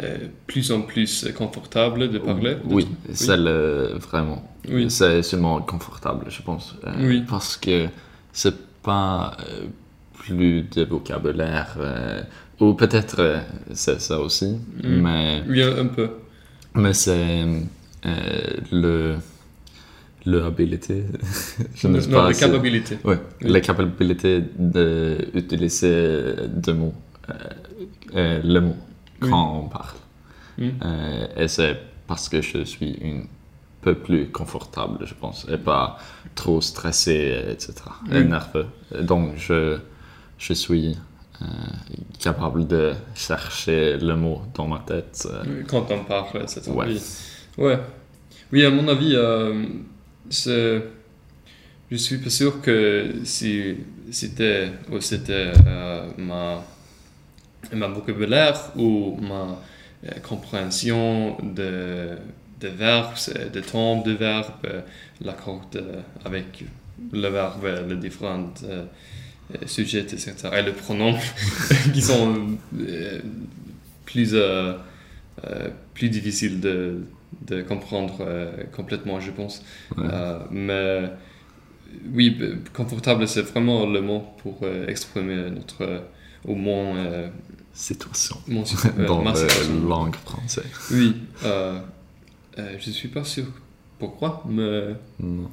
euh, 0.00 0.18
plus 0.46 0.70
en 0.72 0.82
plus 0.82 1.26
confortable 1.36 2.10
de 2.10 2.18
parler 2.18 2.54
de- 2.56 2.60
Oui, 2.74 2.86
c'est 3.12 3.36
vraiment. 3.36 4.48
Oui. 4.68 4.90
C'est 4.90 5.22
seulement 5.22 5.60
confortable, 5.62 6.26
je 6.28 6.42
pense. 6.42 6.76
Euh, 6.86 6.92
Oui. 7.08 7.24
Parce 7.28 7.56
que 7.56 7.86
c'est 8.32 8.54
pas 8.82 9.36
euh, 9.40 9.66
plus 10.14 10.62
de 10.62 10.84
vocabulaire. 10.84 11.74
euh, 11.78 12.22
ou 12.60 12.74
peut-être 12.74 13.16
euh, 13.20 13.38
c'est 13.72 14.00
ça 14.00 14.20
aussi. 14.20 14.58
Mm. 14.84 15.00
Mais, 15.02 15.42
Oui, 15.48 15.62
un 15.62 15.86
peu. 15.86 16.10
Mais 16.74 16.92
c'est 16.94 17.44
euh, 18.06 18.56
le. 18.72 19.16
Le 20.26 20.44
habilité. 20.44 21.04
je 21.74 21.88
ne 21.88 21.98
sais 21.98 22.10
non, 22.10 22.18
pas. 22.18 22.28
la 22.28 22.34
capacité. 22.34 22.98
Ouais, 23.04 23.18
Oui. 23.42 23.50
la 23.50 23.60
capacité 23.62 24.44
d'utiliser 25.34 26.34
deux 26.48 26.74
mots. 26.74 26.94
euh, 27.30 27.34
euh, 28.16 28.40
le 28.44 28.60
mot 28.60 28.76
quand 29.20 29.60
on 29.64 29.68
parle. 29.68 29.96
Mm. 30.58 30.68
Euh, 30.84 31.26
et 31.36 31.48
c'est 31.48 31.78
parce 32.06 32.28
que 32.28 32.42
je 32.42 32.64
suis 32.64 32.98
un 33.02 33.22
peu 33.80 33.94
plus 33.94 34.28
confortable, 34.30 34.98
je 35.06 35.14
pense, 35.14 35.46
et 35.50 35.56
pas 35.56 35.96
trop 36.34 36.60
stressé, 36.60 37.40
etc. 37.48 37.72
Et 38.12 38.22
nerveux. 38.24 38.66
Donc, 39.00 39.36
je, 39.38 39.78
je 40.38 40.52
suis 40.52 40.98
euh, 41.42 41.46
capable 42.18 42.66
de 42.66 42.92
chercher 43.14 43.96
le 43.98 44.14
mot 44.16 44.42
dans 44.54 44.66
ma 44.68 44.80
tête. 44.80 45.26
euh, 45.30 45.62
Quand 45.68 45.90
on 45.90 46.04
parle, 46.04 46.42
etc. 46.42 46.70
Ouais. 46.70 46.86
Oui. 46.88 47.00
ouais. 47.58 47.78
Oui, 48.52 48.64
à 48.64 48.70
mon 48.70 48.86
avis, 48.88 49.12
euh, 49.14 49.64
c'est... 50.28 50.82
Je 51.90 51.96
suis 51.96 52.18
pas 52.18 52.30
sûr 52.30 52.60
que 52.60 53.12
si 53.24 53.76
c'était 54.12 54.70
ou 54.92 55.00
c'était 55.00 55.52
euh, 55.66 56.06
ma, 56.18 56.62
ma 57.72 57.88
vocabulaire 57.88 58.56
ou 58.76 59.16
ma 59.20 59.58
euh, 60.04 60.10
compréhension 60.22 61.36
de, 61.42 62.10
de 62.60 62.68
verbes, 62.68 63.14
c'est- 63.16 63.50
de 63.52 63.60
temps 63.60 64.02
de 64.02 64.12
verbes, 64.12 64.46
euh, 64.66 64.82
l'accord 65.20 65.62
avec 66.24 66.64
le 67.12 67.28
verbe, 67.28 67.64
euh, 67.64 67.86
les 67.88 67.96
différents 67.96 68.52
euh, 69.54 69.66
sujets, 69.66 70.00
etc. 70.00 70.34
Et 70.58 70.62
les 70.62 70.72
pronoms 70.72 71.16
qui 71.94 72.02
sont 72.02 72.56
euh, 72.78 73.20
plus, 74.04 74.30
euh, 74.34 74.74
plus 75.94 76.08
difficiles 76.08 76.60
de, 76.60 77.02
de 77.46 77.62
comprendre 77.62 78.24
complètement, 78.72 79.20
je 79.20 79.30
pense. 79.30 79.62
ouais. 79.96 80.04
Mais 80.50 81.10
oui, 82.14 82.38
confortable, 82.72 83.26
c'est 83.28 83.42
vraiment 83.42 83.86
le 83.86 84.00
mot 84.00 84.24
pour 84.42 84.60
euh, 84.62 84.86
exprimer 84.86 85.50
notre, 85.50 85.82
euh, 85.82 85.98
au 86.46 86.54
moins, 86.54 86.96
euh, 86.96 87.28
Situation. 87.72 88.36
mon, 88.48 88.64
dans 89.06 89.22
ma 89.22 89.30
la 89.30 89.36
situation. 89.36 89.88
langue 89.88 90.16
française. 90.16 90.64
Oui, 90.90 91.16
je 91.42 92.90
suis 92.90 93.08
pas 93.08 93.24
sûr 93.24 93.46
pourquoi, 93.98 94.42
mais, 94.48 94.94
Non. 95.20 95.50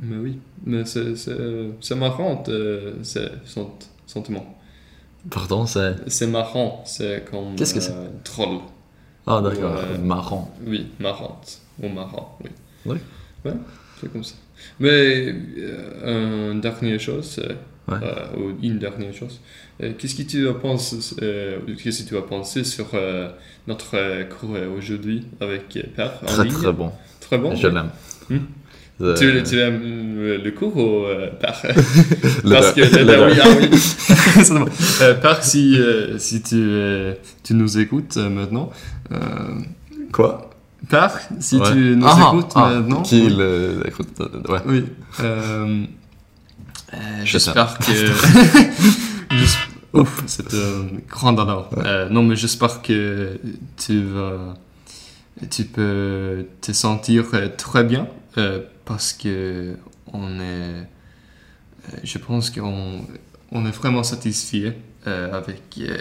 Mais 0.00 0.16
oui, 0.16 0.38
mais 0.64 0.84
c'est- 0.84 1.94
marrant, 1.94 2.42
euh, 2.48 2.94
ce 3.02 3.20
sent- 3.44 3.66
sentiment. 4.06 4.58
Pardon, 5.30 5.66
c'est. 5.66 5.96
C'est 6.08 6.26
marrant, 6.26 6.82
c'est 6.84 7.24
comme 7.30 7.54
Qu'est-ce 7.56 7.74
que 7.74 7.80
c'est 7.80 7.92
euh, 7.92 8.08
troll. 8.24 8.58
Ah, 9.26 9.40
d'accord. 9.40 9.74
Ouais. 9.74 9.98
Marrant. 9.98 10.52
Oui, 10.66 10.88
marrante. 10.98 11.58
Ou 11.82 11.88
marrant, 11.88 12.38
oui. 12.42 12.50
Oui. 12.86 12.96
Ouais, 13.44 13.52
c'est 14.00 14.12
comme 14.12 14.24
ça. 14.24 14.34
Mais 14.80 15.32
euh, 15.58 16.52
une 16.52 16.60
dernière 16.60 16.98
chose, 17.00 17.38
euh, 17.38 17.54
Ouais. 17.88 17.98
euh, 18.02 18.36
ou 18.38 18.56
une 18.62 18.78
dernière 18.78 19.12
chose. 19.14 19.40
Euh, 19.82 19.92
qu'est-ce 19.98 20.14
que 20.14 20.22
tu 20.22 20.48
as 20.48 20.54
pensé, 20.54 20.96
euh, 21.22 21.58
qu'est-ce 21.82 22.02
que 22.04 22.08
tu 22.08 22.16
as 22.16 22.22
pensé 22.22 22.62
sur 22.64 22.86
euh, 22.94 23.28
notre 23.66 23.96
euh, 23.96 24.24
cours 24.24 24.54
euh, 24.54 24.68
aujourd'hui 24.76 25.26
avec 25.40 25.76
euh, 25.76 25.82
Père 25.96 26.20
Très 26.20 26.44
ligne? 26.44 26.52
très 26.52 26.72
bon. 26.72 26.92
Très 27.20 27.38
bon. 27.38 27.54
Je 27.56 27.66
l'aime. 27.68 27.90
Hmm? 28.30 28.38
Euh, 29.02 29.16
Tu, 29.16 29.42
tu 29.42 29.58
aimes 29.58 30.14
le, 30.16 30.36
le 30.36 30.50
cours 30.52 30.76
ou 30.76 31.04
euh, 31.06 31.30
le 32.44 32.50
Parce 32.50 32.72
que 32.72 32.80
Le 32.82 33.32
oui, 33.32 33.38
ah 33.42 33.48
oui. 33.58 33.68
Bon. 34.50 34.66
Euh, 35.00 35.14
Père, 35.14 35.42
si, 35.42 35.76
euh, 35.78 36.18
si 36.18 36.42
tu, 36.42 36.54
euh, 36.56 37.14
tu 37.42 37.54
nous 37.54 37.78
écoutes 37.78 38.16
euh, 38.16 38.28
maintenant. 38.30 38.70
euh, 39.10 39.16
Quoi? 40.12 40.50
Père, 40.88 41.18
si 41.40 41.56
Ouais. 41.56 41.72
tu 41.72 41.96
nous 41.96 42.06
Ah, 42.06 42.30
écoutes 42.32 42.52
ah, 42.54 42.70
maintenant. 42.74 43.02
Qui 43.02 43.22
oui. 43.22 43.34
le 43.36 43.82
écoute 43.86 44.08
euh, 44.20 44.52
Ouais. 44.52 44.60
Oui. 44.66 44.84
Euh, 45.20 45.84
euh, 46.94 46.96
Je 47.24 47.30
j'espère 47.32 47.78
que. 47.78 47.92
Ouf, 49.94 50.22
c'est 50.26 50.54
un 50.54 50.86
grand 51.08 51.38
honneur. 51.38 51.68
Euh, 51.84 52.08
non, 52.08 52.22
mais 52.22 52.36
j'espère 52.36 52.80
que 52.82 53.38
tu 53.76 54.02
vas. 54.04 54.54
Tu 55.50 55.64
peux 55.64 56.46
te 56.60 56.72
sentir 56.72 57.24
euh, 57.34 57.48
très 57.56 57.84
bien 57.84 58.06
euh, 58.38 58.60
parce 58.92 59.14
que 59.14 59.76
on 60.12 60.38
est. 60.38 60.42
euh, 60.42 60.82
je 62.04 62.18
pense 62.18 62.50
qu'on 62.50 63.06
on 63.50 63.66
est 63.66 63.70
vraiment 63.80 64.02
satisfait 64.02 64.76
euh, 65.06 65.32
avec 65.32 65.62
euh, 65.78 65.96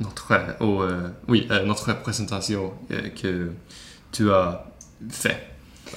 notre, 0.00 0.32
oh, 0.60 0.84
oui, 1.28 1.48
notre 1.66 1.92
présentation 2.00 2.72
euh, 2.92 3.08
que 3.20 3.50
tu 4.12 4.30
as 4.30 4.64
fait. 5.10 5.48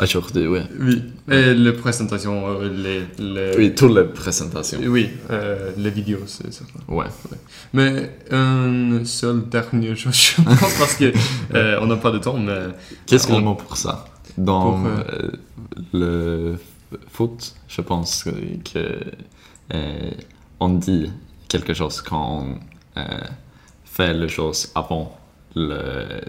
Aujourd'hui, 0.02 0.48
oui. 0.48 0.60
Oui, 0.80 1.04
et 1.32 1.54
la 1.54 1.72
présentation, 1.72 2.34
euh, 2.50 2.70
les, 2.70 3.02
les- 3.24 3.56
Oui, 3.58 3.74
toutes 3.76 3.96
les 3.96 4.04
présentations. 4.04 4.80
oui, 4.84 5.10
euh, 5.30 5.72
les 5.78 5.90
vidéos, 5.92 6.24
c'est 6.26 6.52
ça. 6.54 6.66
Ouais. 6.90 7.06
Mais 7.72 8.12
une 8.32 9.06
seule 9.06 9.48
dernière 9.48 9.96
chose, 9.96 10.16
je 10.38 10.42
pense, 10.60 10.74
parce 10.78 10.96
que 10.96 11.14
euh, 11.54 11.80
on 11.82 11.86
n'a 11.88 11.96
pas 11.98 12.12
de 12.12 12.18
temps, 12.18 12.38
mais 12.38 12.68
Qu'est-ce 13.06 13.28
que 13.28 13.32
On- 13.34 13.38
le 13.40 13.44
mot 13.46 13.56
pour 13.56 13.78
ça? 13.78 14.06
Dans 14.38 14.86
euh, 14.86 15.04
euh, 15.14 15.32
le 15.94 16.60
foot, 17.10 17.56
je 17.68 17.82
pense 17.82 18.24
que, 18.24 19.02
euh, 19.74 20.12
on 20.60 20.70
dit 20.70 21.12
quelque 21.48 21.74
chose 21.74 22.02
quand 22.02 22.44
on 22.46 22.60
fait 23.86 24.14
les 24.14 24.28
choses 24.30 24.72
avant 24.76 25.18
le, 25.56 26.22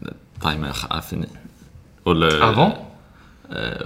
le 0.00 0.10
timer 0.40 0.72
a 0.90 1.00
fini. 1.02 1.26
Ou 2.06 2.12
le, 2.12 2.42
Avant? 2.42 2.88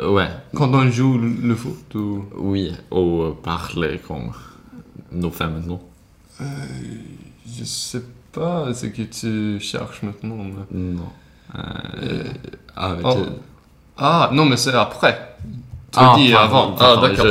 Ouais, 0.08 0.28
quand 0.54 0.72
on 0.74 0.88
joue 0.90 1.18
le 1.18 1.54
foot 1.56 1.94
ou... 1.96 2.24
oui, 2.36 2.72
ou 2.92 3.32
parler 3.42 3.98
comme 4.06 4.30
nous 5.10 5.30
faisons 5.30 5.50
maintenant. 5.50 5.80
Je 6.40 7.64
sais 7.64 8.02
pas 8.32 8.72
ce 8.74 8.86
que 8.86 9.02
tu 9.02 9.58
cherches 9.60 10.02
maintenant. 10.02 10.36
mais- 10.36 10.78
Non. 10.78 11.08
Euh, 11.54 12.24
avec 12.76 13.04
Oh. 13.06 13.16
Ah, 13.98 14.30
non, 14.32 14.44
mais 14.44 14.56
c'est 14.56 14.74
après. 14.74 15.36
Tu 15.92 15.98
Ah, 15.98 16.14
dis 16.16 16.34
avant. 16.34 16.74
ah, 16.78 16.96
d'accord. 17.00 17.26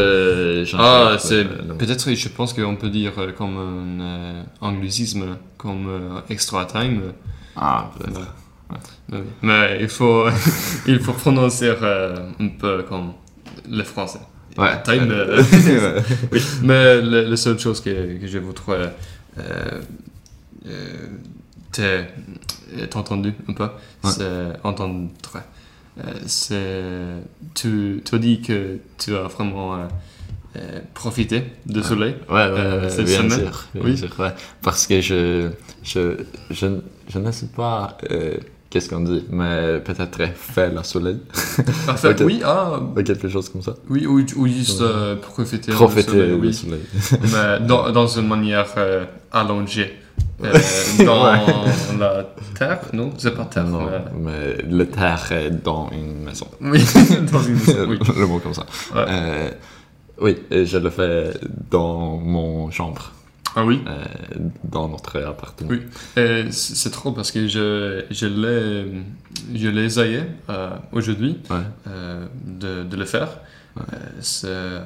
Ah, 0.80 1.16
c'est 1.20 1.45
peut-être, 1.78 2.11
je 2.13 2.30
pense 2.30 2.53
qu'on 2.53 2.76
peut 2.76 2.89
dire 2.89 3.11
euh, 3.20 3.32
comme 3.32 3.57
un 3.57 4.01
euh, 4.03 4.43
anglicisme, 4.61 5.38
comme 5.57 5.88
euh, 5.88 6.20
extra 6.30 6.66
time. 6.66 7.13
Ah, 7.55 7.91
peut-être. 7.99 8.22
Mais 9.43 9.78
il 9.82 9.89
faut, 9.89 10.26
il 10.88 10.99
faut 10.99 11.13
prononcer 11.13 11.72
euh, 11.82 12.16
un 12.39 12.47
peu 12.47 12.84
comme 12.89 13.13
le 13.70 13.84
français. 13.84 14.22
Ouais. 14.57 14.82
Time, 14.84 15.13
oui. 16.32 16.41
Mais 16.63 17.01
la, 17.01 17.22
la 17.24 17.38
seule 17.38 17.59
chose 17.59 17.82
que, 17.82 18.18
que 18.20 18.26
je 18.26 18.39
voudrais 18.39 18.93
euh, 21.80 22.04
euh, 22.78 22.86
entendu 22.96 23.34
un 23.48 23.54
peu, 23.54 23.64
Ouais. 24.04 24.12
entendre. 24.64 25.10
Euh, 26.52 27.20
tu, 27.54 28.02
tu 28.04 28.16
as 28.16 28.18
dit 28.18 28.42
que 28.42 28.80
tu 28.98 29.16
as 29.16 29.24
vraiment 29.24 29.76
euh, 29.76 29.78
euh, 30.58 30.80
profité 30.94 31.44
du 31.66 31.82
soleil. 31.84 32.16
Ouais, 32.30 32.36
ouais, 32.36 32.42
Euh, 32.60 32.90
cette 32.90 33.06
bien 33.06 33.18
semaine 33.18 33.40
sûr, 33.40 33.66
bien 33.74 33.84
Oui. 33.84 33.98
sûr, 33.98 34.10
ouais. 34.20 34.32
Parce 34.62 34.88
que 34.88 35.00
je, 35.02 35.50
je, 35.84 36.18
je, 36.52 36.68
je 37.08 37.20
ne 37.20 37.32
sais 37.32 37.48
pas 37.56 37.98
euh, 38.12 38.34
qu'est-ce 38.70 38.90
qu'on 38.90 39.02
dit, 39.02 39.24
mais 39.30 39.80
peut-être 39.80 40.20
fait 40.36 40.70
la 40.74 40.84
soleil, 40.84 41.20
Parfait. 41.86 42.10
Ok. 42.10 42.22
Oui, 42.26 42.42
ah, 42.44 42.78
quelque 43.06 43.30
chose 43.30 43.48
comme 43.50 43.62
ça. 43.62 43.76
oui, 43.90 44.06
ou, 44.06 44.20
ou 44.36 44.48
juste 44.48 44.82
euh, 44.82 45.16
profiter. 45.16 45.72
du 45.72 45.78
Profiter 45.78 46.12
soleil, 46.12 46.30
du 46.40 46.48
oui. 46.48 46.54
soleil. 46.54 46.82
mais 47.32 47.66
dans, 47.66 47.90
dans 47.92 48.08
une 48.08 48.28
manière 48.28 48.68
allongée. 49.32 49.94
Euh, 50.44 50.54
dans 51.06 51.24
la 52.00 52.24
terre, 52.58 52.82
non, 52.94 53.12
c'est 53.18 53.34
pas 53.36 53.46
terre. 53.46 53.64
non, 53.66 53.86
mais- 53.86 54.12
mais 54.20 54.58
le 54.70 54.86
terre 54.88 55.32
est 55.32 55.50
dans 55.52 55.90
une 55.92 56.24
maison. 56.24 56.48
Oui, 56.62 56.84
dans 57.32 57.42
une 57.42 57.54
maison, 57.56 57.86
oui. 57.88 58.00
le 58.20 58.26
mot 58.28 58.40
comme 58.40 58.54
ça. 58.54 58.66
Ouais. 58.94 59.06
Euh, 59.08 59.50
oui, 60.20 60.38
et 60.52 60.66
je 60.66 60.78
le 60.78 60.90
fais 60.90 61.32
dans 61.72 62.18
mon 62.18 62.70
chambre, 62.72 63.12
Ah 63.56 63.64
oui? 63.66 63.82
euh, 63.88 64.04
dans 64.64 64.90
notre 64.90 65.20
appartement. 65.22 65.70
Oui. 65.72 65.82
Et 66.18 66.46
c'est 66.52 66.92
trop 66.92 67.12
parce 67.14 67.32
que 67.32 67.48
je, 67.48 68.04
je 68.12 68.26
l'ai 68.26 68.92
je 69.54 69.68
l'ai 69.70 69.86
essayé 69.86 70.22
euh, 70.50 70.70
aujourd'hui 70.92 71.38
Ouais. 71.50 71.58
euh, 71.88 72.26
de, 72.46 72.84
de 72.84 72.96
le 72.98 73.06
faire. 73.06 73.30
Euh, 73.78 73.82
c'est- 74.22 74.82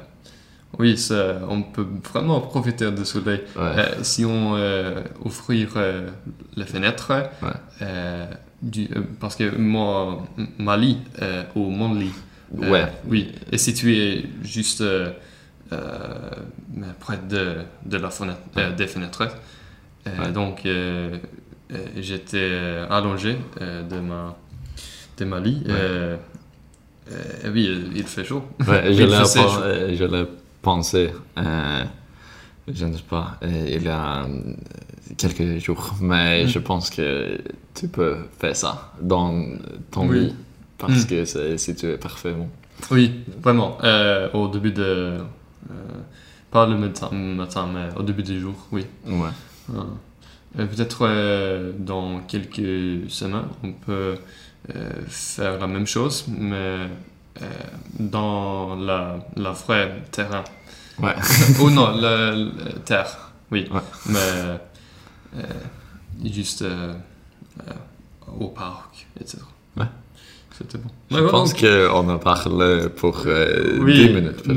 oui, 0.78 0.96
c'est- 0.96 1.36
on 1.48 1.62
peut 1.62 1.86
vraiment 2.12 2.40
profiter 2.40 2.90
du 2.92 3.04
soleil. 3.04 3.40
Ouais. 3.56 3.62
Euh, 3.62 4.02
si 4.02 4.24
on 4.24 4.54
euh, 4.56 5.02
ouvrir 5.24 5.70
euh, 5.76 6.08
les 6.56 6.64
fenêtres, 6.64 7.10
Ouais. 7.42 7.48
euh, 7.82 8.26
du- 8.62 8.88
parce 9.20 9.36
que 9.36 9.56
moi, 9.56 10.22
ma 10.58 10.76
lit 10.76 10.98
ou 11.54 11.70
mon 11.70 11.94
lit, 11.94 12.12
Ouais. 12.52 12.86
oui, 13.06 13.32
est 13.52 13.58
situé 13.58 14.26
juste 14.42 14.82
près 17.00 17.18
de, 17.28 17.56
de 17.84 17.96
la 17.96 18.10
fenêtre, 18.10 18.40
des 18.76 18.86
fenêtres. 18.86 19.28
Donc, 20.34 20.66
j'étais 22.00 22.52
allongé 22.90 23.36
de 23.60 24.00
ma 24.00 24.36
de 25.18 25.24
ma 25.24 25.40
lit. 25.40 25.62
Oui, 27.52 27.90
il- 27.96 28.04
fait 28.04 28.24
chaud. 28.24 28.44
Je 28.60 30.04
l'ai 30.04 30.24
pensé, 30.62 31.10
euh, 31.38 31.84
je 32.72 32.84
ne 32.86 32.94
sais 32.96 33.02
pas, 33.08 33.38
euh, 33.42 33.66
il 33.68 33.82
y 33.82 33.88
a 33.88 34.24
euh, 34.24 34.54
quelques 35.16 35.58
jours, 35.58 35.94
mais 36.00 36.44
Mm. 36.44 36.48
je 36.48 36.58
pense 36.58 36.90
que 36.90 37.38
tu 37.74 37.88
peux 37.88 38.16
faire 38.38 38.54
ça 38.56 38.92
dans 39.00 39.44
ton 39.90 40.08
Oui. 40.08 40.20
lit 40.20 40.34
parce 40.78 41.04
Mm. 41.04 41.06
que 41.06 41.24
c'est 41.24 41.58
situé 41.58 41.96
parfaitement. 41.96 42.48
Oui, 42.90 43.12
vraiment. 43.42 43.78
Euh, 43.84 44.30
au 44.32 44.48
début 44.48 44.72
de. 44.72 44.82
euh, 44.82 45.18
pas 46.50 46.66
le 46.66 46.76
matin, 46.76 47.10
matin, 47.12 47.68
mais 47.72 47.88
au 47.98 48.02
début 48.02 48.22
du 48.24 48.40
jour, 48.40 48.54
oui. 48.72 48.84
Ouais. 49.06 49.28
Euh, 49.74 49.82
Peut-être 50.66 51.72
dans 51.78 52.20
quelques 52.26 53.08
semaines, 53.08 53.44
on 53.62 53.72
peut 53.72 54.16
faire 55.06 55.60
la 55.60 55.66
même 55.68 55.86
chose, 55.86 56.26
mais 56.28 56.88
euh, 57.42 57.46
dans 57.98 58.74
la, 58.76 59.18
la 59.36 59.50
vraie 59.52 60.02
terrain. 60.10 60.44
Ouais. 61.02 61.14
oh 61.60 61.70
non, 61.70 61.92
la, 61.96 62.34
terre, 62.84 63.32
oui. 63.50 63.68
Ouais. 63.72 63.80
Mais 64.06 64.18
euh, 65.38 65.42
juste 66.24 66.62
euh, 66.62 66.94
au 68.38 68.48
parc, 68.48 69.06
etc. 69.20 69.38
Ouais. 69.76 69.86
C'était 70.56 70.78
bon. 70.78 70.90
Je 71.10 71.16
Ouais, 71.16 71.30
pense 71.30 71.54
qu'on 71.54 72.08
a 72.10 72.18
parlé 72.18 72.88
pour 72.94 73.24
Oui, 73.80 73.94
10 74.08 74.14
minutes 74.14 74.42
peut-être. 74.42 74.54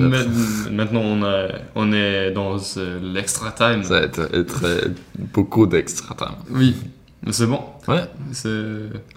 ma- 0.67 0.69
maintenant 0.71 0.99
on, 1.01 1.23
a- 1.23 1.47
on 1.75 1.93
est 1.93 2.31
dans 2.31 2.57
l'extra 3.01 3.51
time. 3.51 3.83
Ça 3.83 3.99
va 3.99 4.05
être, 4.05 4.35
être, 4.35 4.89
beaucoup 5.33 5.65
d'extra 5.65 6.13
temps. 6.15 6.37
Oui, 6.49 6.75
c'est 7.31 7.47
bon. 7.47 7.61
Ouais. 7.87 8.03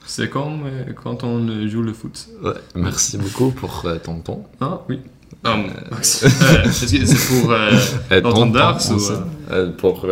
C'est 0.06 0.30
comme 0.30 0.64
quand 1.02 1.24
on 1.24 1.66
joue 1.68 1.82
le 1.82 1.92
foot. 1.92 2.28
ouais. 2.42 2.52
Merci 2.74 3.18
beaucoup 3.18 3.50
pour 3.50 3.82
euh, 3.84 3.98
ton 3.98 4.20
temps. 4.20 4.48
Ah 4.60 4.80
oui. 4.88 5.00
Ah. 5.44 5.56
Euh, 5.58 5.96
c'est 6.02 7.40
pour 7.42 7.52
euh, 7.52 8.20
ton 8.22 8.46
Darks 8.46 8.90
ou, 8.90 9.72
pour 9.78 10.06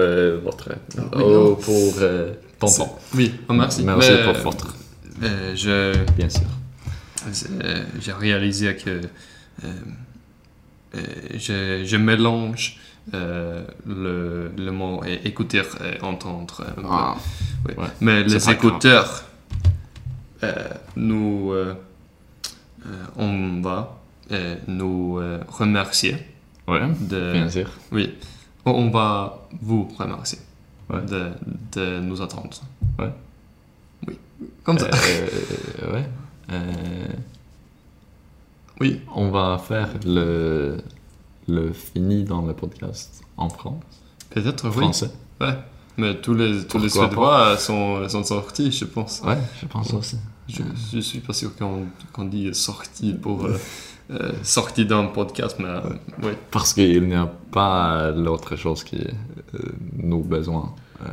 votre... 0.45 0.71
oh, 1.17 1.57
pour 1.61 1.95
ton 2.59 2.67
temps. 2.71 2.99
Oui, 3.15 3.35
merci. 3.51 3.83
Merci 3.85 4.11
Mais, 4.13 4.25
pour 4.25 4.43
votre... 4.53 4.75
je 5.55 5.95
Bien 6.17 6.29
sûr. 6.29 6.43
euh, 7.65 7.85
j'ai 8.01 8.13
réalisé 8.13 8.77
que 8.77 8.91
euh, 9.65 9.73
euh, 10.95 11.01
je, 11.35 11.83
je 11.85 11.97
mélange 11.97 12.79
euh, 13.13 13.65
le, 13.87 14.51
le 14.57 14.71
mot 14.73 15.03
est 15.05 15.27
écouter 15.27 15.63
et 15.85 16.03
entendre. 16.03 16.63
euh, 16.67 16.83
Ah, 16.89 17.17
oui. 17.69 17.75
ouais. 17.77 17.87
Mais 18.01 18.25
les 18.25 18.39
grave. 18.39 18.55
écouteurs, 18.55 19.25
euh, 20.43 20.53
nous, 20.97 21.53
euh, 21.53 21.75
euh, 22.87 23.05
on 23.17 23.61
va 23.61 23.99
euh, 24.33 24.57
nous 24.69 25.19
euh, 25.19 25.39
remercier 25.49 26.17
ouais, 26.67 26.81
de, 27.01 27.33
bien 27.33 27.49
sûr. 27.51 27.71
oui, 27.93 28.15
on- 28.65 28.89
va 28.91 29.47
vous 29.61 29.89
remercier 29.99 30.39
Ouais. 30.91 31.01
de, 31.03 31.31
de 31.73 32.01
nous 32.01 32.21
attendre. 32.23 32.61
Ouais. 32.99 33.11
Oui, 34.09 34.19
comme 34.65 34.79
ça. 34.79 34.87
Euh, 34.93 35.93
ouais. 35.95 36.05
Euh, 36.53 37.07
Oui, 38.81 39.01
on 39.15 39.31
va 39.31 39.59
faire 39.59 39.89
le, 40.05 40.79
le 41.49 41.73
fini 41.73 42.25
dans 42.25 42.43
le 42.43 42.55
podcast 42.55 43.23
en 43.37 43.49
France, 43.49 43.83
peut-être 44.31 44.67
oui. 44.69 44.83
français. 44.83 45.11
Ouais. 45.41 45.55
Mais 45.97 46.21
tous 46.21 46.35
les, 46.35 46.65
tous 46.67 46.79
les 46.79 46.89
Suédois 46.89 47.57
sont, 47.57 48.09
sont 48.09 48.25
sortis, 48.25 48.73
je 48.73 48.85
pense. 48.85 49.23
Ouais, 49.25 49.39
je 49.61 49.67
pense 49.67 49.93
aussi. 49.95 50.17
Je, 50.49 50.63
je 50.93 50.99
suis 50.99 51.21
pas 51.21 51.33
sûr 51.33 51.55
qu'on 51.57 51.87
qu'on 52.13 52.25
dit 52.27 52.53
sorti 52.55 53.15
pour 53.15 53.45
euh, 53.47 53.57
euh, 54.11 54.33
sorti 54.43 54.85
d'un 54.87 55.07
podcast, 55.07 55.57
mais 55.61 55.67
euh, 55.69 55.81
oui. 56.23 56.33
Parce 56.51 56.75
qu'il 56.75 57.07
n'y 57.09 57.15
a 57.15 57.27
pas 57.51 58.11
l'autre 58.11 58.57
chose 58.57 58.83
qui 58.85 58.99
euh, 59.55 59.59
nous 59.97 60.23
besoin. 60.23 60.75
euh, 61.01 61.07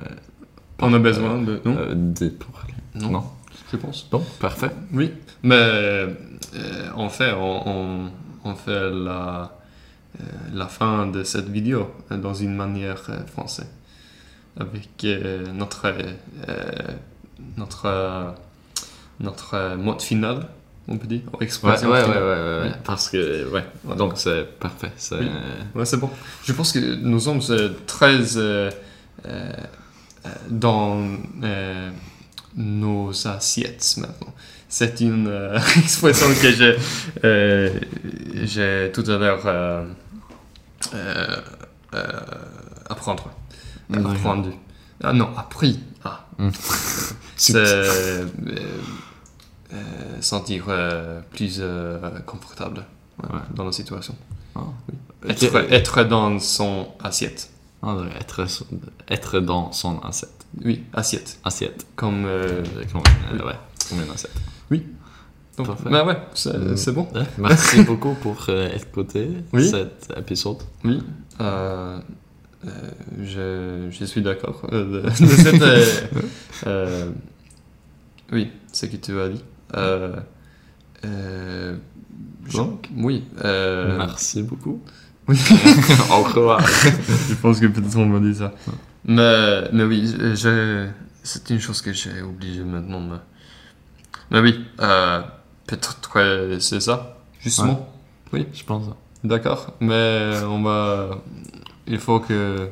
On 0.80 0.94
a 0.94 1.00
besoin 1.00 1.42
de. 1.42 1.62
Non, 1.64 1.78
euh, 1.78 2.30
pour 2.40 2.60
non, 2.96 3.10
non? 3.10 3.24
je 3.72 3.78
pense. 3.78 4.08
Bon, 4.12 4.22
parfait. 4.40 4.72
Oui, 4.94 5.12
mais 5.44 5.56
euh, 5.56 6.10
en 6.96 7.08
fait, 7.10 7.32
on, 7.34 7.70
on, 7.70 8.12
on 8.44 8.56
fait 8.56 8.90
la, 8.90 9.44
euh, 9.44 9.46
la 10.54 10.68
fin 10.68 11.08
de 11.08 11.24
cette 11.24 11.48
vidéo 11.50 11.90
euh, 12.12 12.18
dans 12.18 12.34
une 12.34 12.56
manière 12.56 13.04
euh, 13.10 13.26
française. 13.26 13.70
Avec 14.60 14.90
euh, 15.06 15.46
notre, 15.54 15.86
euh, 15.86 16.92
notre, 17.58 17.86
euh, 17.86 18.32
notre 19.20 19.54
euh, 19.54 19.78
mode 19.78 20.02
final, 20.02 20.48
on 20.88 20.98
peut 20.98 21.08
dire, 21.08 21.22
expression 21.40 21.90
ouais, 21.90 22.00
ouais, 22.00 22.04
finale. 22.04 22.24
ouais, 22.24 22.68
ouais. 22.70 22.76
Parce 22.84 23.10
que, 23.10 23.50
ouais, 23.50 23.66
donc 23.96 24.14
c'est 24.18 24.44
parfait. 24.60 24.92
C'est. 24.98 25.22
Ouais, 25.74 25.86
c'est 25.86 25.98
bon. 25.98 26.10
Je 26.44 26.52
pense 26.52 26.74
que 26.74 26.80
nous 26.96 27.20
sommes 27.22 27.40
euh, 27.50 27.70
très 27.88 28.38
euh, 28.38 28.70
euh, 29.26 29.54
euh, 30.26 30.30
dans 30.50 31.08
euh, 31.44 31.90
nos 32.58 33.28
assiettes 33.28 33.96
maintenant. 33.98 34.34
C'est 34.72 35.02
une 35.02 35.28
euh, 35.28 35.60
expression 35.84 36.28
que 36.28 36.50
j'ai 36.50 36.78
euh, 37.26 37.78
j'ai 38.44 38.90
tout 38.94 39.04
à 39.06 39.18
l'heure 39.18 39.42
euh, 39.46 39.86
euh, 40.94 41.42
apprendre. 42.90 43.30
Ah 45.04 45.12
non, 45.12 45.28
appris. 45.38 45.78
Ah. 46.06 46.26
Mm. 46.38 46.50
C'est 47.36 47.54
sentir 50.22 50.66
plus 51.32 51.62
confortable 52.26 52.86
ouais, 53.24 53.40
dans 53.54 53.66
la 53.66 53.74
situation. 53.74 54.16
Ah. 54.56 54.62
Être, 55.28 55.56
être 55.70 56.04
dans 56.06 56.40
son 56.40 56.88
assiette. 57.04 57.50
Ah, 57.84 57.98
être, 58.22 58.48
être 59.10 59.40
dans 59.42 59.74
son 59.74 60.00
assiette. 60.00 60.46
Oui, 60.64 60.86
assiette. 60.94 61.40
Assiette. 61.44 61.86
Comme. 61.98 62.26
Comme, 62.90 63.02
ouais, 63.46 63.60
comme 63.90 64.02
une 64.02 64.10
assiette. 64.12 64.32
Donc, 65.64 65.76
Parfait. 65.78 65.90
bah 65.90 66.06
ouais, 66.06 66.18
c'est 66.34 66.78
c'est 66.78 66.92
bon. 66.92 67.08
Merci 67.38 67.84
beaucoup 67.84 68.14
pour 68.16 68.46
euh, 68.50 68.70
écouter 68.76 69.30
Oui. 69.54 69.68
cet 69.70 70.12
épisode. 70.18 70.58
Oui. 70.84 71.02
Euh, 71.40 72.00
euh, 72.66 72.70
je, 73.24 73.88
je 73.98 74.06
suis 74.06 74.22
d'accord 74.22 74.68
euh, 74.72 75.10
cette. 75.14 75.62
euh, 75.62 75.86
euh, 76.68 77.10
oui, 78.32 78.52
ce 78.72 78.86
que 78.86 78.96
tu 78.98 79.20
as 79.20 79.30
dit. 79.30 79.44
Euh, 79.76 80.16
euh, 81.06 81.76
Donc, 82.54 82.90
oui. 82.98 83.24
euh, 83.44 83.98
merci 83.98 84.44
beaucoup. 84.44 84.82
oui. 85.28 85.38
Au 86.12 86.24
revoir. 86.24 86.62
je 87.30 87.34
pense 87.36 87.60
que 87.60 87.66
peut-être 87.68 87.96
on 87.98 88.06
m'a 88.06 88.20
dit 88.20 88.36
ça. 88.36 88.54
Mais, 89.06 89.70
mais 89.74 89.84
oui, 89.84 90.14
je- 90.36 90.88
c'est 91.24 91.50
une 91.50 91.60
chose 91.60 91.82
que 91.82 91.92
j'ai 91.94 92.22
oublié 92.22 92.62
maintenant. 92.64 93.00
Mais, 93.00 93.18
mais 94.30 94.40
oui, 94.40 94.66
euh, 94.82 95.22
peut-être 95.68 96.10
que 96.12 96.60
c'est 96.60 96.80
ça, 96.82 97.18
justement. 97.40 97.88
Je 98.34 98.64
pense. 98.64 98.86
D'accord, 99.24 99.74
mais 99.80 100.32
on 100.48 100.62
va. 100.64 101.10
Il 101.88 102.00
faut 102.00 102.20
que 102.20 102.70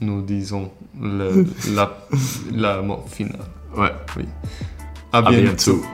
nous 0.00 0.22
disons 0.22 0.70
le, 1.00 1.44
la, 1.74 1.92
la 2.52 2.82
mot 2.82 3.04
finale. 3.08 3.40
Ouais. 3.76 3.92
Oui. 4.16 4.24
À 5.12 5.18
À 5.18 5.22
bientôt. 5.30 5.76
bientôt. 5.76 5.84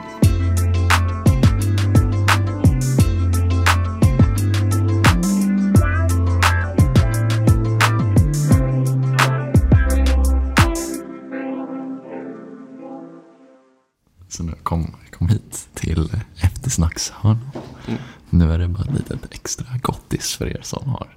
Så 14.29 14.43
nu 14.43 14.53
kom, 14.62 14.87
kom 15.19 15.29
hit 15.29 15.69
till 15.75 16.09
eftersnackshörnan. 16.41 17.39
Mm. 17.87 18.01
Nu 18.31 18.53
är 18.53 18.59
det 18.59 18.69
bara 18.69 18.83
ett 18.83 18.93
litet 18.93 19.35
extra 19.35 19.67
gottis 19.83 20.35
för 20.35 20.47
er 20.47 20.61
som 20.62 20.89
har 20.89 21.17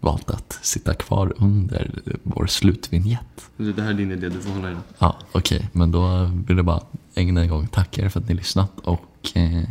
valt 0.00 0.30
att 0.30 0.58
sitta 0.62 0.94
kvar 0.94 1.34
under 1.36 2.00
vår 2.22 2.46
slutvinjett. 2.46 3.50
Det 3.56 3.82
här 3.82 3.90
är 3.90 3.94
din 3.94 4.12
idé, 4.12 4.28
du 4.28 4.40
får 4.40 4.50
hålla 4.50 4.70
i 4.70 4.72
den. 4.72 4.82
Ja, 4.98 5.16
okej. 5.32 5.68
Men 5.72 5.92
då 5.92 6.30
vill 6.46 6.56
jag 6.56 6.66
bara 6.66 6.80
än 7.14 7.36
en 7.36 7.48
gång 7.48 7.66
tacka 7.66 8.02
er 8.02 8.08
för 8.08 8.20
att 8.20 8.28
ni 8.28 8.34
lyssnat 8.34 8.72
och 8.80 9.30
eh, 9.34 9.62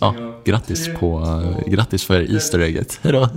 ja, 0.00 0.14
grattis, 0.44 0.88
på, 0.98 1.54
grattis 1.66 2.04
för 2.04 2.34
Easter 2.34 2.58
egget. 2.58 3.00
Hejdå! 3.02 3.28